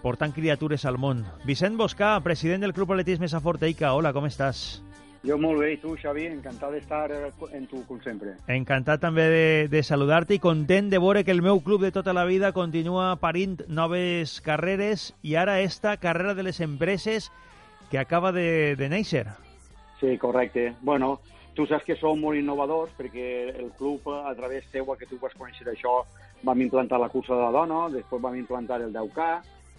portant 0.04 0.34
criatures 0.36 0.86
al 0.86 0.98
món. 0.98 1.26
Vicent 1.46 1.78
Boscà, 1.80 2.18
president 2.24 2.64
del 2.66 2.74
Club 2.74 2.94
Atletisme 2.94 3.28
Saforteica. 3.28 3.94
Hola, 3.94 4.14
com 4.16 4.28
estàs? 4.30 4.82
Jo 5.24 5.36
molt 5.36 5.60
bé, 5.60 5.74
i 5.74 5.78
tu, 5.82 5.98
Xavi? 6.00 6.30
Encantat 6.32 6.72
d'estar 6.72 7.12
en 7.12 7.66
tu, 7.68 7.82
com 7.90 8.00
sempre. 8.06 8.38
Encantat 8.48 9.02
també 9.04 9.26
de, 9.28 9.48
de 9.72 9.82
saludar-te 9.84 10.38
i 10.38 10.40
content 10.40 10.88
de 10.92 11.02
veure 11.02 11.26
que 11.28 11.36
el 11.36 11.44
meu 11.44 11.60
club 11.60 11.84
de 11.84 11.92
tota 11.92 12.16
la 12.16 12.24
vida 12.24 12.54
continua 12.56 13.18
parint 13.20 13.60
noves 13.68 14.40
carreres 14.46 15.10
i 15.22 15.36
ara 15.36 15.60
esta 15.60 15.98
carrera 15.98 16.38
de 16.38 16.48
les 16.48 16.62
empreses 16.64 17.34
que 17.92 18.00
acaba 18.00 18.32
de, 18.32 18.78
de 18.80 18.88
néixer. 18.88 19.26
Sí, 20.00 20.18
correcte. 20.18 20.74
Bueno, 20.80 21.20
tu 21.54 21.66
saps 21.68 21.84
que 21.84 22.00
som 22.00 22.22
molt 22.24 22.40
innovadors 22.40 22.96
perquè 22.96 23.52
el 23.52 23.74
club, 23.76 24.08
a 24.24 24.32
través 24.40 24.72
teua, 24.72 24.96
que 24.96 25.10
tu 25.10 25.20
vas 25.20 25.36
conèixer 25.36 25.68
això, 25.68 26.06
vam 26.48 26.62
implantar 26.64 27.02
la 27.02 27.12
cursa 27.12 27.36
de 27.36 27.44
la 27.44 27.52
dona, 27.52 27.90
després 27.92 28.24
vam 28.24 28.38
implantar 28.40 28.80
el 28.80 28.94
10K, 28.96 29.26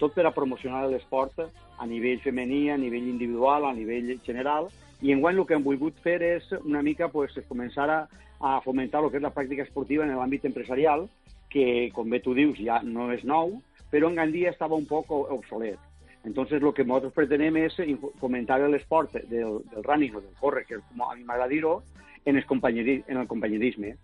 tot 0.00 0.14
per 0.16 0.24
a 0.26 0.32
promocionar 0.34 0.86
l'esport 0.88 1.38
a 1.44 1.86
nivell 1.86 2.22
femení, 2.24 2.70
a 2.70 2.78
nivell 2.80 3.08
individual, 3.08 3.68
a 3.68 3.74
nivell 3.76 4.16
general, 4.24 4.70
i 5.00 5.12
enguany 5.12 5.38
el 5.38 5.46
que 5.46 5.56
hem 5.56 5.64
volgut 5.64 6.00
fer 6.04 6.18
és 6.24 6.48
una 6.64 6.82
mica 6.82 7.08
pues, 7.12 7.36
començar 7.48 7.88
a, 7.92 8.00
a 8.40 8.60
fomentar 8.64 9.04
el 9.04 9.10
que 9.12 9.20
és 9.20 9.24
la 9.24 9.32
pràctica 9.36 9.64
esportiva 9.64 10.04
en 10.04 10.16
l'àmbit 10.16 10.48
empresarial, 10.48 11.06
que, 11.52 11.90
com 11.92 12.08
bé 12.08 12.20
tu 12.24 12.34
dius, 12.36 12.58
ja 12.60 12.80
no 12.84 13.10
és 13.12 13.24
nou, 13.28 13.58
però 13.92 14.08
en 14.08 14.18
Gandia 14.20 14.52
estava 14.52 14.78
un 14.78 14.86
poc 14.88 15.10
obsolet. 15.10 15.78
Entonces, 16.24 16.60
lo 16.60 16.72
que 16.76 16.84
nosaltres 16.84 17.16
pretenem 17.16 17.56
és 17.62 17.76
fomentar 18.20 18.60
l'esport 18.68 19.16
del, 19.28 19.60
del 19.72 19.84
running 19.84 20.16
o 20.16 20.20
del 20.20 20.36
corre, 20.40 20.66
que 20.68 20.80
com 20.80 21.04
a 21.04 21.14
mi 21.16 21.24
m'agrada 21.24 21.48
dir-ho, 21.48 21.80
en, 22.24 22.36
en 22.36 23.16
el 23.16 23.26
companyerisme 23.26 23.96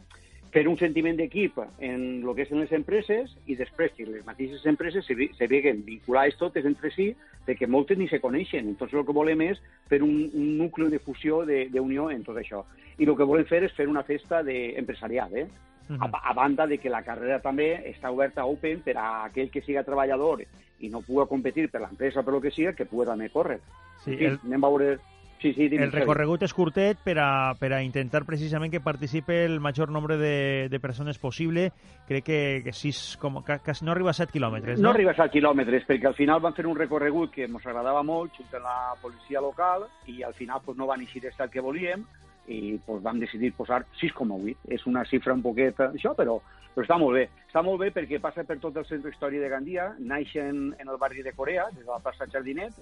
fer 0.53 0.67
un 0.69 0.79
sentiment 0.79 1.17
d'equip 1.19 1.59
en 1.85 2.03
el 2.23 2.33
que 2.37 2.47
són 2.49 2.63
les 2.63 2.73
empreses 2.77 3.33
i 3.47 3.57
després 3.59 3.93
que 3.97 4.07
les 4.09 4.25
mateixes 4.27 4.65
empreses 4.67 5.07
se, 5.07 5.17
se 5.37 5.49
veguen 5.51 5.83
vinculades 5.87 6.39
totes 6.41 6.65
entre 6.69 6.91
si 6.95 7.11
perquè 7.47 7.69
moltes 7.71 7.99
ni 7.99 8.09
se 8.09 8.21
coneixen. 8.21 8.69
Entonces 8.69 8.99
el 8.99 9.07
que 9.07 9.15
volem 9.17 9.45
és 9.47 9.61
fer 9.91 10.03
un, 10.03 10.27
un 10.35 10.57
nucli 10.59 10.89
de 10.91 10.99
fusió, 10.99 11.45
d'unió 11.47 12.11
en 12.11 12.25
tot 12.27 12.39
això. 12.41 12.65
I 12.99 13.07
el 13.07 13.17
que 13.17 13.29
volem 13.29 13.47
fer 13.47 13.63
és 13.67 13.75
fer 13.77 13.89
una 13.89 14.05
festa 14.07 14.43
de, 14.43 14.75
empresarial, 14.81 15.35
eh? 15.37 15.47
Uh 15.89 15.95
-huh. 15.95 16.11
a, 16.13 16.31
a 16.31 16.33
banda 16.35 16.67
de 16.67 16.79
que 16.79 16.91
la 16.91 17.03
carrera 17.03 17.39
també 17.39 17.95
està 17.95 18.11
oberta 18.11 18.45
open 18.45 18.81
per 18.81 18.97
a 18.99 19.25
aquell 19.27 19.51
que 19.51 19.63
siga 19.63 19.85
treballador 19.85 20.43
i 20.81 20.89
no 20.89 21.01
pugui 21.01 21.29
competir 21.29 21.71
per 21.71 21.81
l'empresa 21.81 22.25
per 22.25 22.33
lo 22.35 22.41
que 22.41 22.51
siga, 22.51 22.73
que 22.73 22.87
pugui 22.87 23.07
també 23.07 23.31
córrer. 23.31 23.61
Sí, 24.05 24.11
en 24.13 24.19
fi, 24.19 24.25
el... 24.25 24.39
anem 24.45 24.65
a 24.65 24.69
veure 24.69 24.99
Sí, 25.41 25.53
sí, 25.53 25.69
el 25.77 25.93
recorregut 25.93 26.43
és 26.47 26.55
curtet 26.57 27.01
per 27.05 27.19
a, 27.21 27.55
per 27.61 27.69
a 27.77 27.83
intentar 27.85 28.23
precisament 28.25 28.73
que 28.73 28.81
participe 28.81 29.43
el 29.45 29.59
major 29.61 29.93
nombre 29.93 30.17
de, 30.17 30.69
de 30.73 30.81
persones 30.81 31.19
possible. 31.21 31.69
Crec 32.09 32.25
que, 32.25 32.41
que, 32.65 32.73
sis, 32.73 33.19
com, 33.21 33.43
que, 33.45 33.59
que 33.61 33.75
no 33.85 33.93
arriba 33.93 34.15
a 34.15 34.17
7 34.17 34.33
quilòmetres, 34.33 34.81
no? 34.81 34.89
No 34.89 34.95
arriba 34.95 35.13
a 35.13 35.19
7 35.19 35.35
quilòmetres, 35.37 35.85
perquè 35.89 36.09
al 36.09 36.17
final 36.17 36.41
van 36.41 36.57
fer 36.57 36.67
un 36.67 36.79
recorregut 36.79 37.35
que 37.35 37.45
ens 37.45 37.67
agradava 37.67 38.03
molt, 38.07 38.33
junt 38.39 38.57
amb 38.57 38.65
la 38.65 38.79
policia 39.03 39.45
local, 39.45 39.85
i 40.09 40.23
al 40.25 40.35
final 40.39 40.65
pues, 40.65 40.79
no 40.81 40.89
van 40.89 41.05
eixir 41.05 41.27
el 41.27 41.51
que 41.51 41.61
volíem, 41.61 42.07
i 42.49 42.77
pues, 42.87 43.03
vam 43.03 43.21
decidir 43.21 43.53
posar 43.57 43.85
6,8. 44.01 44.57
És 44.73 44.87
una 44.87 45.05
xifra 45.05 45.35
un 45.35 45.43
poquet 45.45 45.81
això, 45.89 46.15
però, 46.19 46.39
però 46.75 46.85
està 46.87 46.99
molt 47.01 47.19
bé. 47.19 47.27
Està 47.47 47.63
molt 47.67 47.81
bé 47.83 47.91
perquè 47.95 48.21
passa 48.23 48.45
per 48.45 48.59
tot 48.63 48.77
el 48.77 48.87
centre 48.89 49.13
històric 49.13 49.43
de 49.43 49.53
Gandia, 49.53 49.91
naix 49.99 50.35
en, 50.41 50.75
en 50.79 50.89
el 50.93 50.99
barri 51.01 51.25
de 51.27 51.35
Corea, 51.37 51.69
des 51.73 51.85
de 51.85 51.91
la 51.91 52.03
plaça 52.05 52.29
Jardinet, 52.33 52.77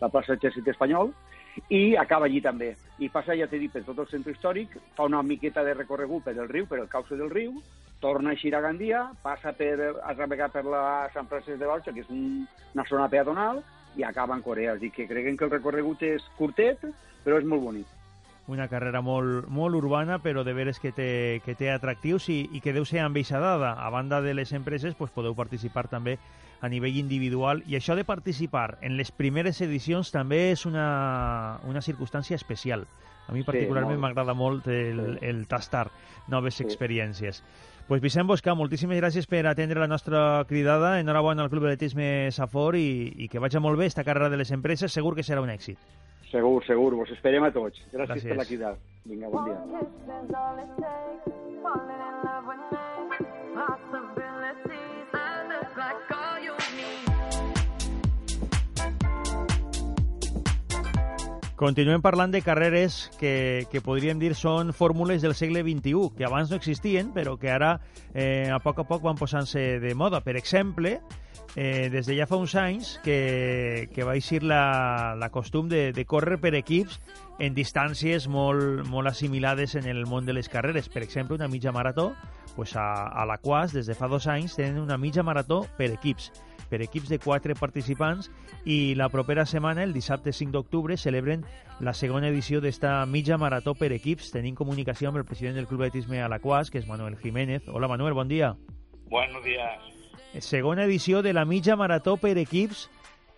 la 0.00 0.10
plaça 0.12 0.36
Exèrcit 0.36 0.68
Espanyol, 0.72 1.12
i 1.72 1.96
acaba 1.96 2.28
allí 2.28 2.42
també. 2.44 2.74
I 3.02 3.08
passa, 3.12 3.36
ja 3.38 3.48
t'he 3.48 3.60
dit, 3.62 3.72
per 3.72 3.84
tot 3.86 3.98
el 4.04 4.10
centre 4.12 4.34
històric, 4.34 4.76
fa 4.96 5.08
una 5.08 5.22
miqueta 5.22 5.64
de 5.64 5.74
recorregut 5.74 6.28
per 6.28 6.36
el 6.36 6.48
riu, 6.48 6.68
per 6.70 6.80
el 6.82 6.92
cauce 6.92 7.16
del 7.16 7.32
riu, 7.32 7.56
torna 8.00 8.30
a 8.30 8.36
eixir 8.36 8.54
a 8.54 8.60
Gandia, 8.60 9.06
passa 9.22 9.54
per, 9.56 9.94
a 10.04 10.14
navegar 10.14 10.50
per 10.52 10.66
la 10.68 10.84
Sant 11.14 11.28
Francesc 11.30 11.58
de 11.58 11.66
Borja, 11.66 11.94
que 11.96 12.04
és 12.04 12.12
un, 12.12 12.44
una 12.74 12.84
zona 12.88 13.08
peatonal, 13.08 13.62
i 13.96 14.04
acaba 14.04 14.36
en 14.36 14.44
Corea. 14.44 14.76
És 14.76 14.82
dir, 14.84 14.92
que 14.92 15.08
creguem 15.08 15.36
que 15.36 15.48
el 15.48 15.54
recorregut 15.56 16.02
és 16.04 16.24
curtet, 16.36 16.84
però 17.24 17.40
és 17.40 17.48
molt 17.48 17.64
bonic. 17.64 17.95
Una 18.46 18.68
carrera 18.68 19.00
molt, 19.02 19.48
molt 19.50 19.74
urbana, 19.74 20.20
però 20.22 20.44
de 20.46 20.54
veres 20.54 20.78
que 20.78 20.92
té, 20.94 21.42
que 21.44 21.56
té 21.58 21.70
atractius 21.72 22.28
i, 22.30 22.44
i 22.54 22.62
que 22.62 22.74
deu 22.76 22.86
ser 22.86 23.02
ambaixadada. 23.02 23.74
A 23.82 23.90
banda 23.90 24.20
de 24.22 24.34
les 24.34 24.52
empreses, 24.54 24.94
pues, 24.94 25.10
podeu 25.10 25.34
participar 25.34 25.88
també 25.90 26.18
a 26.60 26.70
nivell 26.72 26.96
individual 26.96 27.62
i 27.68 27.76
això 27.76 27.94
de 27.98 28.06
participar 28.08 28.78
en 28.80 28.96
les 28.96 29.10
primeres 29.12 29.60
edicions 29.60 30.08
també 30.14 30.52
és 30.54 30.64
una, 30.64 31.60
una 31.68 31.82
circumstància 31.84 32.38
especial. 32.38 32.86
A 33.26 33.34
mi 33.34 33.42
particularment 33.42 33.98
m'agrada 33.98 34.32
sí, 34.32 34.38
molt 34.38 34.68
el, 34.70 35.18
el 35.20 35.46
tastar 35.50 35.88
noves 36.30 36.60
sí. 36.60 36.64
experiències. 36.64 37.42
Pues 37.86 38.00
Vicent 38.02 38.26
Bosca, 38.26 38.54
moltíssimes 38.58 38.98
gràcies 38.98 39.28
per 39.30 39.44
atendre 39.46 39.82
la 39.82 39.90
nostra 39.90 40.44
cridada. 40.48 40.96
Enhorabona 40.98 41.44
al 41.44 41.50
Club 41.50 41.66
d'Atletisme 41.66 42.32
Safor 42.34 42.78
i, 42.78 43.12
i 43.14 43.28
que 43.30 43.42
vagi 43.42 43.62
molt 43.62 43.78
bé 43.78 43.86
esta 43.86 44.06
carrera 44.06 44.30
de 44.30 44.40
les 44.40 44.50
empreses. 44.54 44.94
Segur 44.94 45.14
que 45.14 45.26
serà 45.26 45.42
un 45.42 45.52
èxit. 45.54 45.78
Segur, 46.30 46.64
segur. 46.66 46.94
Vos 46.98 47.10
esperem 47.14 47.44
a 47.44 47.50
tots. 47.54 47.78
Gràcies, 47.92 48.24
Gràcies. 48.24 48.28
per 48.28 48.36
la 48.36 48.44
crida. 48.44 48.74
Vinga, 49.06 49.28
bon 49.30 49.44
dia. 49.44 49.58
Possibilities 53.76 55.08
and 55.14 55.50
the 55.50 55.60
black 55.74 55.96
Continuem 61.56 62.02
parlant 62.04 62.34
de 62.34 62.42
carreres 62.44 63.10
que, 63.16 63.64
que 63.72 63.80
podríem 63.80 64.18
dir 64.20 64.34
són 64.36 64.74
fórmules 64.76 65.22
del 65.24 65.32
segle 65.32 65.62
XXI, 65.64 66.10
que 66.12 66.26
abans 66.28 66.50
no 66.52 66.58
existien, 66.60 67.14
però 67.16 67.38
que 67.40 67.48
ara 67.48 67.78
eh, 68.12 68.52
a 68.52 68.58
poc 68.60 68.82
a 68.82 68.84
poc 68.84 69.00
van 69.06 69.16
posant-se 69.16 69.78
de 69.80 69.94
moda. 69.96 70.20
Per 70.20 70.36
exemple, 70.36 70.98
eh, 71.56 71.88
des 71.88 72.04
de 72.04 72.18
ja 72.18 72.26
fa 72.28 72.36
uns 72.36 72.52
anys 72.60 72.98
que, 73.06 73.88
que 73.96 74.04
va 74.04 74.18
eixir 74.20 74.42
la, 74.44 75.16
la 75.16 75.30
costum 75.32 75.70
de, 75.72 75.94
de 75.96 76.04
córrer 76.04 76.36
per 76.44 76.52
equips 76.60 77.00
en 77.40 77.56
distàncies 77.56 78.28
molt, 78.28 78.84
molt 78.92 79.08
assimilades 79.08 79.78
en 79.80 79.88
el 79.88 80.04
món 80.04 80.28
de 80.28 80.36
les 80.36 80.52
carreres. 80.52 80.90
Per 80.92 81.00
exemple, 81.00 81.40
una 81.40 81.48
mitja 81.48 81.72
marató, 81.72 82.10
pues 82.52 82.76
a, 82.76 83.08
a 83.08 83.24
la 83.24 83.40
Quas, 83.40 83.72
des 83.72 83.88
de 83.88 83.96
fa 83.96 84.12
dos 84.12 84.28
anys, 84.28 84.60
tenen 84.60 84.76
una 84.84 85.00
mitja 85.00 85.24
marató 85.24 85.64
per 85.80 85.88
equips 85.96 86.34
per 86.70 86.82
equips 86.82 87.08
de 87.08 87.18
quatre 87.18 87.54
participants 87.54 88.30
i 88.64 88.94
la 88.98 89.08
propera 89.08 89.46
setmana, 89.46 89.84
el 89.84 89.92
dissabte 89.94 90.32
5 90.32 90.52
d'octubre, 90.52 90.96
celebren 90.96 91.44
la 91.80 91.94
segona 91.94 92.28
edició 92.28 92.60
d'esta 92.60 93.04
mitja 93.06 93.38
marató 93.38 93.74
per 93.74 93.92
equips. 93.92 94.32
Tenim 94.34 94.56
comunicació 94.58 95.10
amb 95.10 95.20
el 95.20 95.26
president 95.28 95.56
del 95.56 95.68
Club 95.70 95.84
d'Atletisme 95.84 96.22
Alaquàs, 96.24 96.70
que 96.70 96.80
és 96.82 96.88
Manuel 96.88 97.16
Jiménez. 97.20 97.68
Hola, 97.68 97.88
Manuel, 97.88 98.14
bon 98.14 98.28
dia. 98.28 98.54
Buenos 99.10 99.44
días. 99.44 99.78
Segona 100.40 100.84
edició 100.84 101.22
de 101.22 101.32
la 101.32 101.44
mitja 101.44 101.76
marató 101.76 102.16
per 102.16 102.36
equips. 102.38 102.90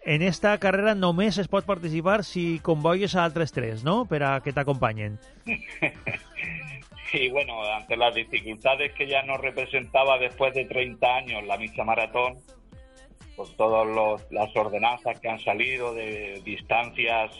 En 0.08 0.22
esta 0.22 0.56
carrera 0.58 0.94
només 0.94 1.36
es 1.38 1.50
pot 1.52 1.66
participar 1.66 2.22
si 2.24 2.60
convoyes 2.64 3.14
a 3.14 3.24
altres 3.24 3.52
tres, 3.52 3.84
¿no? 3.84 4.06
Per 4.06 4.22
a 4.22 4.40
que 4.40 4.54
t'acompanyen. 4.56 5.18
y 7.12 7.28
bueno, 7.30 7.62
ante 7.74 7.96
las 7.96 8.14
dificultades 8.14 8.92
que 8.94 9.06
ya 9.06 9.22
nos 9.22 9.40
representaba 9.40 10.18
después 10.18 10.54
de 10.54 10.64
30 10.64 11.06
años 11.14 11.44
la 11.44 11.58
misa 11.58 11.84
maratón, 11.84 12.36
por 13.38 13.48
todas 13.55 14.27
las 14.33 14.57
ordenanzas 14.57 15.20
que 15.20 15.29
han 15.29 15.38
salido 15.38 15.94
de 15.94 16.42
distancias 16.44 17.31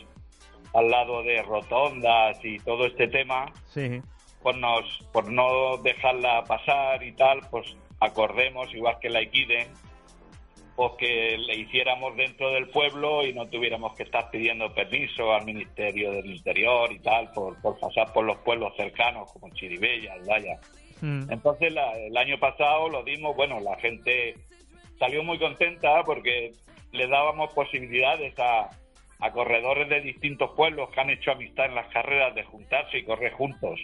al 0.73 0.91
lado 0.91 1.25
de 1.25 1.43
rotondas 1.43 2.39
y 2.45 2.59
todo 2.61 2.87
este 2.87 3.09
tema, 3.09 3.53
sí. 3.67 4.01
pues 4.41 4.57
nos, 4.59 4.85
por 5.13 5.29
no 5.31 5.77
dejarla 5.79 6.45
pasar 6.45 7.03
y 7.03 7.13
tal, 7.13 7.41
pues 7.51 7.77
acordemos, 7.99 8.73
igual 8.73 8.97
que 9.01 9.11
la 9.11 9.21
Equiden, 9.23 9.67
pues 10.77 10.93
que 10.99 11.37
le 11.37 11.57
hiciéramos 11.57 12.17
dentro 12.17 12.53
del 12.53 12.69
pueblo 12.69 13.27
y 13.27 13.33
no 13.33 13.49
tuviéramos 13.49 13.97
que 13.97 14.05
estar 14.05 14.31
pidiendo 14.31 14.73
permiso 14.73 15.33
al 15.33 15.45
Ministerio 15.45 16.13
del 16.13 16.27
Interior 16.27 16.93
y 16.93 17.01
tal 17.01 17.33
por, 17.33 17.61
por 17.61 17.77
pasar 17.81 18.13
por 18.13 18.25
los 18.25 18.39
pueblos 18.39 18.73
cercanos 18.77 19.33
como 19.33 19.53
Chiribella, 19.53 20.13
Aldaya. 20.13 20.61
Mm. 21.01 21.33
Entonces 21.33 21.73
el 21.73 22.17
año 22.17 22.39
pasado 22.39 22.89
lo 22.89 23.03
dimos, 23.03 23.35
bueno, 23.35 23.59
la 23.59 23.77
gente 23.79 24.37
salió 24.99 25.23
muy 25.23 25.39
contenta 25.39 26.03
porque 26.05 26.53
le 26.93 27.07
dábamos 27.07 27.53
posibilidades 27.53 28.35
a, 28.39 28.71
corredores 29.33 29.89
de 29.89 30.01
distintos 30.01 30.51
pueblos 30.57 30.91
que 30.91 31.01
han 31.01 31.11
hecho 31.11 31.33
amistad 31.33 31.67
en 31.67 31.75
las 31.75 31.89
carreras 31.89 32.35
de 32.35 32.45
juntarse 32.45 32.99
y 32.99 33.05
correr 33.05 33.33
juntos. 33.33 33.81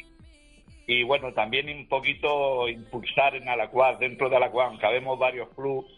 Y 0.87 1.03
bueno, 1.03 1.33
también 1.33 1.69
un 1.69 1.89
poquito 1.89 2.69
impulsar 2.69 3.35
en 3.35 3.49
Alacuaz, 3.49 3.99
dentro 3.99 4.29
de 4.29 4.37
Alacuaz, 4.37 4.69
aunque 4.69 4.87
habemos 4.87 5.19
varios 5.19 5.49
clubes, 5.55 5.91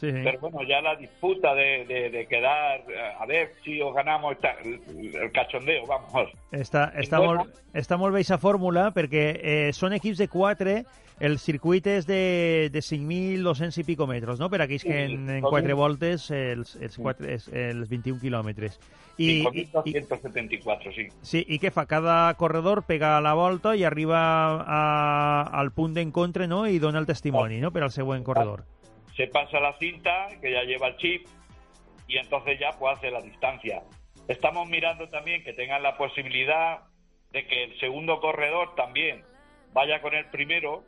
pero 0.00 0.38
bueno, 0.40 0.62
ya 0.62 0.80
la 0.80 0.96
disputa 0.96 1.54
de, 1.54 1.84
de, 2.12 2.26
quedar, 2.26 2.82
a 3.18 3.26
ver 3.26 3.52
si 3.64 3.80
os 3.80 3.94
ganamos 3.94 4.36
el, 4.64 5.32
cachondeo, 5.32 5.86
vamos. 5.86 6.30
Molt, 7.20 7.60
està 7.74 7.96
molt 8.00 8.16
bé 8.16 8.24
fórmula 8.38 8.90
porque 8.90 9.40
eh, 9.42 9.72
son 9.72 9.92
equipos 9.92 10.18
de 10.18 10.28
cuatro 10.28 10.82
el 11.20 11.38
circuit 11.38 11.86
és 11.86 12.06
de, 12.08 12.70
de 12.72 12.80
5.200 12.80 13.76
i 13.78 13.84
pico 13.84 14.06
metres, 14.08 14.40
no? 14.40 14.48
Per 14.50 14.62
aquells 14.64 14.86
que 14.88 15.02
en, 15.04 15.28
en 15.28 15.44
quatre 15.44 15.76
voltes 15.76 16.30
els, 16.32 16.74
els, 16.80 16.96
quatre, 16.96 17.34
els, 17.36 17.46
els 17.52 17.90
21 17.92 18.18
quilòmetres. 18.22 18.80
I, 19.20 19.44
5.274, 19.44 20.94
sí. 20.96 21.06
Sí, 21.20 21.44
i 21.44 21.60
què 21.60 21.70
fa? 21.74 21.84
Cada 21.86 22.32
corredor 22.40 22.86
pega 22.88 23.18
la 23.20 23.34
volta 23.36 23.76
i 23.76 23.84
arriba 23.84 24.18
a, 24.64 24.82
al 25.60 25.74
punt 25.76 25.92
d'encontre 25.94 26.48
no? 26.48 26.64
i 26.66 26.80
dona 26.80 27.04
el 27.04 27.08
testimoni 27.10 27.60
no? 27.60 27.70
per 27.70 27.84
al 27.84 27.92
següent 27.92 28.24
corredor. 28.24 28.64
Se 29.16 29.26
pasa 29.26 29.60
la 29.60 29.76
cinta, 29.78 30.28
que 30.40 30.52
ya 30.52 30.62
lleva 30.62 30.88
el 30.88 30.96
chip, 30.96 31.26
y 32.06 32.18
entonces 32.18 32.58
ya 32.58 32.72
pues 32.78 32.96
hace 32.96 33.10
la 33.10 33.20
distancia. 33.20 33.82
Estamos 34.28 34.68
mirando 34.68 35.08
también 35.08 35.44
que 35.44 35.52
tengan 35.52 35.82
la 35.82 35.96
posibilidad 35.96 36.80
de 37.32 37.46
que 37.46 37.64
el 37.64 37.78
segundo 37.80 38.20
corredor 38.20 38.74
también 38.74 39.24
vaya 39.72 40.00
con 40.00 40.14
el 40.14 40.26
primero, 40.26 40.82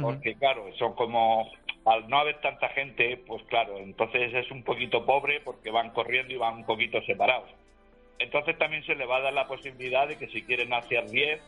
porque 0.00 0.34
claro, 0.36 0.64
son 0.78 0.94
como, 0.94 1.50
al 1.84 2.08
no 2.08 2.18
haber 2.18 2.40
tanta 2.40 2.68
gente, 2.70 3.18
pues 3.26 3.42
claro, 3.44 3.78
entonces 3.78 4.32
es 4.32 4.50
un 4.50 4.62
poquito 4.62 5.04
pobre 5.04 5.40
porque 5.40 5.70
van 5.70 5.90
corriendo 5.90 6.32
y 6.32 6.36
van 6.36 6.56
un 6.56 6.64
poquito 6.64 7.02
separados. 7.02 7.50
Entonces 8.18 8.56
también 8.56 8.84
se 8.84 8.94
le 8.94 9.04
va 9.04 9.16
a 9.16 9.22
dar 9.22 9.32
la 9.32 9.48
posibilidad 9.48 10.06
de 10.06 10.16
que 10.16 10.28
si 10.28 10.42
quieren 10.42 10.72
hacer 10.72 11.10
10, 11.10 11.40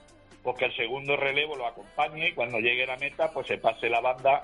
pues 0.43 0.57
que 0.59 0.65
el 0.67 0.77
segundo 0.77 1.17
relevo 1.17 1.57
lo 1.57 1.67
acompañe 1.67 2.29
y 2.29 2.33
cuando 2.33 2.59
llegue 2.59 2.83
a 2.83 2.89
la 2.89 2.97
meta, 2.97 3.31
pues 3.33 3.47
se 3.47 3.59
pase 3.59 3.89
la 3.89 4.01
banda. 4.01 4.43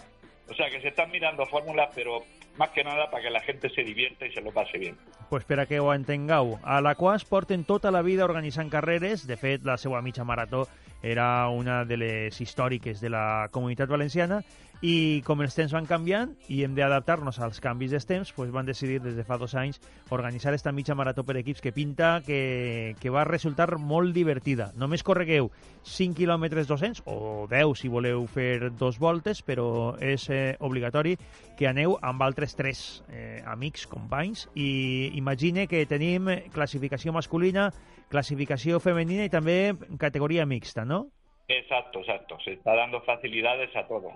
O 0.51 0.55
sea 0.55 0.69
que 0.69 0.81
se 0.81 0.89
están 0.89 1.11
mirando 1.11 1.47
fórmulas, 1.47 1.91
pero 1.95 2.25
más 2.57 2.71
que 2.71 2.83
nada 2.83 3.11
para 3.11 3.23
que 3.23 3.31
la 3.31 3.41
gente 3.41 3.71
se 3.71 3.85
divierta 3.85 4.27
y 4.27 4.33
se 4.33 4.41
lo 4.41 4.53
pase 4.53 4.79
bien. 4.79 4.97
Pues 5.29 5.43
espera 5.43 5.67
que 5.67 5.79
ho 5.79 5.95
entengueu. 5.95 6.59
A 6.65 6.81
la 6.81 6.97
Quas 6.97 7.25
porten 7.25 7.65
tota 7.65 7.91
la 7.91 8.03
vida 8.03 8.25
organitzant 8.25 8.69
carreres. 8.69 9.27
De 9.27 9.37
fet, 9.37 9.63
la 9.63 9.79
seva 9.79 10.03
mitja 10.03 10.25
marató 10.25 10.67
era 11.03 11.49
una 11.49 11.85
de 11.85 11.97
les 11.97 12.41
històriques 12.41 13.01
de 13.01 13.09
la 13.15 13.49
comunitat 13.55 13.89
valenciana 13.89 14.43
i 14.81 15.21
com 15.27 15.43
els 15.45 15.55
temps 15.57 15.73
van 15.77 15.85
canviant 15.85 16.31
i 16.49 16.62
hem 16.64 16.73
d'adaptar-nos 16.77 17.38
als 17.45 17.61
canvis 17.61 17.93
dels 17.93 18.07
temps, 18.09 18.31
pues 18.33 18.53
van 18.53 18.69
decidir 18.69 19.01
des 19.05 19.16
de 19.16 19.25
fa 19.29 19.37
dos 19.37 19.55
anys 19.55 19.81
organitzar 20.09 20.55
esta 20.57 20.73
mitja 20.73 20.97
marató 20.97 21.25
per 21.25 21.37
equips 21.37 21.61
que 21.61 21.73
pinta 21.73 22.23
que, 22.25 22.97
que 23.01 23.12
va 23.12 23.27
resultar 23.29 23.77
molt 23.77 24.14
divertida. 24.16 24.71
Només 24.81 25.05
corregueu 25.05 25.51
5 25.85 26.16
km 26.16 26.49
200 26.64 27.05
o 27.05 27.47
10 27.51 27.77
si 27.77 27.93
voleu 27.93 28.25
fer 28.27 28.71
dos 28.73 28.99
voltes, 28.99 29.45
però 29.45 29.97
és 30.01 30.27
eh, 30.33 30.57
obligatori 30.61 31.16
que 31.59 31.69
aneu 31.69 31.99
amb 32.01 32.25
altres 32.25 32.57
tres 32.57 33.05
eh, 33.12 33.45
amics, 33.45 33.85
companys, 33.87 34.49
i 34.57 35.12
imagine 35.21 35.69
que 35.69 35.85
tenim 35.85 36.33
classificació 36.55 37.12
masculina, 37.12 37.69
clasificació 38.09 38.81
femenina 38.81 39.29
i 39.29 39.33
també 39.33 39.75
categoria 40.01 40.49
mixta, 40.49 40.88
no? 40.88 41.11
Exacto, 41.51 42.01
exacto. 42.01 42.38
Se 42.45 42.53
está 42.53 42.77
dando 42.77 43.01
facilidades 43.03 43.75
a 43.75 43.87
todo. 43.87 44.12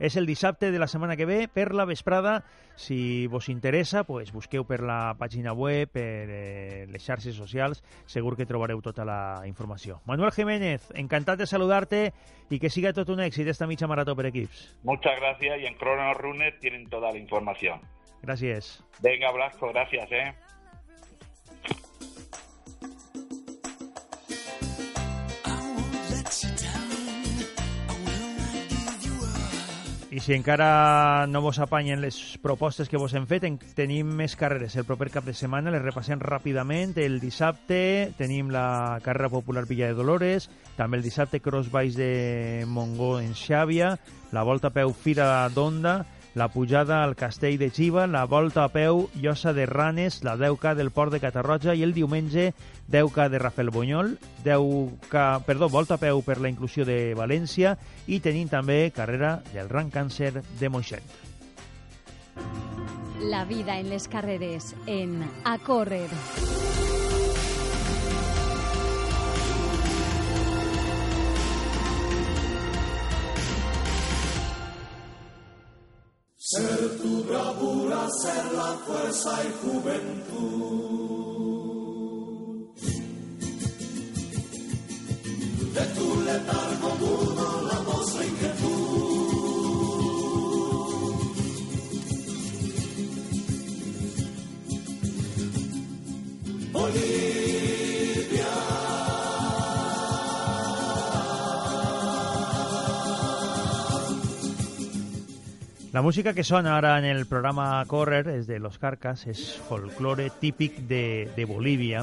És 0.00 0.16
el 0.16 0.26
dissabte 0.26 0.72
de 0.72 0.80
la 0.80 0.88
setmana 0.88 1.14
que 1.16 1.28
ve 1.28 1.46
per 1.52 1.74
la 1.76 1.84
vesprada. 1.84 2.40
Si 2.74 3.26
vos 3.28 3.50
interessa, 3.52 4.02
pues 4.08 4.32
busqueu 4.32 4.64
per 4.64 4.80
la 4.80 5.14
pàgina 5.20 5.52
web, 5.52 5.92
per 5.92 6.26
eh, 6.32 6.86
les 6.88 7.04
xarxes 7.04 7.36
socials, 7.36 7.84
segur 8.08 8.34
que 8.38 8.48
trobareu 8.48 8.80
tota 8.80 9.04
la 9.04 9.44
informació. 9.46 10.00
Manuel 10.08 10.32
Jiménez, 10.32 10.88
encantat 10.96 11.38
de 11.38 11.46
saludar-te 11.46 12.06
i 12.50 12.58
que 12.58 12.72
siga 12.72 12.94
tot 12.96 13.12
un 13.12 13.20
èxit 13.20 13.52
esta 13.52 13.68
mitja 13.68 13.86
marató 13.86 14.16
per 14.16 14.30
equips. 14.32 14.70
Muchas 14.82 15.20
gracias 15.20 15.60
y 15.60 15.66
en 15.66 15.76
Crono 15.76 16.14
Runner 16.14 16.58
tienen 16.58 16.88
toda 16.88 17.12
la 17.12 17.18
información. 17.18 17.80
Gracias. 18.22 18.82
Venga, 19.00 19.30
Blasco, 19.32 19.68
gracias, 19.68 20.10
eh. 20.12 20.34
I 30.10 30.18
si 30.18 30.34
encara 30.34 31.28
no 31.30 31.38
vos 31.40 31.60
apanyen 31.62 32.00
les 32.02 32.16
propostes 32.42 32.88
que 32.90 32.98
vos 32.98 33.12
hem 33.14 33.28
fet, 33.30 33.44
en, 33.46 33.60
tenim 33.78 34.08
més 34.18 34.34
carreres 34.34 34.74
el 34.74 34.86
proper 34.88 35.06
cap 35.14 35.22
de 35.22 35.30
setmana, 35.38 35.70
les 35.70 35.84
repassem 35.84 36.18
ràpidament. 36.18 36.96
El 36.98 37.20
dissabte 37.22 38.10
tenim 38.18 38.50
la 38.50 38.98
carrera 39.04 39.30
popular 39.30 39.68
Villa 39.70 39.86
de 39.86 39.94
Dolores, 39.94 40.48
també 40.74 40.98
el 40.98 41.06
dissabte 41.06 41.38
Cross 41.38 41.70
Baix 41.70 41.94
de 41.94 42.64
Montgó 42.66 43.20
en 43.22 43.36
Xàbia, 43.38 43.92
la 44.34 44.42
Volta 44.42 44.74
Peu 44.74 44.90
Fira 44.90 45.46
d'Onda, 45.54 46.00
la 46.34 46.48
pujada 46.48 47.02
al 47.04 47.16
castell 47.16 47.58
de 47.58 47.70
Xiva, 47.70 48.06
la 48.06 48.24
volta 48.24 48.64
a 48.64 48.68
peu 48.68 49.08
Llosa 49.14 49.52
de 49.52 49.66
Ranes, 49.66 50.22
la 50.24 50.36
10K 50.36 50.74
del 50.74 50.90
Port 50.90 51.12
de 51.12 51.20
Catarroja 51.20 51.74
i 51.74 51.82
el 51.82 51.94
diumenge 51.94 52.52
10K 52.90 53.28
de 53.28 53.38
Rafael 53.38 53.70
Bunyol, 53.70 54.18
10K, 54.44 55.42
perdó, 55.46 55.68
volta 55.68 55.94
a 55.94 56.02
peu 56.02 56.22
per 56.22 56.40
la 56.40 56.50
inclusió 56.50 56.86
de 56.86 57.14
València 57.18 57.76
i 58.06 58.20
tenim 58.20 58.48
també 58.48 58.92
carrera 58.94 59.40
del 59.52 59.68
Ran 59.68 59.90
Càncer 59.90 60.42
de 60.58 60.68
Moixent. 60.68 61.06
La 63.20 63.44
vida 63.44 63.78
en 63.78 63.90
les 63.90 64.08
carreres 64.08 64.74
en 64.86 65.20
A 65.44 65.58
Córrer. 65.58 66.08
Ser 76.50 76.98
tu 77.00 77.22
bravura, 77.22 78.08
ser 78.10 78.52
la 78.52 78.76
fuerza 78.84 79.38
y 79.44 79.52
juventud. 79.62 81.19
La 106.00 106.04
música 106.04 106.32
que 106.32 106.44
sona 106.44 106.78
ara 106.78 106.98
en 106.98 107.04
el 107.04 107.26
programa 107.26 107.84
Correr 107.84 108.22
és 108.32 108.46
de 108.48 108.56
Los 108.58 108.78
Carcas, 108.80 109.26
és 109.28 109.42
folklore 109.68 110.30
típic 110.40 110.78
de, 110.88 111.28
de 111.36 111.44
Bolívia 111.44 112.00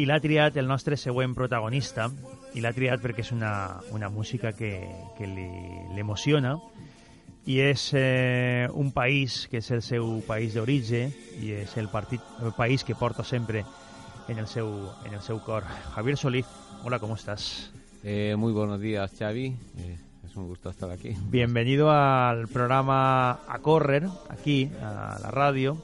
i 0.00 0.06
l'ha 0.08 0.16
triat 0.24 0.56
el 0.56 0.64
nostre 0.64 0.96
següent 0.96 1.34
protagonista 1.36 2.06
i 2.56 2.64
l'ha 2.64 2.72
triat 2.72 3.04
perquè 3.04 3.20
és 3.20 3.34
una, 3.36 3.52
una 3.92 4.08
música 4.08 4.54
que, 4.56 4.72
que 5.18 5.28
l'emociona 5.28 6.54
i 7.44 7.60
és 7.60 7.90
eh, 7.92 8.72
un 8.72 8.88
país 8.96 9.42
que 9.52 9.60
és 9.60 9.68
el 9.76 9.84
seu 9.84 10.22
país 10.24 10.56
d'origen 10.56 11.12
i 11.44 11.52
és 11.60 11.76
el, 11.76 11.92
partit, 11.92 12.24
el 12.40 12.56
país 12.56 12.88
que 12.88 12.96
porta 12.96 13.20
sempre 13.20 13.66
en 14.32 14.40
el 14.40 14.48
seu, 14.48 14.72
en 15.04 15.12
el 15.12 15.20
seu 15.20 15.44
cor. 15.44 15.68
Javier 15.92 16.16
Solís, 16.16 16.48
hola, 16.88 16.98
¿cómo 16.98 17.20
estás? 17.20 17.68
Eh, 18.02 18.34
muy 18.38 18.54
buenos 18.54 18.80
días, 18.80 19.12
Xavi. 19.12 19.52
Eh, 19.76 19.98
es 20.30 20.36
un 20.36 20.46
gusto 20.46 20.70
estar 20.70 20.90
aquí. 20.90 21.16
Bienvenido 21.28 21.90
al 21.90 22.46
programa 22.46 23.40
A 23.48 23.58
Correr, 23.60 24.08
aquí, 24.28 24.70
a 24.80 25.18
la 25.20 25.30
radio. 25.30 25.76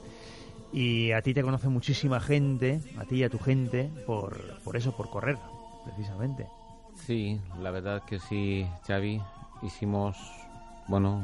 Y 0.71 1.11
a 1.11 1.21
ti 1.21 1.33
te 1.33 1.43
conoce 1.43 1.67
muchísima 1.67 2.21
gente, 2.21 2.81
a 2.97 3.03
ti 3.03 3.17
y 3.17 3.23
a 3.23 3.29
tu 3.29 3.39
gente, 3.39 3.89
por, 4.05 4.59
por 4.63 4.77
eso, 4.77 4.95
por 4.95 5.09
correr, 5.09 5.37
precisamente. 5.85 6.47
Sí, 6.95 7.41
la 7.61 7.71
verdad 7.71 8.03
que 8.05 8.19
sí, 8.19 8.65
Xavi. 8.87 9.21
Hicimos, 9.63 10.17
bueno, 10.87 11.21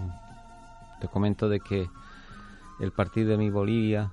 te 1.00 1.08
comento 1.08 1.48
de 1.48 1.62
que 1.62 1.88
el 2.82 2.92
partido 2.92 3.30
de 3.30 3.38
mi 3.38 3.50
Bolivia, 3.50 4.12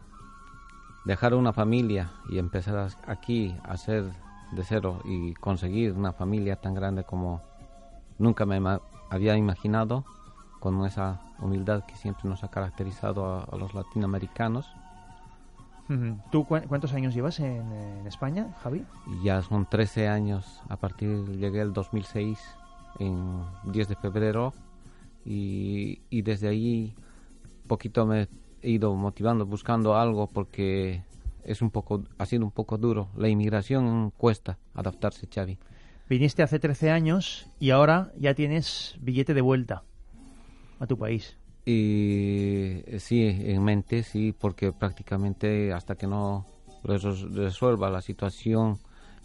dejar 1.05 1.35
una 1.35 1.53
familia 1.53 2.13
y 2.29 2.39
empezar 2.39 2.89
aquí 3.07 3.57
a 3.65 3.77
ser 3.77 4.05
de 4.53 4.63
cero 4.63 5.01
y 5.05 5.35
conseguir 5.35 5.95
una 5.95 6.13
familia 6.13 6.57
tan 6.57 6.75
grande 6.75 7.03
como 7.03 7.43
nunca 8.19 8.47
me 8.47 8.61
había 9.11 9.37
imaginado, 9.37 10.05
con 10.61 10.85
esa 10.87 11.21
humildad 11.41 11.85
que 11.85 11.97
siempre 11.97 12.29
nos 12.29 12.45
ha 12.45 12.49
caracterizado 12.49 13.25
a, 13.27 13.45
a 13.45 13.57
los 13.57 13.75
latinoamericanos. 13.75 14.67
¿Tú 16.31 16.45
cu- 16.45 16.61
cuántos 16.69 16.93
años 16.93 17.15
llevas 17.15 17.41
en, 17.41 17.73
en 17.73 18.07
España, 18.07 18.47
Javi? 18.63 18.85
Ya 19.25 19.43
son 19.43 19.67
13 19.67 20.07
años, 20.09 20.63
a 20.69 20.77
partir, 20.77 21.25
llegué 21.37 21.61
el 21.63 21.73
2006, 21.73 22.39
en 23.01 23.43
10 23.65 23.89
de 23.89 23.97
febrero, 23.97 24.53
y, 25.25 26.01
y 26.09 26.23
desde 26.23 26.47
ahí 26.49 26.95
poquito 27.67 28.07
me 28.07 28.29
he 28.63 28.71
ido 28.71 28.95
motivando, 28.95 29.47
buscando 29.47 29.97
algo, 29.97 30.29
porque 30.29 31.03
es 31.43 31.61
un 31.61 31.71
poco, 31.71 32.05
ha 32.19 32.27
sido 32.27 32.45
un 32.45 32.53
poco 32.53 32.79
duro. 32.79 33.09
La 33.17 33.29
inmigración 33.29 34.13
cuesta 34.17 34.59
adaptarse, 34.75 35.27
Xavi. 35.27 35.59
Viniste 36.11 36.43
hace 36.43 36.59
13 36.59 36.91
años 36.91 37.47
y 37.61 37.71
ahora 37.71 38.11
ya 38.19 38.35
tienes 38.35 38.97
billete 39.01 39.33
de 39.33 39.43
vuelta 39.43 39.85
a 40.81 40.89
tu 40.89 40.99
país. 40.99 41.37
Y 41.65 42.83
eh, 42.85 42.97
sí, 42.99 43.23
en 43.23 43.63
mente, 43.63 44.03
sí, 44.03 44.35
porque 44.37 44.73
prácticamente 44.73 45.73
hasta 45.73 45.95
que 45.95 46.09
no 46.09 46.47
resuelva 46.83 47.91
la 47.91 48.01
situación 48.01 48.79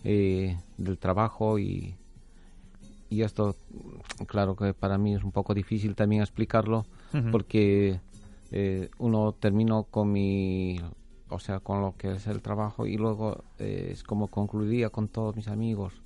eh, 0.04 0.60
del 0.78 1.00
trabajo 1.00 1.58
y, 1.58 1.96
y 3.10 3.24
esto, 3.24 3.56
claro 4.28 4.56
que 4.56 4.76
para 4.76 5.00
mí 5.00 5.16
es 5.16 5.24
un 5.24 5.32
poco 5.32 5.56
difícil 5.56 5.96
también 5.96 6.22
explicarlo, 6.22 6.86
porque 7.32 8.00
eh, 8.52 8.92
uno 9.00 9.32
terminó 9.32 9.86
con 9.86 10.12
mi, 10.12 10.80
o 11.30 11.40
sea, 11.40 11.62
con 11.62 11.82
lo 11.82 11.96
que 11.98 12.12
es 12.12 12.28
el 12.28 12.44
trabajo 12.44 12.86
y 12.86 12.96
luego 12.98 13.44
eh, 13.58 13.90
es 13.92 14.04
como 14.04 14.28
concluiría 14.28 14.92
con 14.92 15.08
todos 15.08 15.36
mis 15.36 15.48
amigos. 15.48 16.05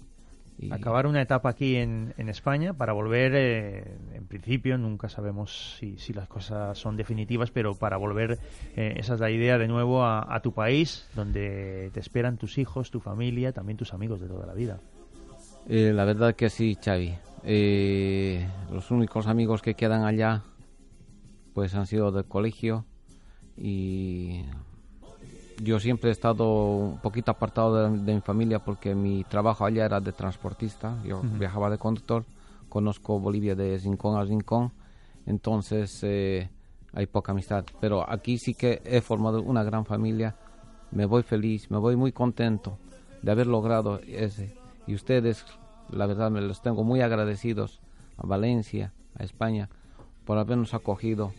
Y- 0.62 0.74
Acabar 0.74 1.08
una 1.08 1.22
etapa 1.22 1.50
aquí 1.50 1.78
en, 1.78 2.14
en 2.18 2.30
España 2.30 2.74
para 2.74 2.94
volver, 2.94 3.32
eh, 3.36 3.84
en 4.14 4.26
principio, 4.28 4.78
nunca 4.78 5.08
sabemos 5.10 5.78
si, 5.80 5.98
si 5.98 6.14
las 6.14 6.28
cosas 6.28 6.78
son 6.78 6.98
definitivas, 6.98 7.50
pero 7.52 7.76
para 7.76 7.98
volver, 7.98 8.40
eh, 8.76 8.96
esa 8.98 9.14
es 9.14 9.20
la 9.20 9.32
idea, 9.32 9.58
de 9.58 9.68
nuevo 9.68 10.04
a, 10.04 10.36
a 10.36 10.42
tu 10.42 10.52
país, 10.52 11.08
donde 11.16 11.90
te 11.94 12.00
esperan 12.00 12.38
tus 12.38 12.58
hijos, 12.58 12.92
tu 12.92 13.00
familia, 13.00 13.52
también 13.54 13.78
tus 13.78 13.94
amigos 13.94 14.20
de 14.20 14.28
toda 14.28 14.46
la 14.46 14.54
vida. 14.54 14.80
Eh, 15.70 15.92
la 15.94 16.04
verdad 16.06 16.36
que 16.36 16.50
sí, 16.50 16.78
Xavi. 16.84 17.14
Eh, 17.44 18.46
los 18.72 18.92
únicos 18.92 19.28
amigos 19.28 19.62
que 19.62 19.76
quedan 19.76 20.04
allá 20.04 20.44
pues 21.54 21.74
han 21.76 21.88
sido 21.88 22.12
del 22.12 22.26
colegio 22.26 22.86
y 23.58 24.44
yo 25.62 25.80
siempre 25.80 26.10
he 26.10 26.14
estado 26.14 26.76
un 26.76 26.98
poquito 27.00 27.32
apartado 27.32 27.90
de, 27.90 27.98
de 28.00 28.16
mi 28.16 28.22
familia 28.22 28.60
porque 28.60 28.96
mi 28.96 29.24
trabajo 29.24 29.66
allá 29.66 29.86
era 29.86 30.00
de 30.00 30.12
transportista, 30.12 30.98
yo 31.04 31.22
viajaba 31.22 31.70
de 31.70 31.78
conductor, 31.78 32.26
conozco 32.70 33.20
Bolivia 33.20 33.56
de 33.56 33.78
rincón 33.78 34.18
a 34.18 34.24
rincón, 34.24 34.72
entonces 35.26 36.00
eh, 36.04 36.50
hay 36.94 37.06
poca 37.08 37.32
amistad, 37.34 37.66
pero 37.80 38.10
aquí 38.10 38.38
sí 38.38 38.54
que 38.54 38.82
he 38.86 39.02
formado 39.02 39.42
una 39.42 39.64
gran 39.64 39.86
familia, 39.86 40.36
me 40.92 41.06
voy 41.06 41.24
feliz, 41.24 41.70
me 41.70 41.78
voy 41.78 41.96
muy 41.96 42.12
contento 42.12 42.78
de 43.22 43.32
haber 43.32 43.48
logrado 43.48 44.00
ese. 44.08 44.56
Y 44.88 44.96
ustedes, 44.96 45.46
la 45.92 46.08
verdad, 46.08 46.32
me 46.32 46.42
los 46.42 46.62
tengo 46.62 46.84
muy 46.84 47.02
agradecidos 47.02 47.80
a 48.18 48.26
Valencia, 48.26 48.94
a 49.16 49.24
España, 49.24 49.70
por 50.26 50.38
habernos 50.38 50.74
acogido. 50.74 51.32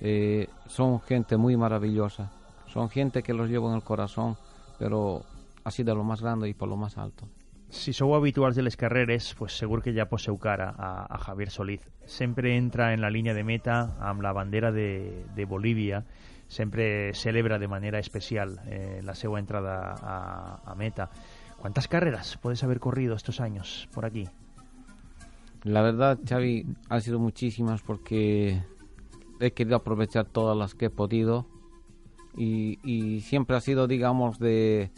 Eh, 0.00 0.48
son 0.66 1.00
gente 1.00 1.36
muy 1.36 1.56
maravillosa, 1.56 2.32
son 2.74 2.90
gente 2.90 3.22
que 3.22 3.32
los 3.32 3.48
llevo 3.48 3.70
en 3.70 3.76
el 3.76 3.84
corazón, 3.84 4.36
pero 4.80 5.22
así 5.62 5.84
de 5.84 5.94
lo 5.94 6.02
más 6.02 6.20
grande 6.20 6.48
y 6.48 6.54
por 6.54 6.68
lo 6.68 6.76
más 6.76 6.98
alto. 6.98 7.28
Si 7.70 7.92
sou 7.92 8.14
habituals 8.14 8.54
de 8.54 8.62
les 8.62 8.76
carreres, 8.76 9.34
pues 9.38 9.54
segur 9.54 9.80
que 9.82 9.94
ja 9.94 10.06
poseu 10.10 10.36
cara 10.38 10.74
a, 10.74 11.06
a 11.06 11.18
Javier 11.18 11.50
Solís. 11.50 11.82
Sempre 12.04 12.56
entra 12.58 12.92
en 12.92 13.00
la 13.00 13.10
línia 13.10 13.34
de 13.34 13.42
meta 13.42 13.94
amb 13.98 14.22
la 14.22 14.34
bandera 14.34 14.70
de, 14.70 15.24
de 15.34 15.44
Bolívia, 15.46 16.04
sempre 16.46 17.14
celebra 17.14 17.58
de 17.58 17.66
manera 17.66 17.98
especial 17.98 18.60
eh, 18.66 19.00
la 19.02 19.14
seva 19.14 19.38
entrada 19.38 19.94
a, 19.94 20.60
a 20.66 20.74
meta. 20.74 21.10
¿Cuántas 21.56 21.88
carreras 21.88 22.38
puedes 22.42 22.62
haber 22.62 22.78
corrido 22.78 23.14
estos 23.14 23.40
años 23.40 23.88
por 23.94 24.04
aquí? 24.04 24.28
La 25.62 25.82
verdad, 25.82 26.18
Xavi, 26.28 26.66
han 26.90 27.00
sido 27.00 27.18
muchísimas 27.18 27.82
porque 27.82 28.62
he 29.40 29.52
querido 29.52 29.76
aprovechar 29.76 30.26
todas 30.26 30.56
las 30.56 30.74
que 30.74 30.86
he 30.86 30.90
podido 30.90 31.53
y, 32.36 32.78
y 32.82 33.20
siempre 33.20 33.56
ha 33.56 33.60
sido, 33.60 33.86
digamos, 33.86 34.38
de... 34.38 34.90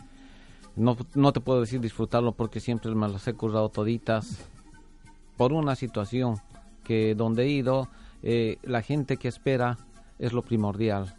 No, 0.76 0.96
no 1.14 1.32
te 1.32 1.40
puedo 1.40 1.60
decir 1.60 1.80
disfrutarlo 1.80 2.32
porque 2.32 2.60
siempre 2.60 2.94
me 2.94 3.08
las 3.08 3.26
he 3.28 3.32
currado 3.34 3.70
toditas 3.70 4.46
por 5.36 5.52
una 5.52 5.74
situación 5.74 6.36
que 6.84 7.14
donde 7.14 7.44
he 7.44 7.48
ido, 7.48 7.88
eh, 8.22 8.58
la 8.62 8.82
gente 8.82 9.16
que 9.16 9.28
espera 9.28 9.78
es 10.18 10.32
lo 10.32 10.42
primordial. 10.42 11.14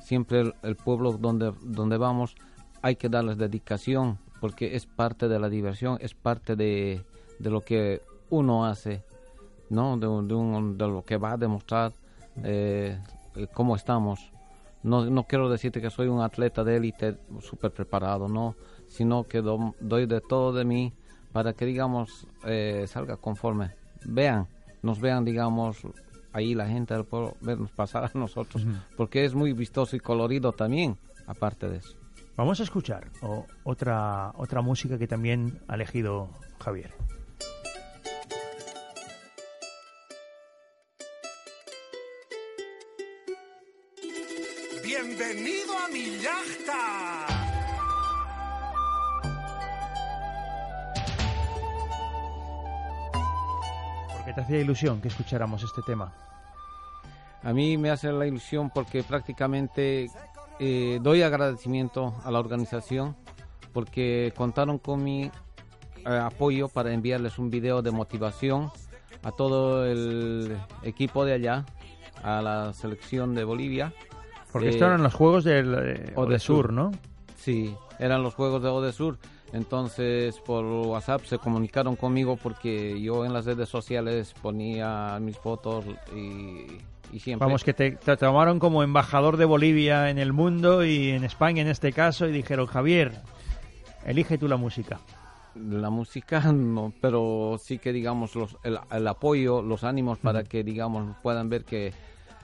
Siempre 0.00 0.52
el, 0.62 0.76
pueblo 0.76 1.12
donde, 1.12 1.52
donde 1.62 1.96
vamos 1.96 2.34
hay 2.80 2.96
que 2.96 3.08
darles 3.08 3.38
dedicación 3.38 4.18
porque 4.40 4.74
es 4.76 4.86
parte 4.86 5.28
de 5.28 5.38
la 5.38 5.48
diversión, 5.48 5.98
es 6.00 6.14
parte 6.14 6.56
de, 6.56 7.04
de 7.38 7.50
lo 7.50 7.60
que 7.60 8.02
uno 8.30 8.64
hace, 8.66 9.04
¿no? 9.70 9.96
De, 9.96 10.06
de, 10.06 10.34
un- 10.34 10.76
de 10.78 10.86
lo 10.88 11.04
que 11.04 11.16
va 11.16 11.32
a 11.32 11.36
demostrar 11.36 11.92
eh, 12.42 12.98
eh, 13.36 13.46
cómo 13.52 13.76
estamos. 13.76 14.32
No, 14.82 15.04
no 15.08 15.24
quiero 15.24 15.48
decirte 15.48 15.80
que 15.80 15.90
soy 15.90 16.08
un 16.08 16.20
atleta 16.20 16.64
de 16.64 16.76
élite 16.76 17.16
súper 17.40 17.70
preparado, 17.72 18.28
no, 18.28 18.56
sino 18.88 19.24
que 19.24 19.40
do- 19.40 19.74
doy 19.80 20.06
de 20.06 20.20
todo 20.20 20.52
de 20.52 20.64
mí 20.64 20.92
para 21.32 21.52
que, 21.52 21.64
digamos, 21.66 22.26
eh, 22.44 22.84
salga 22.88 23.16
conforme. 23.16 23.70
Vean, 24.04 24.48
nos 24.82 25.00
vean, 25.00 25.24
digamos, 25.24 25.78
ahí 26.32 26.54
la 26.54 26.66
gente 26.66 26.94
del 26.94 27.04
pueblo 27.04 27.36
vernos 27.40 27.70
pasar 27.70 28.04
a 28.04 28.18
nosotros, 28.18 28.66
porque 28.96 29.24
es 29.24 29.34
muy 29.34 29.52
vistoso 29.52 29.94
y 29.96 30.00
colorido 30.00 30.52
también, 30.52 30.96
aparte 31.26 31.68
de 31.68 31.76
eso. 31.78 31.96
Vamos 32.36 32.58
a 32.60 32.62
escuchar 32.64 33.10
otra, 33.64 34.32
otra 34.36 34.62
música 34.62 34.98
que 34.98 35.06
también 35.06 35.60
ha 35.68 35.74
elegido 35.74 36.30
Javier. 36.58 36.90
Bienvenido 45.04 45.76
a 45.76 45.88
mi 45.88 46.16
yachta. 46.18 47.26
¿Por 54.12 54.24
qué 54.24 54.32
te 54.32 54.40
hacía 54.42 54.60
ilusión 54.60 55.00
que 55.00 55.08
escucháramos 55.08 55.64
este 55.64 55.82
tema? 55.82 56.12
A 57.42 57.52
mí 57.52 57.76
me 57.78 57.90
hace 57.90 58.12
la 58.12 58.26
ilusión 58.28 58.70
porque 58.70 59.02
prácticamente 59.02 60.08
eh, 60.60 61.00
doy 61.02 61.22
agradecimiento 61.22 62.14
a 62.24 62.30
la 62.30 62.38
organización 62.38 63.16
porque 63.72 64.32
contaron 64.36 64.78
con 64.78 65.02
mi 65.02 65.24
eh, 65.24 65.30
apoyo 66.06 66.68
para 66.68 66.92
enviarles 66.92 67.38
un 67.38 67.50
video 67.50 67.82
de 67.82 67.90
motivación 67.90 68.70
a 69.24 69.32
todo 69.32 69.84
el 69.84 70.56
equipo 70.84 71.24
de 71.24 71.32
allá, 71.32 71.66
a 72.22 72.40
la 72.40 72.72
selección 72.72 73.34
de 73.34 73.42
Bolivia. 73.42 73.92
Porque 74.52 74.68
estos 74.68 74.86
eran 74.86 75.02
los 75.02 75.14
juegos 75.14 75.44
del 75.44 75.74
eh, 75.74 76.12
Odesur, 76.14 76.72
¿no? 76.72 76.92
Sí, 77.36 77.74
eran 77.98 78.22
los 78.22 78.34
juegos 78.34 78.62
de 78.62 78.68
Odesur. 78.68 79.18
Entonces 79.52 80.38
por 80.40 80.64
WhatsApp 80.64 81.24
se 81.24 81.38
comunicaron 81.38 81.96
conmigo 81.96 82.36
porque 82.36 83.00
yo 83.00 83.24
en 83.26 83.34
las 83.34 83.44
redes 83.44 83.68
sociales 83.68 84.34
ponía 84.40 85.18
mis 85.20 85.36
fotos 85.36 85.84
y 86.14 86.66
Vamos, 87.38 87.62
que 87.62 87.74
te, 87.74 87.90
tomaron 88.16 88.58
como 88.58 88.82
embajador 88.82 89.36
de 89.36 89.44
Bolivia 89.44 90.08
en 90.08 90.18
el 90.18 90.32
mundo 90.32 90.82
y 90.82 91.10
en 91.10 91.24
España 91.24 91.60
en 91.60 91.68
este 91.68 91.92
caso 91.92 92.26
y 92.26 92.32
dijeron, 92.32 92.66
Javier, 92.66 93.12
elige 94.06 94.38
tú 94.38 94.48
la 94.48 94.56
música. 94.56 94.98
La 95.54 95.90
música 95.90 96.40
no, 96.52 96.92
pero 97.02 97.58
sí 97.62 97.78
que 97.78 97.92
digamos 97.92 98.34
los, 98.34 98.56
el, 98.62 99.06
apoyo, 99.06 99.60
los 99.60 99.84
ánimos 99.84 100.18
para 100.18 100.42
que 100.44 100.64
digamos 100.64 101.14
puedan 101.22 101.50
ver 101.50 101.64
que 101.64 101.92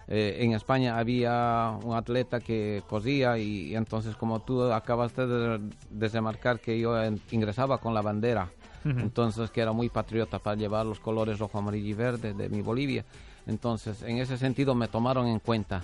eh, 0.08 0.38
en 0.40 0.54
España 0.54 0.98
había 0.98 1.78
un 1.84 1.94
atleta 1.94 2.40
que 2.40 2.82
cosía 2.88 3.38
y, 3.38 3.76
entonces 3.76 4.16
como 4.16 4.40
tú 4.40 4.62
acabaste 4.62 5.26
de 5.26 6.08
demarcar 6.08 6.60
que 6.60 6.78
yo 6.78 6.94
ingresaba 7.30 7.78
con 7.78 7.92
la 7.94 8.00
bandera, 8.00 8.50
entonces 8.84 9.50
que 9.50 9.60
era 9.60 9.72
muy 9.72 9.90
patriota 9.90 10.38
para 10.38 10.56
llevar 10.56 10.86
los 10.86 10.98
colores 10.98 11.38
rojo, 11.38 11.58
amarillo 11.58 11.88
y 11.88 11.92
verde 11.92 12.32
de 12.32 12.48
mi 12.48 12.62
Bolivia. 12.62 13.04
Entonces, 13.46 14.02
en 14.02 14.18
ese 14.18 14.36
sentido 14.36 14.74
me 14.74 14.88
tomaron 14.88 15.26
en 15.26 15.40
cuenta. 15.40 15.82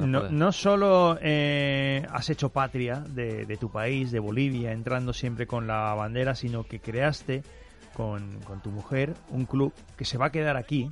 no, 0.00 0.28
no, 0.28 0.52
solo 0.52 1.16
eh, 1.22 2.04
has 2.10 2.28
hecho 2.30 2.50
patria 2.50 3.00
de, 3.00 3.56
tu 3.58 3.70
país, 3.70 4.10
de 4.10 4.18
Bolivia, 4.18 4.72
entrando 4.72 5.12
siempre 5.12 5.46
con 5.46 5.66
la 5.66 5.94
bandera, 5.94 6.34
sino 6.34 6.64
que 6.64 6.80
creaste 6.80 7.42
con, 7.94 8.40
tu 8.62 8.70
mujer 8.70 9.14
un 9.30 9.46
club 9.46 9.72
que 9.96 10.04
se 10.04 10.18
va 10.18 10.26
a 10.26 10.30
quedar 10.30 10.56
aquí, 10.56 10.90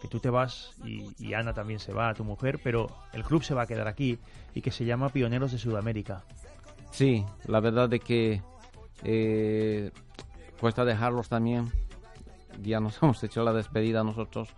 que 0.00 0.08
tú 0.08 0.20
te 0.20 0.30
vas 0.30 0.72
y, 0.84 1.34
Ana 1.34 1.52
también 1.52 1.80
se 1.80 1.92
va, 1.92 2.10
a 2.10 2.14
tu 2.14 2.24
mujer, 2.24 2.60
pero 2.62 2.88
el 3.12 3.24
club 3.24 3.42
se 3.42 3.54
va 3.54 3.62
a 3.62 3.66
quedar 3.66 3.88
aquí 3.88 4.18
y 4.54 4.60
que 4.60 4.70
se 4.70 4.84
llama 4.84 5.08
Pioneros 5.08 5.52
de 5.52 5.58
Sudamérica. 5.58 6.24
Sí, 6.90 7.24
la 7.46 7.60
verdad 7.60 7.88
de 7.88 8.00
que 8.00 8.42
eh, 9.04 9.90
cuesta 10.60 10.84
dejarlos 10.84 11.28
también. 11.28 11.70
Ya 12.62 12.80
nos 12.80 12.98
hemos 13.02 13.22
hecho 13.24 13.42
la 13.42 13.52
despedida 13.52 14.04
nosotros 14.04 14.48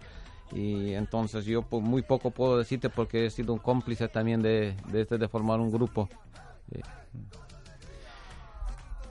y 0.52 0.94
entonces 0.94 1.44
yo 1.44 1.62
pues, 1.62 1.82
muy 1.82 2.02
poco 2.02 2.30
puedo 2.30 2.58
decirte 2.58 2.90
porque 2.90 3.26
he 3.26 3.30
sido 3.30 3.52
un 3.52 3.60
cómplice 3.60 4.08
también 4.08 4.42
de, 4.42 4.74
de, 4.88 5.02
este, 5.02 5.16
de 5.16 5.28
formar 5.28 5.60
un 5.60 5.70
grupo. 5.70 6.08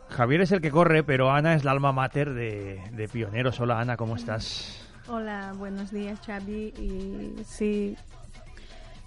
Javier 0.10 0.42
es 0.42 0.52
el 0.52 0.62
que 0.62 0.72
corre, 0.72 1.04
pero 1.04 1.32
Ana 1.32 1.54
es 1.54 1.64
la 1.64 1.72
alma 1.72 1.92
mater 1.92 2.34
de, 2.34 2.82
de 2.92 3.08
Pioneros. 3.08 3.60
Hola 3.60 3.80
Ana, 3.80 3.96
¿cómo 3.96 4.16
estás? 4.16 4.89
Hola, 5.12 5.56
buenos 5.58 5.90
días 5.90 6.20
Xavi. 6.24 6.72
Y 6.78 7.44
sí, 7.44 7.98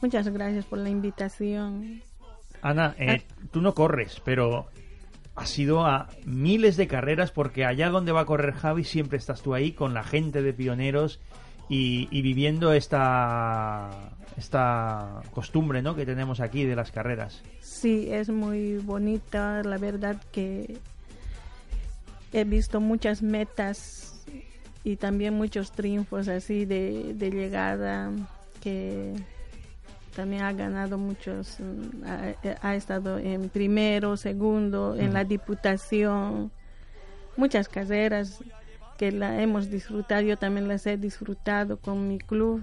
muchas 0.00 0.26
gracias 0.28 0.64
por 0.64 0.80
la 0.80 0.90
invitación. 0.90 2.02
Ana, 2.60 2.96
eh, 2.98 3.22
ah. 3.24 3.34
tú 3.52 3.60
no 3.60 3.72
corres, 3.72 4.20
pero 4.24 4.66
has 5.36 5.56
ido 5.58 5.86
a 5.86 6.08
miles 6.24 6.76
de 6.76 6.88
carreras 6.88 7.30
porque 7.30 7.64
allá 7.64 7.88
donde 7.88 8.10
va 8.10 8.22
a 8.22 8.26
correr 8.26 8.52
Javi 8.52 8.82
siempre 8.82 9.16
estás 9.16 9.42
tú 9.42 9.54
ahí 9.54 9.72
con 9.72 9.94
la 9.94 10.02
gente 10.02 10.42
de 10.42 10.52
Pioneros 10.52 11.20
y, 11.68 12.20
viviendo 12.20 12.72
esta, 12.72 13.88
esta 14.36 15.22
costumbre 15.30 15.82
¿no? 15.82 15.94
que 15.94 16.04
tenemos 16.04 16.40
aquí 16.40 16.64
de 16.64 16.74
las 16.74 16.90
carreras. 16.90 17.42
Sí, 17.60 18.08
es 18.10 18.28
muy 18.28 18.78
bonita, 18.78 19.62
la 19.62 19.78
verdad 19.78 20.20
que 20.32 20.78
he 22.32 22.44
visto 22.44 22.80
muchas 22.80 23.22
metas 23.22 24.11
y 24.84 24.96
también 24.96 25.34
muchos 25.34 25.72
triunfos 25.72 26.28
así 26.28 26.64
de, 26.64 27.14
llegada 27.18 28.10
que 28.60 29.14
también 30.14 30.42
ha 30.42 30.52
ganado 30.52 30.98
muchos, 30.98 31.58
ha, 32.62 32.74
estado 32.74 33.18
en 33.18 33.48
primero, 33.48 34.16
segundo, 34.16 34.94
en 34.96 35.14
la 35.14 35.24
diputación, 35.24 36.50
muchas 37.36 37.68
carreras 37.68 38.40
que 38.98 39.10
la 39.10 39.40
hemos 39.40 39.70
disfrutado, 39.70 40.20
yo 40.22 40.36
también 40.36 40.68
las 40.68 40.86
he 40.86 40.96
disfrutado 40.96 41.78
con 41.78 42.08
mi 42.08 42.18
club. 42.18 42.62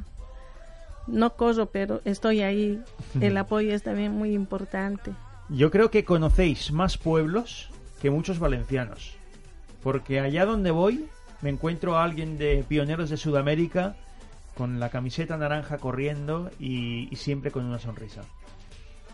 No 1.07 1.35
corro, 1.35 1.65
pero 1.65 2.01
estoy 2.05 2.41
ahí. 2.41 2.83
El 3.19 3.35
apoyo 3.37 3.73
es 3.73 3.81
también 3.81 4.11
muy 4.11 4.33
importante. 4.33 5.11
Yo 5.49 5.71
creo 5.71 5.89
que 5.89 6.05
conocéis 6.05 6.71
más 6.71 6.99
pueblos 6.99 7.71
que 7.99 8.11
muchos 8.11 8.37
valencianos, 8.37 9.17
porque 9.81 10.19
allá 10.19 10.45
donde 10.45 10.69
voy 10.69 11.09
me 11.41 11.49
encuentro 11.49 11.97
a 11.97 12.03
alguien 12.03 12.37
de 12.37 12.63
Pioneros 12.67 13.09
de 13.09 13.17
Sudamérica 13.17 13.95
con 14.55 14.79
la 14.79 14.89
camiseta 14.89 15.37
naranja 15.37 15.77
corriendo 15.77 16.51
y, 16.59 17.07
y 17.11 17.15
siempre 17.15 17.51
con 17.51 17.65
una 17.65 17.79
sonrisa. 17.79 18.21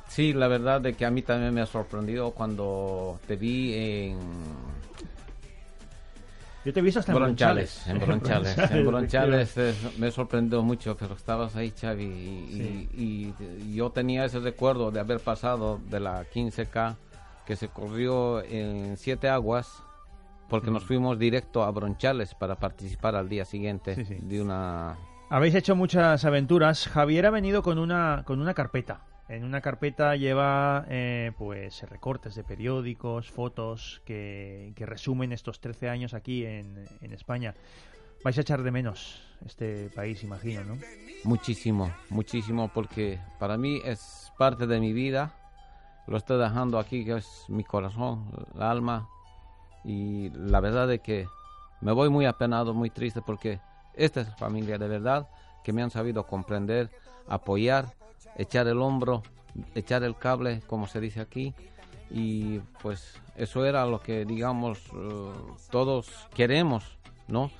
Sí, 0.08 0.34
la 0.34 0.48
verdad 0.48 0.82
de 0.82 0.94
que 0.94 1.06
a 1.06 1.12
mí 1.12 1.22
también 1.22 1.54
me 1.54 1.62
ha 1.62 1.66
sorprendido 1.66 2.32
cuando 2.32 3.20
te 3.28 3.36
vi 3.36 3.74
en 3.74 4.18
yo 6.66 6.74
te 6.74 6.80
he 6.80 6.84
visto 6.84 7.00
hasta 7.00 7.12
en 7.12 7.20
Bronchales. 7.20 7.86
En 7.86 8.00
Bronchales. 8.00 8.58
En 8.72 8.88
Bronchales 8.88 9.56
me 10.00 10.10
sorprendió 10.10 10.64
mucho, 10.64 10.98
pero 10.98 11.14
estabas 11.14 11.56
ahí, 11.56 11.72
Xavi, 11.80 12.04
y, 12.04 13.34
yo 13.72 13.92
tenía 13.92 14.26
ese 14.26 14.40
recuerdo 14.40 14.90
de 14.90 15.00
haber 15.00 15.20
pasado 15.20 15.80
de 15.92 16.00
la 16.00 16.26
15K 16.26 16.96
que 17.46 17.56
se 17.56 17.68
corrió 17.68 18.44
en 18.44 18.98
Siete 18.98 19.30
Aguas, 19.30 19.84
porque 20.50 20.72
nos 20.72 20.84
fuimos 20.84 21.18
directo 21.20 21.64
a 21.64 21.72
Bronchales 21.72 22.36
para 22.36 22.56
participar 22.56 23.16
al 23.16 23.30
día 23.30 23.46
siguiente 23.46 23.96
de 23.96 24.42
una... 24.42 24.98
Habéis 25.30 25.56
hecho 25.56 25.76
muchas 25.76 26.24
aventuras. 26.24 26.88
Javier 26.88 27.26
ha 27.26 27.32
venido 27.32 27.64
con 27.64 27.80
una, 27.80 28.24
con 28.26 28.40
una 28.40 28.54
carpeta 28.54 29.02
en 29.28 29.44
una 29.44 29.62
carpeta 29.62 30.16
lleva 30.16 30.86
eh, 30.88 31.32
pues 31.38 31.82
recortes 31.90 32.36
de 32.36 32.44
periódicos, 32.44 33.32
fotos 33.32 34.02
que, 34.06 34.74
resumen 34.78 35.32
estos 35.32 35.60
13 35.60 35.90
años 35.90 36.14
aquí 36.14 36.46
en, 36.46 36.88
España. 37.02 37.56
Vais 38.24 38.38
a 38.38 38.42
echar 38.42 38.62
de 38.62 38.72
menos 38.72 39.22
este 39.46 39.90
país, 39.90 40.24
imagino, 40.24 40.64
¿no? 40.64 40.78
Muchísimo, 41.24 41.92
muchísimo, 42.10 42.70
porque 42.74 43.20
para 43.40 43.58
mí 43.58 43.82
es 43.84 44.32
parte 44.38 44.68
de 44.68 44.80
mi 44.80 44.94
vida. 44.94 45.34
Lo 46.08 46.18
estoy 46.18 46.40
dejando 46.40 46.78
aquí, 46.78 47.04
que 47.04 47.18
es 47.18 47.46
mi 47.48 47.64
corazón, 47.64 48.32
el 48.54 48.62
alma. 48.62 49.10
Y 49.86 50.30
la 50.32 50.60
verdad 50.60 50.92
es 50.92 51.02
que 51.02 51.28
me 51.82 51.92
voy 51.92 52.10
muy 52.10 52.26
apenado, 52.26 52.74
muy 52.74 52.90
triste, 52.90 53.22
porque 53.22 53.60
esta 53.94 54.22
es 54.22 54.36
familia 54.36 54.78
de 54.78 54.88
verdad 54.88 55.28
que 55.64 55.74
me 55.74 55.82
han 55.82 55.92
sabido 55.92 56.26
comprender, 56.26 56.90
apoyar 57.28 57.94
echar 58.36 58.68
el 58.68 58.82
hombro, 58.82 59.24
echar 59.74 60.04
el 60.04 60.16
cable, 60.16 60.62
como 60.68 60.88
se 60.88 61.00
dice 61.00 61.22
aquí, 61.22 61.54
y 62.10 62.60
pues 62.82 63.16
eso 63.36 63.66
era 63.66 63.86
lo 63.86 64.02
que 64.02 64.26
digamos 64.26 64.80
eh, 64.94 65.32
todos 65.72 66.10
queremos, 66.34 66.98
¿no? 67.28 67.52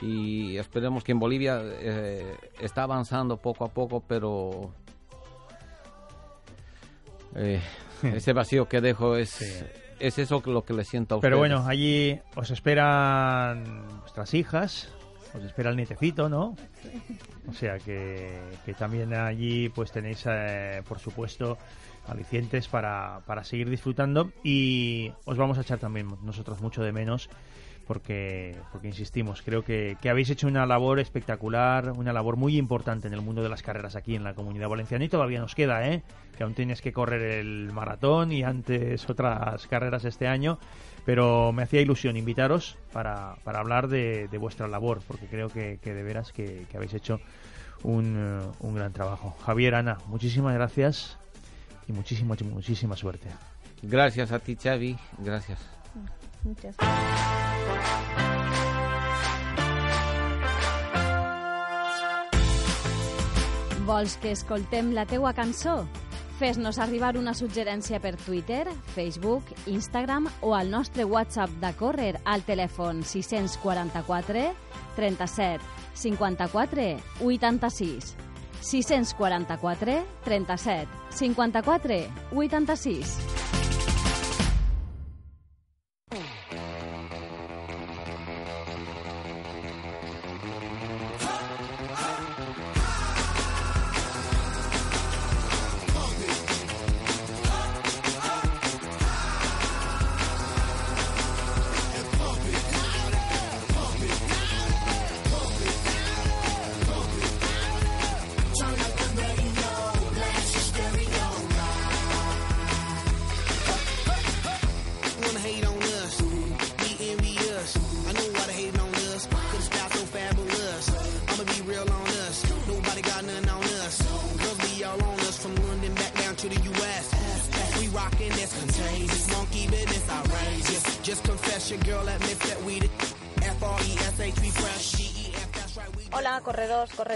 Y 0.00 0.56
esperemos 0.56 1.04
que 1.04 1.12
en 1.12 1.20
Bolivia 1.20 1.60
eh, 1.62 2.36
está 2.60 2.82
avanzando 2.84 3.36
poco 3.36 3.64
a 3.64 3.68
poco, 3.68 4.00
pero 4.00 4.72
eh, 7.36 7.60
ese 8.02 8.32
vacío 8.32 8.68
que 8.68 8.80
dejo 8.80 9.16
es, 9.16 9.64
es 10.02 10.18
eso 10.18 10.42
lo 10.44 10.64
que 10.64 10.74
le 10.74 10.84
siento 10.84 11.14
a 11.14 11.18
ustedes. 11.18 11.30
Pero 11.30 11.38
bueno, 11.38 11.64
allí 11.66 12.18
os 12.34 12.50
esperan 12.50 13.86
vuestras 14.00 14.34
hijas, 14.34 14.88
os 15.32 15.44
espera 15.44 15.70
el 15.70 15.76
nietecito, 15.76 16.28
¿no? 16.28 16.56
O 17.48 17.52
sea 17.52 17.78
que, 17.78 18.36
también 18.76 19.14
allí 19.14 19.68
pues 19.68 19.92
tenéis, 19.92 20.24
eh, 20.26 20.82
por 20.88 20.98
supuesto, 20.98 21.56
alicientes 22.08 22.66
para, 22.66 23.20
para 23.26 23.44
seguir 23.44 23.70
disfrutando 23.70 24.32
y 24.42 25.12
os 25.24 25.36
vamos 25.36 25.58
a 25.58 25.60
echar 25.60 25.78
también 25.78 26.08
nosotros 26.22 26.60
mucho 26.60 26.82
de 26.82 26.92
menos 26.92 27.30
porque, 27.86 28.56
porque 28.70 28.88
insistimos, 28.88 29.42
creo 29.42 29.62
que, 29.62 29.96
que, 30.00 30.10
habéis 30.10 30.30
hecho 30.30 30.46
una 30.46 30.66
labor 30.66 31.00
espectacular, 31.00 31.92
una 31.92 32.12
labor 32.12 32.36
muy 32.36 32.56
importante 32.56 33.08
en 33.08 33.14
el 33.14 33.20
mundo 33.20 33.42
de 33.42 33.48
las 33.48 33.62
carreras 33.62 33.96
aquí 33.96 34.14
en 34.14 34.24
la 34.24 34.34
comunidad 34.34 34.68
valenciana 34.68 35.04
y 35.04 35.08
todavía 35.08 35.40
nos 35.40 35.54
queda, 35.54 35.88
¿eh? 35.88 36.02
que 36.36 36.44
aún 36.44 36.54
tienes 36.54 36.80
que 36.80 36.92
correr 36.92 37.22
el 37.22 37.72
maratón 37.72 38.32
y 38.32 38.42
antes 38.42 39.08
otras 39.08 39.66
carreras 39.66 40.04
este 40.04 40.26
año, 40.26 40.58
pero 41.04 41.52
me 41.52 41.62
hacía 41.62 41.80
ilusión 41.80 42.16
invitaros 42.16 42.78
para, 42.92 43.36
para 43.44 43.60
hablar 43.60 43.88
de, 43.88 44.28
de, 44.28 44.38
vuestra 44.38 44.68
labor, 44.68 45.00
porque 45.06 45.26
creo 45.26 45.48
que, 45.48 45.78
de 45.82 46.02
veras 46.02 46.32
que, 46.32 46.66
que 46.70 46.76
habéis 46.76 46.94
hecho 46.94 47.20
un, 47.82 48.16
uh, 48.16 48.66
un, 48.66 48.74
gran 48.74 48.92
trabajo. 48.92 49.36
Javier, 49.44 49.74
Ana, 49.74 49.98
muchísimas 50.06 50.54
gracias 50.54 51.18
y 51.88 51.92
muchísima, 51.92 52.36
muchísima 52.50 52.96
suerte. 52.96 53.28
Gracias 53.82 54.30
a 54.32 54.38
ti, 54.38 54.56
Xavi. 54.56 54.96
Gracias. 55.18 55.81
Muchas 56.44 56.76
Vols 63.86 64.16
que 64.16 64.30
escoltem 64.30 64.92
la 64.94 65.04
teua 65.06 65.32
cançó? 65.34 65.82
Fes-nos 66.38 66.78
arribar 66.82 67.16
una 67.18 67.34
suggerència 67.38 68.00
per 68.02 68.16
Twitter, 68.16 68.64
Facebook, 68.94 69.44
Instagram 69.70 70.28
o 70.40 70.54
al 70.54 70.70
nostre 70.70 71.04
WhatsApp 71.04 71.50
de 71.62 71.72
Córrer 71.78 72.14
al 72.24 72.42
telèfon 72.46 73.02
644 73.02 74.48
37 74.96 75.62
54 75.94 76.88
86. 77.20 78.16
644 78.62 80.00
37 80.24 80.88
54 81.10 82.02
86. 82.32 83.31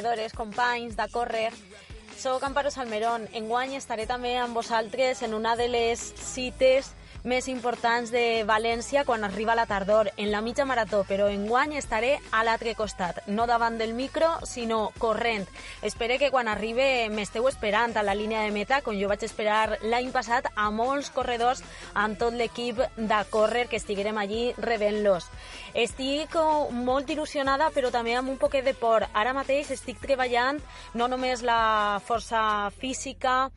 Corredores, 0.07 0.33
companys 0.33 0.97
de 0.97 1.09
córrer. 1.09 1.53
Soc 2.17 2.43
Amparo 2.45 2.71
Salmerón. 2.71 3.27
Enguany 3.35 3.75
estaré 3.75 4.07
també 4.07 4.37
amb 4.39 4.55
vosaltres 4.55 5.23
en 5.27 5.35
una 5.35 5.57
de 5.57 5.67
les 5.69 5.99
cites 5.99 6.93
més 7.27 7.49
importants 7.51 8.13
de 8.15 8.45
València 8.47 9.03
quan 9.05 9.25
arriba 9.27 9.57
la 9.59 9.67
tardor, 9.67 10.13
en 10.17 10.31
la 10.31 10.41
mitja 10.47 10.65
marató, 10.65 11.03
però 11.09 11.27
enguany 11.27 11.75
estaré 11.75 12.13
a 12.31 12.45
l'altre 12.47 12.77
costat, 12.79 13.19
no 13.27 13.49
davant 13.51 13.79
del 13.81 13.95
micro, 13.99 14.29
sinó 14.47 14.93
corrent. 15.03 15.49
Espero 15.83 16.21
que 16.23 16.31
quan 16.31 16.47
arribe 16.47 17.09
m'esteu 17.11 17.49
esperant 17.51 17.97
a 17.99 18.05
la 18.07 18.15
línia 18.15 18.45
de 18.47 18.53
meta, 18.55 18.79
com 18.87 18.95
jo 18.95 19.11
vaig 19.11 19.25
esperar 19.27 19.81
l'any 19.83 20.13
passat 20.15 20.47
a 20.55 20.69
molts 20.71 21.11
corredors 21.11 21.65
amb 21.95 22.15
tot 22.21 22.37
l'equip 22.39 22.79
de 22.97 23.23
córrer 23.31 23.67
que 23.67 23.81
estiguérem 23.83 24.23
allí 24.23 24.53
rebent-los. 24.63 25.27
Estic 25.75 26.39
molt 26.71 27.11
il·lusionada, 27.11 27.73
però 27.75 27.91
també 27.91 28.15
amb 28.15 28.31
un 28.31 28.39
poquet 28.39 28.65
de 28.65 28.77
por. 28.79 29.09
Ara 29.13 29.35
mateix 29.35 29.75
estic 29.75 29.99
treballant 29.99 30.63
no 30.95 31.11
només 31.11 31.43
la 31.43 31.99
força 32.07 32.71
física, 32.79 33.51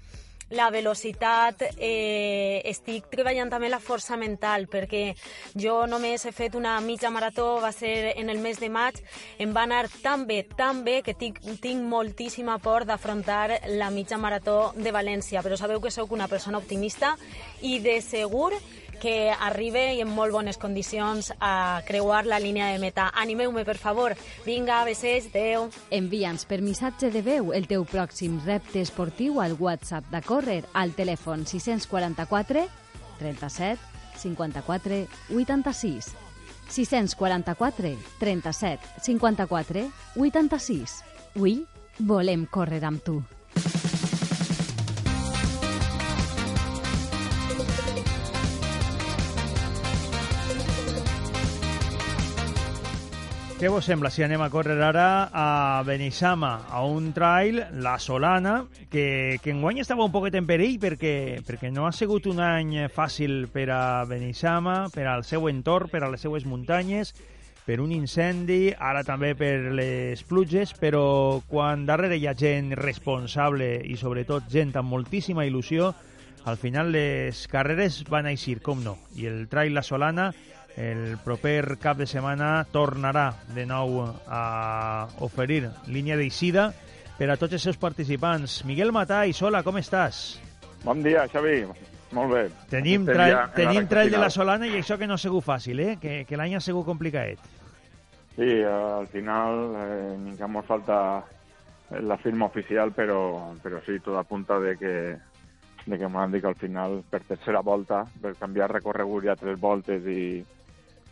la 0.50 0.70
velocitat, 0.74 1.64
eh, 1.78 2.62
estic 2.66 3.10
treballant 3.12 3.50
també 3.50 3.70
la 3.70 3.80
força 3.80 4.18
mental, 4.18 4.68
perquè 4.68 5.14
jo 5.54 5.86
només 5.88 6.26
he 6.26 6.34
fet 6.34 6.56
una 6.56 6.80
mitja 6.82 7.12
marató, 7.14 7.60
va 7.62 7.72
ser 7.72 8.14
en 8.18 8.30
el 8.30 8.40
mes 8.40 8.60
de 8.60 8.70
maig, 8.70 8.98
em 9.38 9.54
va 9.56 9.64
anar 9.64 9.88
tan 10.02 10.26
bé, 10.28 10.44
tan 10.44 10.84
bé, 10.84 11.02
que 11.04 11.14
tinc, 11.14 11.40
tinc 11.62 11.84
moltíssima 11.84 12.58
por 12.60 12.86
d'afrontar 12.86 13.62
la 13.78 13.90
mitja 13.90 14.18
marató 14.18 14.74
de 14.76 14.92
València, 14.92 15.44
però 15.46 15.58
sabeu 15.58 15.82
que 15.82 15.92
sóc 15.92 16.12
una 16.12 16.28
persona 16.28 16.58
optimista 16.58 17.16
i 17.62 17.80
de 17.80 18.00
segur 18.02 18.54
que 19.00 19.32
arribe 19.32 19.96
i 19.96 20.04
en 20.04 20.12
molt 20.14 20.34
bones 20.36 20.60
condicions 20.62 21.32
a 21.40 21.82
creuar 21.88 22.26
la 22.28 22.40
línia 22.40 22.70
de 22.74 22.80
meta. 22.80 23.10
Animeu-me, 23.16 23.64
per 23.66 23.78
favor. 23.80 24.16
Vinga, 24.46 24.84
besets, 24.86 25.30
adeu. 25.32 25.70
Envia'ns 25.96 26.46
per 26.50 26.62
missatge 26.62 27.10
de 27.14 27.24
veu 27.26 27.54
el 27.56 27.68
teu 27.72 27.86
pròxim 27.88 28.40
repte 28.46 28.84
esportiu 28.84 29.40
al 29.42 29.56
WhatsApp 29.60 30.12
de 30.12 30.22
córrer 30.22 30.64
al 30.74 30.94
telèfon 30.98 31.48
644 31.48 32.68
37 33.20 33.80
54 34.20 35.04
86. 35.32 36.14
644 36.70 37.96
37 38.20 39.02
54 39.02 39.90
86. 40.16 41.04
Avui 41.36 41.62
volem 42.00 42.46
córrer 42.46 42.84
amb 42.84 43.04
tu. 43.04 43.22
Què 53.60 53.68
vos 53.68 53.84
sembla 53.84 54.08
si 54.08 54.24
anem 54.24 54.40
a 54.40 54.46
córrer 54.48 54.78
ara 54.80 55.28
a 55.36 55.84
Benissama, 55.84 56.62
a 56.72 56.80
un 56.88 57.10
trail, 57.12 57.58
la 57.84 57.98
Solana, 58.00 58.54
que, 58.88 59.36
que 59.44 59.52
enguany 59.52 59.82
estava 59.84 60.06
un 60.08 60.14
poquet 60.14 60.38
en 60.40 60.46
perill 60.48 60.78
perquè, 60.80 61.42
perquè 61.44 61.68
no 61.68 61.84
ha 61.84 61.92
sigut 61.92 62.30
un 62.32 62.40
any 62.40 62.86
fàcil 62.96 63.50
per 63.52 63.66
a 63.76 63.82
Benissama, 64.08 64.86
per 64.94 65.10
al 65.12 65.26
seu 65.28 65.50
entorn, 65.52 65.92
per 65.92 66.06
a 66.06 66.10
les 66.14 66.24
seues 66.24 66.48
muntanyes, 66.48 67.12
per 67.66 67.82
un 67.84 67.92
incendi, 67.92 68.72
ara 68.72 69.04
també 69.04 69.34
per 69.36 69.74
les 69.76 70.24
pluges, 70.24 70.72
però 70.80 71.42
quan 71.52 71.84
darrere 71.84 72.16
hi 72.16 72.30
ha 72.32 72.38
gent 72.40 72.72
responsable 72.80 73.74
i 73.84 74.00
sobretot 74.00 74.48
gent 74.48 74.72
amb 74.80 74.88
moltíssima 74.88 75.44
il·lusió, 75.44 75.92
al 76.48 76.56
final 76.56 76.94
les 76.96 77.44
carreres 77.52 78.06
van 78.08 78.32
eixir, 78.32 78.62
com 78.64 78.80
no, 78.88 78.96
i 79.20 79.28
el 79.28 79.50
trail 79.52 79.76
La 79.76 79.84
Solana 79.84 80.30
el 80.80 81.18
proper 81.26 81.76
cap 81.84 81.98
de 82.00 82.08
setmana 82.08 82.64
tornarà 82.72 83.34
de 83.52 83.66
nou 83.68 84.00
a 84.32 85.08
oferir 85.20 85.66
línia 85.92 86.16
d'eixida 86.16 86.70
per 87.20 87.28
a 87.28 87.36
tots 87.36 87.58
els 87.58 87.66
seus 87.68 87.78
participants. 87.78 88.62
Miguel 88.64 88.94
Matai, 88.96 89.36
hola, 89.44 89.60
com 89.66 89.76
estàs? 89.78 90.40
Bon 90.86 91.04
dia, 91.04 91.28
Xavi. 91.28 91.66
Molt 92.16 92.32
bé. 92.32 92.44
Tenim, 92.72 93.04
trail, 93.06 93.36
tenim 93.54 93.90
trail 93.92 94.10
de 94.10 94.22
la 94.22 94.30
Solana 94.32 94.70
i 94.70 94.78
això 94.80 94.96
que 94.98 95.06
no 95.06 95.18
ha 95.18 95.22
sigut 95.22 95.44
fàcil, 95.46 95.82
eh? 95.84 95.98
que, 96.02 96.24
que 96.26 96.40
l'any 96.40 96.56
ha 96.56 96.64
sigut 96.64 96.88
complicat. 96.88 97.44
Sí, 98.38 98.62
al 98.64 99.10
final 99.12 99.60
eh, 99.76 100.36
que 100.40 100.48
ens 100.48 100.66
falta 100.66 101.00
la 102.08 102.18
firma 102.24 102.48
oficial, 102.48 102.94
però, 102.96 103.52
però 103.62 103.82
sí, 103.86 104.00
tot 104.00 104.16
apunta 104.16 104.62
de 104.64 104.78
que, 104.80 104.94
de 105.86 106.00
que 106.00 106.08
m'han 106.08 106.32
dit 106.32 106.42
que 106.42 106.54
al 106.54 106.56
final, 106.56 107.02
per 107.10 107.26
tercera 107.28 107.60
volta, 107.60 108.06
per 108.22 108.38
canviar 108.40 108.72
recorregut 108.72 109.28
ja 109.28 109.36
tres 109.36 109.60
voltes 109.60 110.08
i, 110.08 110.40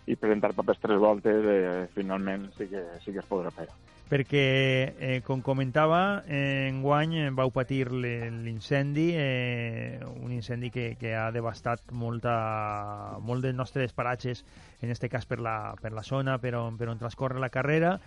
i 0.07 0.15
presentar 0.15 0.53
papers 0.55 0.79
tres 0.81 0.99
voltes, 1.03 1.45
eh, 1.45 1.85
finalment 1.93 2.47
sí 2.57 2.69
que, 2.71 2.83
sí 3.03 3.11
que 3.11 3.19
es 3.19 3.29
podrà 3.29 3.51
fer. 3.51 3.67
Perquè, 4.07 4.43
eh, 5.03 5.21
com 5.27 5.41
comentava, 5.43 6.23
eh, 6.31 6.69
enguany 6.69 7.17
vau 7.35 7.51
patir 7.51 7.89
l'incendi, 7.91 9.09
eh, 9.19 9.99
un 10.23 10.31
incendi 10.31 10.71
que, 10.71 10.93
que 10.95 11.11
ha 11.11 11.27
devastat 11.35 11.91
molta, 11.91 13.17
molt 13.19 13.43
dels 13.43 13.57
nostres 13.57 13.91
paratges, 13.91 14.45
en 14.79 14.87
aquest 14.87 15.11
cas 15.11 15.27
per 15.27 15.41
la, 15.43 15.75
per 15.81 15.91
la 15.91 16.05
zona, 16.07 16.37
per 16.39 16.55
on, 16.55 16.79
per 16.79 16.87
on 16.87 17.03
transcorre 17.03 17.43
la 17.43 17.51
carrera, 17.51 17.97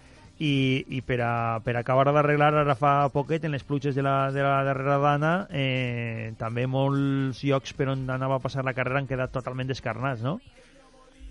i, 0.40 0.86
i 0.88 1.03
per, 1.05 1.20
a, 1.20 1.61
per 1.61 1.76
acabar 1.76 2.07
d'arreglar 2.09 2.55
ara 2.62 2.74
fa 2.78 3.11
poquet 3.12 3.44
en 3.44 3.53
les 3.53 3.64
pluges 3.66 3.94
de 3.94 4.01
la, 4.01 4.32
de 4.32 4.40
la 4.40 4.62
darrera 4.64 4.96
dana 5.03 5.32
eh, 5.53 6.32
també 6.40 6.64
molts 6.64 7.42
llocs 7.44 7.76
per 7.76 7.90
on 7.92 8.09
anava 8.09 8.38
a 8.38 8.42
passar 8.42 8.64
la 8.64 8.72
carrera 8.72 9.03
han 9.03 9.11
quedat 9.11 9.36
totalment 9.36 9.68
descarnats, 9.68 10.24
no? 10.24 10.38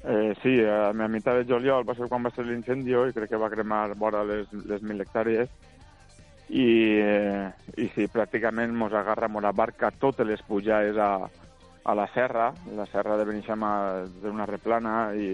Eh, 0.02 0.34
sí, 0.42 0.54
a, 0.64 0.90
a 0.90 1.08
meitat 1.12 1.42
de 1.42 1.48
juliol 1.50 1.84
va 1.84 1.96
ser 1.98 2.08
quan 2.08 2.24
va 2.24 2.32
ser 2.32 2.46
l'incendio 2.48 3.04
i 3.08 3.12
crec 3.12 3.34
que 3.34 3.42
va 3.42 3.52
cremar 3.52 3.98
vora 4.00 4.24
les, 4.24 4.48
les 4.70 4.82
mil 4.88 5.04
hectàrees 5.04 5.52
i, 6.50 6.70
eh, 7.04 7.52
i 7.76 7.90
sí, 7.98 8.08
pràcticament 8.08 8.72
mos 8.72 8.96
agarra 8.96 9.28
amb 9.28 9.42
la 9.44 9.52
barca 9.52 9.92
totes 9.92 10.26
les 10.26 10.42
pujades 10.48 10.96
a, 10.98 11.28
a 11.84 11.96
la 12.00 12.08
serra, 12.16 12.48
la 12.80 12.88
serra 12.94 13.20
de 13.20 13.28
Beneixama 13.28 13.74
d'una 14.24 14.48
replana 14.48 15.12
i 15.12 15.34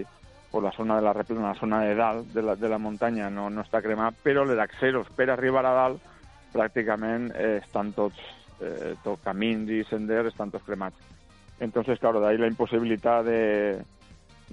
pues, 0.50 0.64
la 0.64 0.74
zona 0.74 0.98
de 0.98 1.06
la 1.06 1.14
replana, 1.14 1.54
la 1.54 1.60
zona 1.60 1.82
de 1.86 1.94
dalt 1.94 2.34
de 2.34 2.42
la, 2.42 2.56
de 2.58 2.68
la 2.68 2.82
muntanya 2.82 3.30
no, 3.30 3.48
no 3.48 3.62
està 3.62 3.80
cremat, 3.86 4.18
però 4.22 4.42
les 4.44 4.58
accessos 4.58 5.08
per 5.14 5.30
arribar 5.30 5.62
a 5.62 5.76
dalt 5.78 6.14
pràcticament 6.52 7.30
eh, 7.38 7.60
estan 7.62 7.94
tots, 7.94 8.18
eh, 8.58 8.96
tots 9.04 9.22
camins 9.22 9.70
i 9.70 9.84
senders 9.86 10.34
estan 10.34 10.50
tots 10.50 10.66
cremats. 10.66 10.98
Entonces, 11.60 12.00
claro, 12.00 12.20
de 12.20 12.28
ahí 12.28 12.38
la 12.38 12.50
imposibilitat 12.50 13.24
de, 13.24 13.42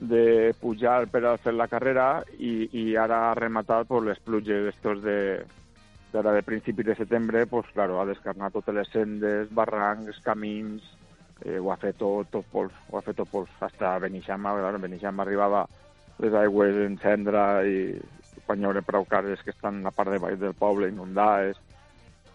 de 0.04 0.54
pujar 0.60 1.08
per 1.08 1.24
a 1.26 1.38
fer 1.40 1.54
la 1.56 1.70
carrera 1.72 2.08
i, 2.38 2.68
i 2.76 2.96
ara 3.00 3.34
rematat 3.40 3.88
pues, 3.88 4.04
les 4.04 4.20
pluges 4.20 4.68
estos 4.74 5.00
de, 5.04 5.18
d'ara 6.12 6.34
de 6.36 6.44
principi 6.44 6.84
de 6.84 6.96
setembre, 6.96 7.46
pues, 7.48 7.66
claro, 7.74 8.02
ha 8.02 8.06
descarnat 8.06 8.54
totes 8.54 8.76
les 8.76 8.92
sendes, 8.92 9.48
barrancs, 9.56 10.20
camins, 10.26 10.84
eh, 11.46 11.58
ho 11.58 11.72
ha 11.72 11.78
fet 11.80 11.98
tot, 12.02 12.30
tot 12.32 12.46
pols, 12.52 12.76
ho 12.92 13.00
ha 13.00 13.04
fet 13.06 13.18
tot 13.18 13.32
pols, 13.32 13.50
hasta 13.64 13.96
Beneixama, 14.04 14.54
claro, 14.60 14.82
Beneixama 14.84 15.24
arribava 15.24 15.64
les 16.20 16.36
aigües 16.44 16.78
en 16.84 17.00
cendra 17.02 17.64
i 17.66 17.96
quan 18.46 18.60
hi 18.60 18.68
haurà 18.68 18.84
prou 18.86 19.08
cases 19.10 19.42
que 19.42 19.56
estan 19.56 19.82
a 19.88 19.92
part 19.96 20.12
de 20.12 20.20
baix 20.22 20.38
del 20.40 20.54
poble 20.54 20.92
inundades 20.92 21.58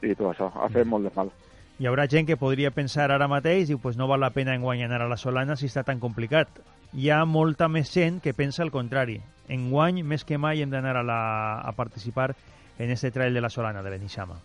i 0.03 0.15
tot 0.15 0.33
això, 0.33 0.51
ha 0.55 0.71
fet 0.73 0.89
molt 0.89 1.07
de 1.07 1.13
mal. 1.15 1.31
Hi 1.79 1.87
haurà 1.87 2.09
gent 2.11 2.27
que 2.27 2.41
podria 2.41 2.73
pensar 2.75 3.13
ara 3.13 3.31
mateix, 3.31 3.69
diu, 3.69 3.79
pues 3.79 3.97
no 3.97 4.09
val 4.11 4.25
la 4.25 4.33
pena 4.35 4.57
enguany 4.59 4.83
anar 4.83 5.05
a 5.05 5.09
la 5.11 5.21
Solana 5.21 5.55
si 5.55 5.71
està 5.71 5.85
tan 5.87 6.01
complicat. 6.03 6.49
Hi 6.97 7.11
ha 7.13 7.25
molta 7.29 7.69
més 7.69 7.91
gent 7.93 8.23
que 8.25 8.33
pensa 8.33 8.63
el 8.65 8.71
contrari. 8.73 9.19
Enguany, 9.53 10.01
més 10.05 10.25
que 10.25 10.39
mai, 10.41 10.63
hem 10.63 10.71
d'anar 10.73 10.95
a, 10.97 11.03
la, 11.05 11.21
a 11.61 11.73
participar 11.77 12.33
en 12.79 12.91
este 12.91 13.11
trail 13.11 13.35
de 13.35 13.43
la 13.45 13.51
Solana 13.51 13.83
de 13.83 13.91
Beneixama? 13.93 14.39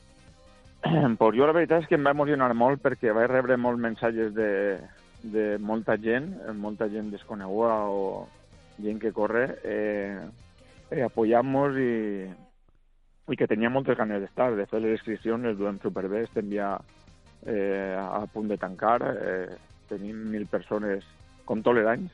Pues 0.83 1.37
jo 1.37 1.47
la 1.47 1.55
veritat 1.55 1.85
és 1.85 1.87
que 1.87 1.95
em 1.95 2.03
va 2.03 2.11
emocionar 2.11 2.49
molt 2.59 2.81
perquè 2.83 3.13
vaig 3.15 3.29
rebre 3.31 3.55
molts 3.55 3.79
mensatges 3.79 4.33
de, 4.35 4.49
de 5.23 5.45
molta 5.63 5.95
gent, 5.95 6.33
molta 6.59 6.89
gent 6.91 7.13
desconeguda 7.13 7.77
o 7.87 8.27
gent 8.83 8.99
que 8.99 9.13
corre, 9.15 9.45
eh, 9.63 10.19
eh, 10.91 11.03
apoyant-nos 11.05 11.79
i, 11.79 11.93
i 13.31 13.39
que 13.39 13.47
tenia 13.47 13.71
moltes 13.71 13.95
ganes 13.95 14.19
d'estar. 14.19 14.51
De 14.59 14.67
fer 14.67 14.83
les 14.83 14.97
inscripcions 14.97 15.47
les 15.47 15.55
duem 15.55 15.79
superbé, 15.79 16.25
estem 16.27 16.51
ja 16.51 16.73
eh, 17.47 17.95
a 17.95 18.25
punt 18.33 18.51
de 18.51 18.59
tancar, 18.59 18.99
eh, 19.13 19.55
tenim 19.87 20.27
mil 20.33 20.49
persones 20.51 21.07
com 21.47 21.63
tolerants, 21.63 22.11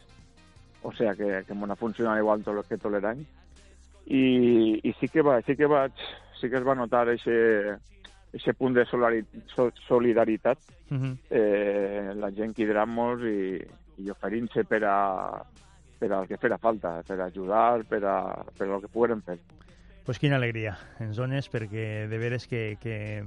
o 0.84 0.92
sigui 0.96 1.16
que, 1.18 1.44
que 1.48 1.58
m'ha 1.58 1.76
funcionat 1.80 2.20
igual 2.22 2.44
tot 2.44 2.68
que 2.68 2.78
tolerants, 2.78 3.28
i, 4.10 4.80
i 4.84 4.94
sí, 5.00 5.08
que 5.08 5.22
va, 5.22 5.42
sí 5.46 5.56
que 5.56 5.68
vaig, 5.70 5.94
sí 6.40 6.50
que 6.50 6.58
es 6.58 6.66
va 6.66 6.76
notar 6.76 7.08
aquest 7.10 8.58
punt 8.58 8.74
de 8.74 8.86
solidaritat, 8.86 10.58
uh 10.90 10.98
-huh. 10.98 11.18
eh, 11.30 12.14
la 12.16 12.32
gent 12.32 12.54
quidant-nos 12.56 13.22
i, 13.22 13.62
i 13.98 14.10
oferint-se 14.10 14.64
per 14.64 14.84
a, 14.84 15.44
per 16.00 16.12
al 16.12 16.28
que 16.28 16.38
fera 16.38 16.58
falta, 16.58 17.04
per 17.08 17.20
ajudar, 17.22 17.84
per 17.86 18.04
a, 18.06 18.46
per 18.58 18.68
el 18.68 18.82
que 18.82 18.88
poguérem 18.88 19.22
fer. 19.22 19.40
Pues 20.06 20.18
quina 20.18 20.38
alegria 20.38 20.78
ens 21.00 21.18
dones, 21.18 21.50
perquè 21.52 22.08
de 22.10 22.18
veres 22.18 22.48
que, 22.48 22.78
que 22.82 23.24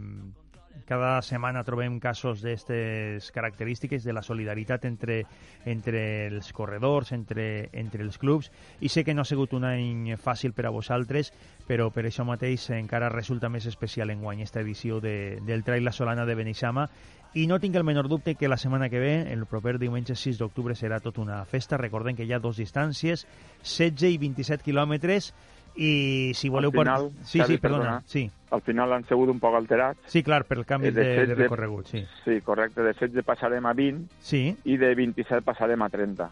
cada 0.87 1.21
setmana 1.23 1.65
trobem 1.65 1.99
casos 2.01 2.43
d'aquestes 2.43 3.31
característiques 3.33 4.05
de 4.05 4.13
la 4.13 4.23
solidaritat 4.23 4.85
entre, 4.85 5.23
entre 5.65 6.29
els 6.29 6.53
corredors, 6.53 7.13
entre, 7.13 7.69
entre 7.73 8.03
els 8.03 8.19
clubs, 8.19 8.51
i 8.81 8.89
sé 8.89 9.05
que 9.05 9.15
no 9.15 9.23
ha 9.23 9.29
sigut 9.29 9.55
un 9.55 9.65
any 9.69 10.13
fàcil 10.19 10.53
per 10.53 10.67
a 10.67 10.75
vosaltres, 10.75 11.33
però 11.67 11.91
per 11.95 12.07
això 12.07 12.27
mateix 12.29 12.69
encara 12.77 13.13
resulta 13.13 13.49
més 13.49 13.67
especial 13.67 14.11
en 14.11 14.23
guany 14.23 14.43
esta 14.43 14.61
edició 14.61 15.01
de, 15.01 15.41
del 15.47 15.65
Trail 15.65 15.85
La 15.85 15.93
Solana 15.93 16.27
de 16.27 16.37
Beneixama 16.39 16.89
i 17.35 17.47
no 17.49 17.57
tinc 17.57 17.79
el 17.81 17.85
menor 17.85 18.11
dubte 18.13 18.35
que 18.35 18.49
la 18.49 18.59
setmana 18.61 18.91
que 18.93 19.01
ve, 19.01 19.33
el 19.33 19.47
proper 19.49 19.79
diumenge 19.81 20.13
6 20.21 20.37
d'octubre, 20.37 20.75
serà 20.77 20.99
tot 21.01 21.17
una 21.17 21.39
festa. 21.49 21.79
Recordem 21.81 22.19
que 22.19 22.27
hi 22.29 22.35
ha 22.37 22.43
dos 22.45 22.59
distàncies, 22.61 23.25
16 23.65 24.11
i 24.13 24.19
27 24.21 24.67
quilòmetres, 24.67 25.31
i 25.77 26.33
si 26.35 26.51
voleu... 26.53 26.71
Al 26.71 26.79
final, 26.79 27.09
per... 27.09 27.27
Sí, 27.27 27.41
sí, 27.41 27.59
perdona, 27.59 27.85
perdona, 27.85 28.03
sí. 28.07 28.31
Al 28.53 28.63
final 28.63 28.93
han 28.93 29.05
sigut 29.09 29.31
un 29.33 29.41
poc 29.41 29.57
alterats. 29.57 30.11
Sí, 30.13 30.23
clar, 30.23 30.45
per 30.45 30.59
el 30.59 30.67
canvi 30.69 30.91
de, 30.91 31.05
de, 31.05 31.27
de 31.31 31.39
recorregut, 31.39 31.89
sí. 31.89 32.05
Sí, 32.25 32.41
correcte. 32.45 32.83
De 32.83 32.93
16 32.93 33.25
passarem 33.25 33.67
a 33.67 33.73
20 33.73 34.21
sí. 34.21 34.45
i 34.65 34.77
de 34.77 34.95
27 34.99 35.41
passarem 35.47 35.83
a 35.83 35.89
30. 35.93 36.29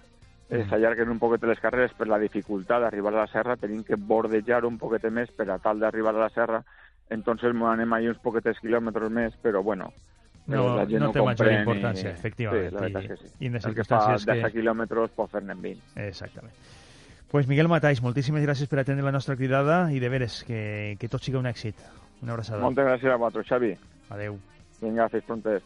Mm. 0.50 0.66
S'allarguen 0.68 1.10
un 1.14 1.18
poquet 1.22 1.46
les 1.46 1.62
carreres 1.62 1.94
per 1.96 2.08
la 2.10 2.18
dificultat 2.18 2.82
d'arribar 2.82 3.14
a 3.14 3.20
la 3.22 3.26
serra, 3.30 3.56
tenim 3.56 3.84
que 3.86 3.96
bordejar 3.96 4.64
un 4.66 4.78
poquet 4.78 5.06
més 5.14 5.30
per 5.30 5.46
a 5.48 5.60
tal 5.62 5.78
d'arribar 5.80 6.16
a 6.16 6.24
la 6.26 6.30
serra, 6.34 6.64
entonces 7.08 7.54
anem 7.54 7.92
ahí 7.94 8.08
uns 8.10 8.18
poquetes 8.18 8.58
quilòmetres 8.58 9.10
més, 9.14 9.36
però 9.42 9.62
bueno, 9.62 9.92
no, 10.50 10.76
la 10.76 10.86
gent 10.86 11.00
no, 11.00 11.08
no 11.08 11.14
té 11.14 11.22
major 11.22 11.52
importància, 11.52 12.10
i... 12.10 12.12
efectivament. 12.12 12.68
Sí, 12.68 12.74
la 12.74 12.82
veritat 12.82 13.04
I, 13.04 13.08
que 13.08 13.16
sí. 13.20 13.32
I 13.38 13.50
en 13.50 13.58
les 13.58 13.66
el 13.66 13.74
que 13.76 13.84
fa 13.84 14.00
circumstàncies 14.00 14.28
10 14.32 14.44
que... 14.44 14.52
quilòmetres 14.58 15.16
pot 15.16 15.32
fer-ne 15.34 15.54
20. 15.54 15.90
Exactament. 16.08 16.56
Pues 17.30 17.46
Miguel 17.46 17.68
Matais, 17.70 18.00
moltíssimes 18.02 18.42
gràcies 18.42 18.66
per 18.66 18.80
atendre 18.80 19.04
la 19.06 19.12
nostra 19.14 19.36
cridada 19.38 19.84
i 19.94 20.00
de 20.02 20.08
veres 20.10 20.40
que, 20.42 20.96
que 20.98 21.08
tot 21.08 21.22
sigui 21.22 21.38
un 21.38 21.46
èxit. 21.46 21.78
Una 22.24 22.34
abraçada. 22.34 22.58
Moltes 22.64 22.88
gràcies 22.88 23.12
a 23.12 23.18
vosaltres, 23.22 23.46
Xavi. 23.46 23.76
Adeu. 24.10 24.40
Vinga, 24.82 25.06
fins 25.12 25.28
prontes. 25.28 25.62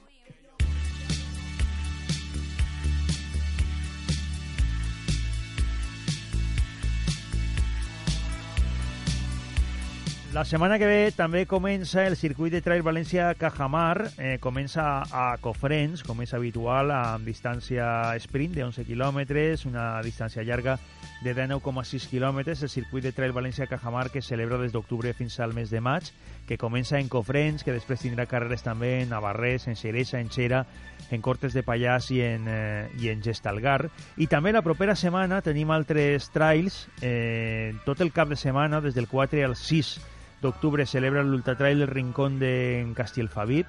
La 10.35 10.43
setmana 10.45 10.77
que 10.83 10.87
ve 10.91 11.13
també 11.17 11.47
comença 11.47 12.05
el 12.05 12.17
circuit 12.19 12.53
de 12.53 12.61
Trail 12.61 12.83
València-Cajamar, 12.83 14.11
eh, 14.19 14.37
comença 14.43 15.05
a 15.07 15.39
Cofrents, 15.41 16.03
com 16.03 16.21
és 16.21 16.35
habitual, 16.35 16.91
amb 16.91 17.25
distància 17.25 17.87
sprint 18.19 18.53
de 18.59 18.65
11 18.67 18.85
quilòmetres, 18.85 19.65
una 19.65 20.03
distància 20.03 20.43
llarga 20.43 20.77
de 21.25 21.33
19,6 21.35 22.05
quilòmetres, 22.11 22.61
el 22.63 22.69
circuit 22.69 23.03
de 23.03 23.11
Trail 23.17 23.33
València-Cajamar 23.33 24.11
que 24.13 24.21
celebra 24.23 24.59
des 24.61 24.75
d'octubre 24.75 25.15
fins 25.17 25.39
al 25.41 25.55
mes 25.57 25.71
de 25.73 25.81
maig, 25.81 26.11
que 26.47 26.59
comença 26.61 27.01
en 27.01 27.09
Cofrents, 27.09 27.65
que 27.65 27.73
després 27.73 28.03
tindrà 28.05 28.27
carreres 28.29 28.63
també 28.63 28.99
en 29.01 29.09
Navarrés, 29.15 29.65
en 29.67 29.79
Xeresa, 29.81 30.21
en 30.21 30.29
Xera, 30.29 30.67
en 31.11 31.25
Cortes 31.25 31.57
de 31.57 31.65
Pallars 31.65 32.11
i 32.13 32.21
en, 32.21 32.45
eh, 32.47 32.91
i 33.01 33.09
en 33.09 33.25
Gestalgar. 33.25 33.89
I 34.21 34.29
també 34.29 34.53
la 34.53 34.63
propera 34.63 34.95
setmana 34.95 35.41
tenim 35.41 35.73
altres 35.73 36.29
trails, 36.31 36.85
eh, 37.01 37.73
tot 37.87 38.05
el 38.05 38.13
cap 38.13 38.29
de 38.29 38.37
setmana, 38.37 38.83
des 38.85 38.95
del 38.95 39.09
4 39.09 39.47
al 39.47 39.57
6 39.57 39.97
d'octubre 40.43 40.85
celebra 40.85 41.25
l'Ultratrail 41.25 41.79
del 41.81 41.89
Rincón 41.89 42.39
de 42.39 42.85
Castellfabib, 42.95 43.65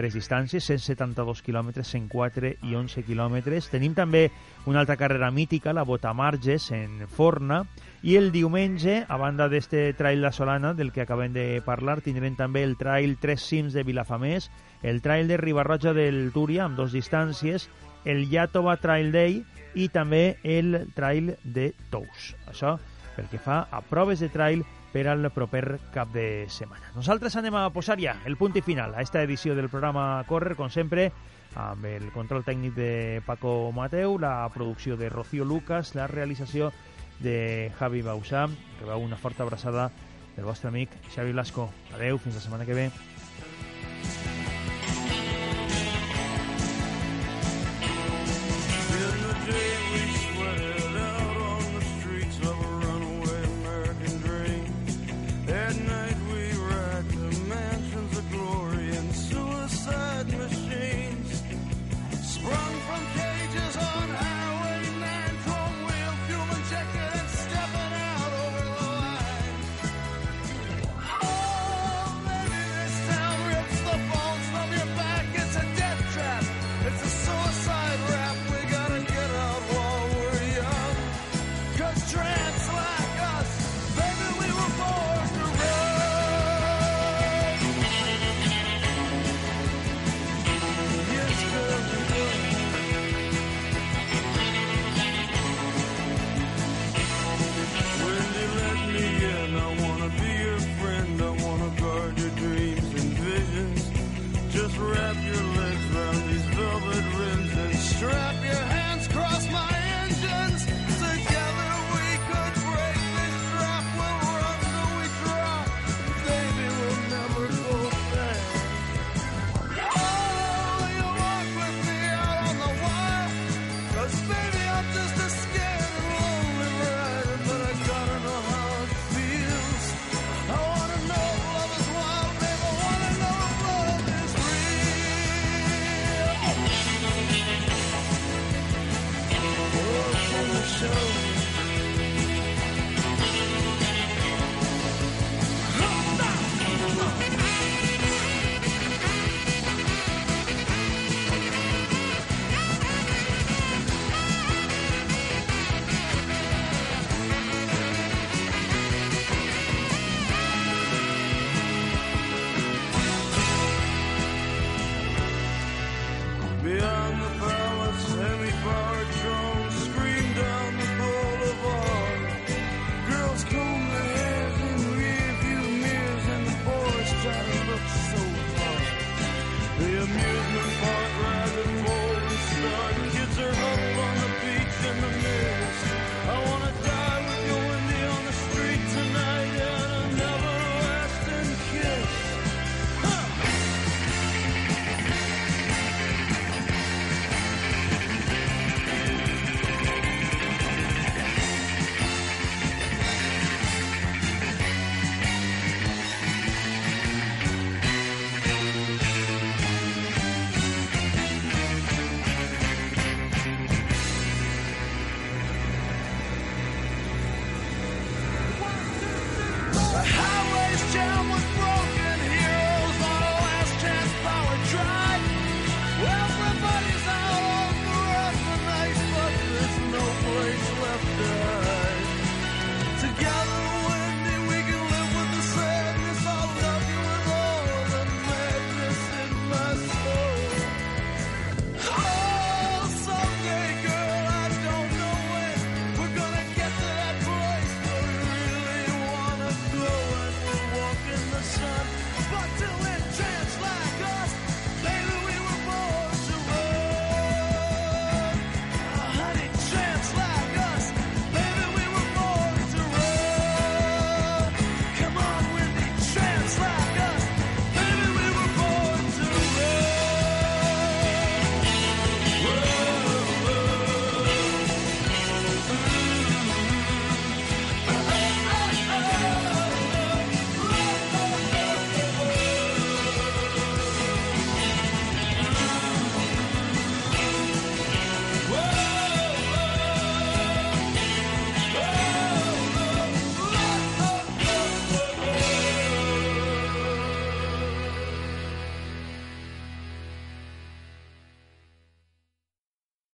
tres 0.00 0.16
distàncies, 0.16 0.64
172 0.64 1.42
quilòmetres, 1.44 1.90
104 1.92 2.54
i 2.64 2.74
11 2.78 3.04
quilòmetres. 3.04 3.68
Tenim 3.68 3.92
també 3.92 4.30
una 4.64 4.80
altra 4.80 4.96
carrera 4.96 5.28
mítica, 5.30 5.74
la 5.76 5.84
Botamarges, 5.84 6.70
en 6.72 7.04
Forna, 7.08 7.66
i 8.00 8.16
el 8.16 8.30
diumenge, 8.32 9.02
a 9.04 9.18
banda 9.20 9.50
d'este 9.52 9.90
trail 9.98 10.22
la 10.24 10.32
Solana, 10.32 10.72
del 10.72 10.94
que 10.94 11.04
acabem 11.04 11.34
de 11.36 11.60
parlar, 11.66 11.98
tindrem 12.00 12.38
també 12.38 12.64
el 12.64 12.78
trail 12.80 13.18
Tres 13.20 13.44
Cims 13.44 13.76
de 13.76 13.84
Vilafamés, 13.84 14.48
el 14.82 15.02
trail 15.04 15.28
de 15.28 15.36
Ribarroja 15.36 15.92
del 15.92 16.30
Túria, 16.32 16.64
amb 16.64 16.80
dos 16.80 16.96
distàncies, 16.96 17.68
el 18.08 18.30
Yatova 18.32 18.78
Trail 18.80 19.12
Day 19.12 19.42
i 19.76 19.90
també 19.92 20.38
el 20.42 20.86
trail 20.96 21.34
de 21.44 21.74
Tous. 21.92 22.32
Això 22.48 22.78
pel 23.18 23.28
que 23.28 23.42
fa 23.42 23.66
a 23.68 23.82
proves 23.84 24.24
de 24.24 24.30
trail 24.32 24.64
per 24.92 25.06
al 25.08 25.30
proper 25.30 25.78
cap 25.94 26.10
de 26.12 26.46
setmana. 26.50 26.92
Nosaltres 26.96 27.36
anem 27.38 27.54
a 27.54 27.68
posar 27.70 27.98
ja 28.00 28.16
el 28.26 28.36
punt 28.36 28.56
i 28.58 28.62
final 28.64 28.94
a 28.94 29.02
esta 29.02 29.22
edició 29.22 29.54
del 29.54 29.70
programa 29.70 30.24
Correr, 30.28 30.56
com 30.58 30.70
sempre, 30.70 31.10
amb 31.54 31.86
el 31.86 32.10
control 32.14 32.44
tècnic 32.46 32.74
de 32.74 33.22
Paco 33.26 33.72
Mateu, 33.74 34.18
la 34.18 34.48
producció 34.54 34.96
de 34.96 35.08
Rocío 35.08 35.44
Lucas, 35.44 35.94
la 35.94 36.06
realització 36.10 36.72
de 37.20 37.70
Javi 37.78 38.02
Bausà. 38.02 38.48
Rebeu 38.80 39.06
una 39.06 39.20
forta 39.20 39.44
abraçada 39.44 39.90
del 40.36 40.44
vostre 40.44 40.68
amic 40.68 40.94
Xavi 41.14 41.32
Blasco. 41.32 41.70
Adeu, 41.94 42.18
fins 42.18 42.38
la 42.38 42.44
setmana 42.46 42.66
que 42.66 42.74
ve. 42.74 42.90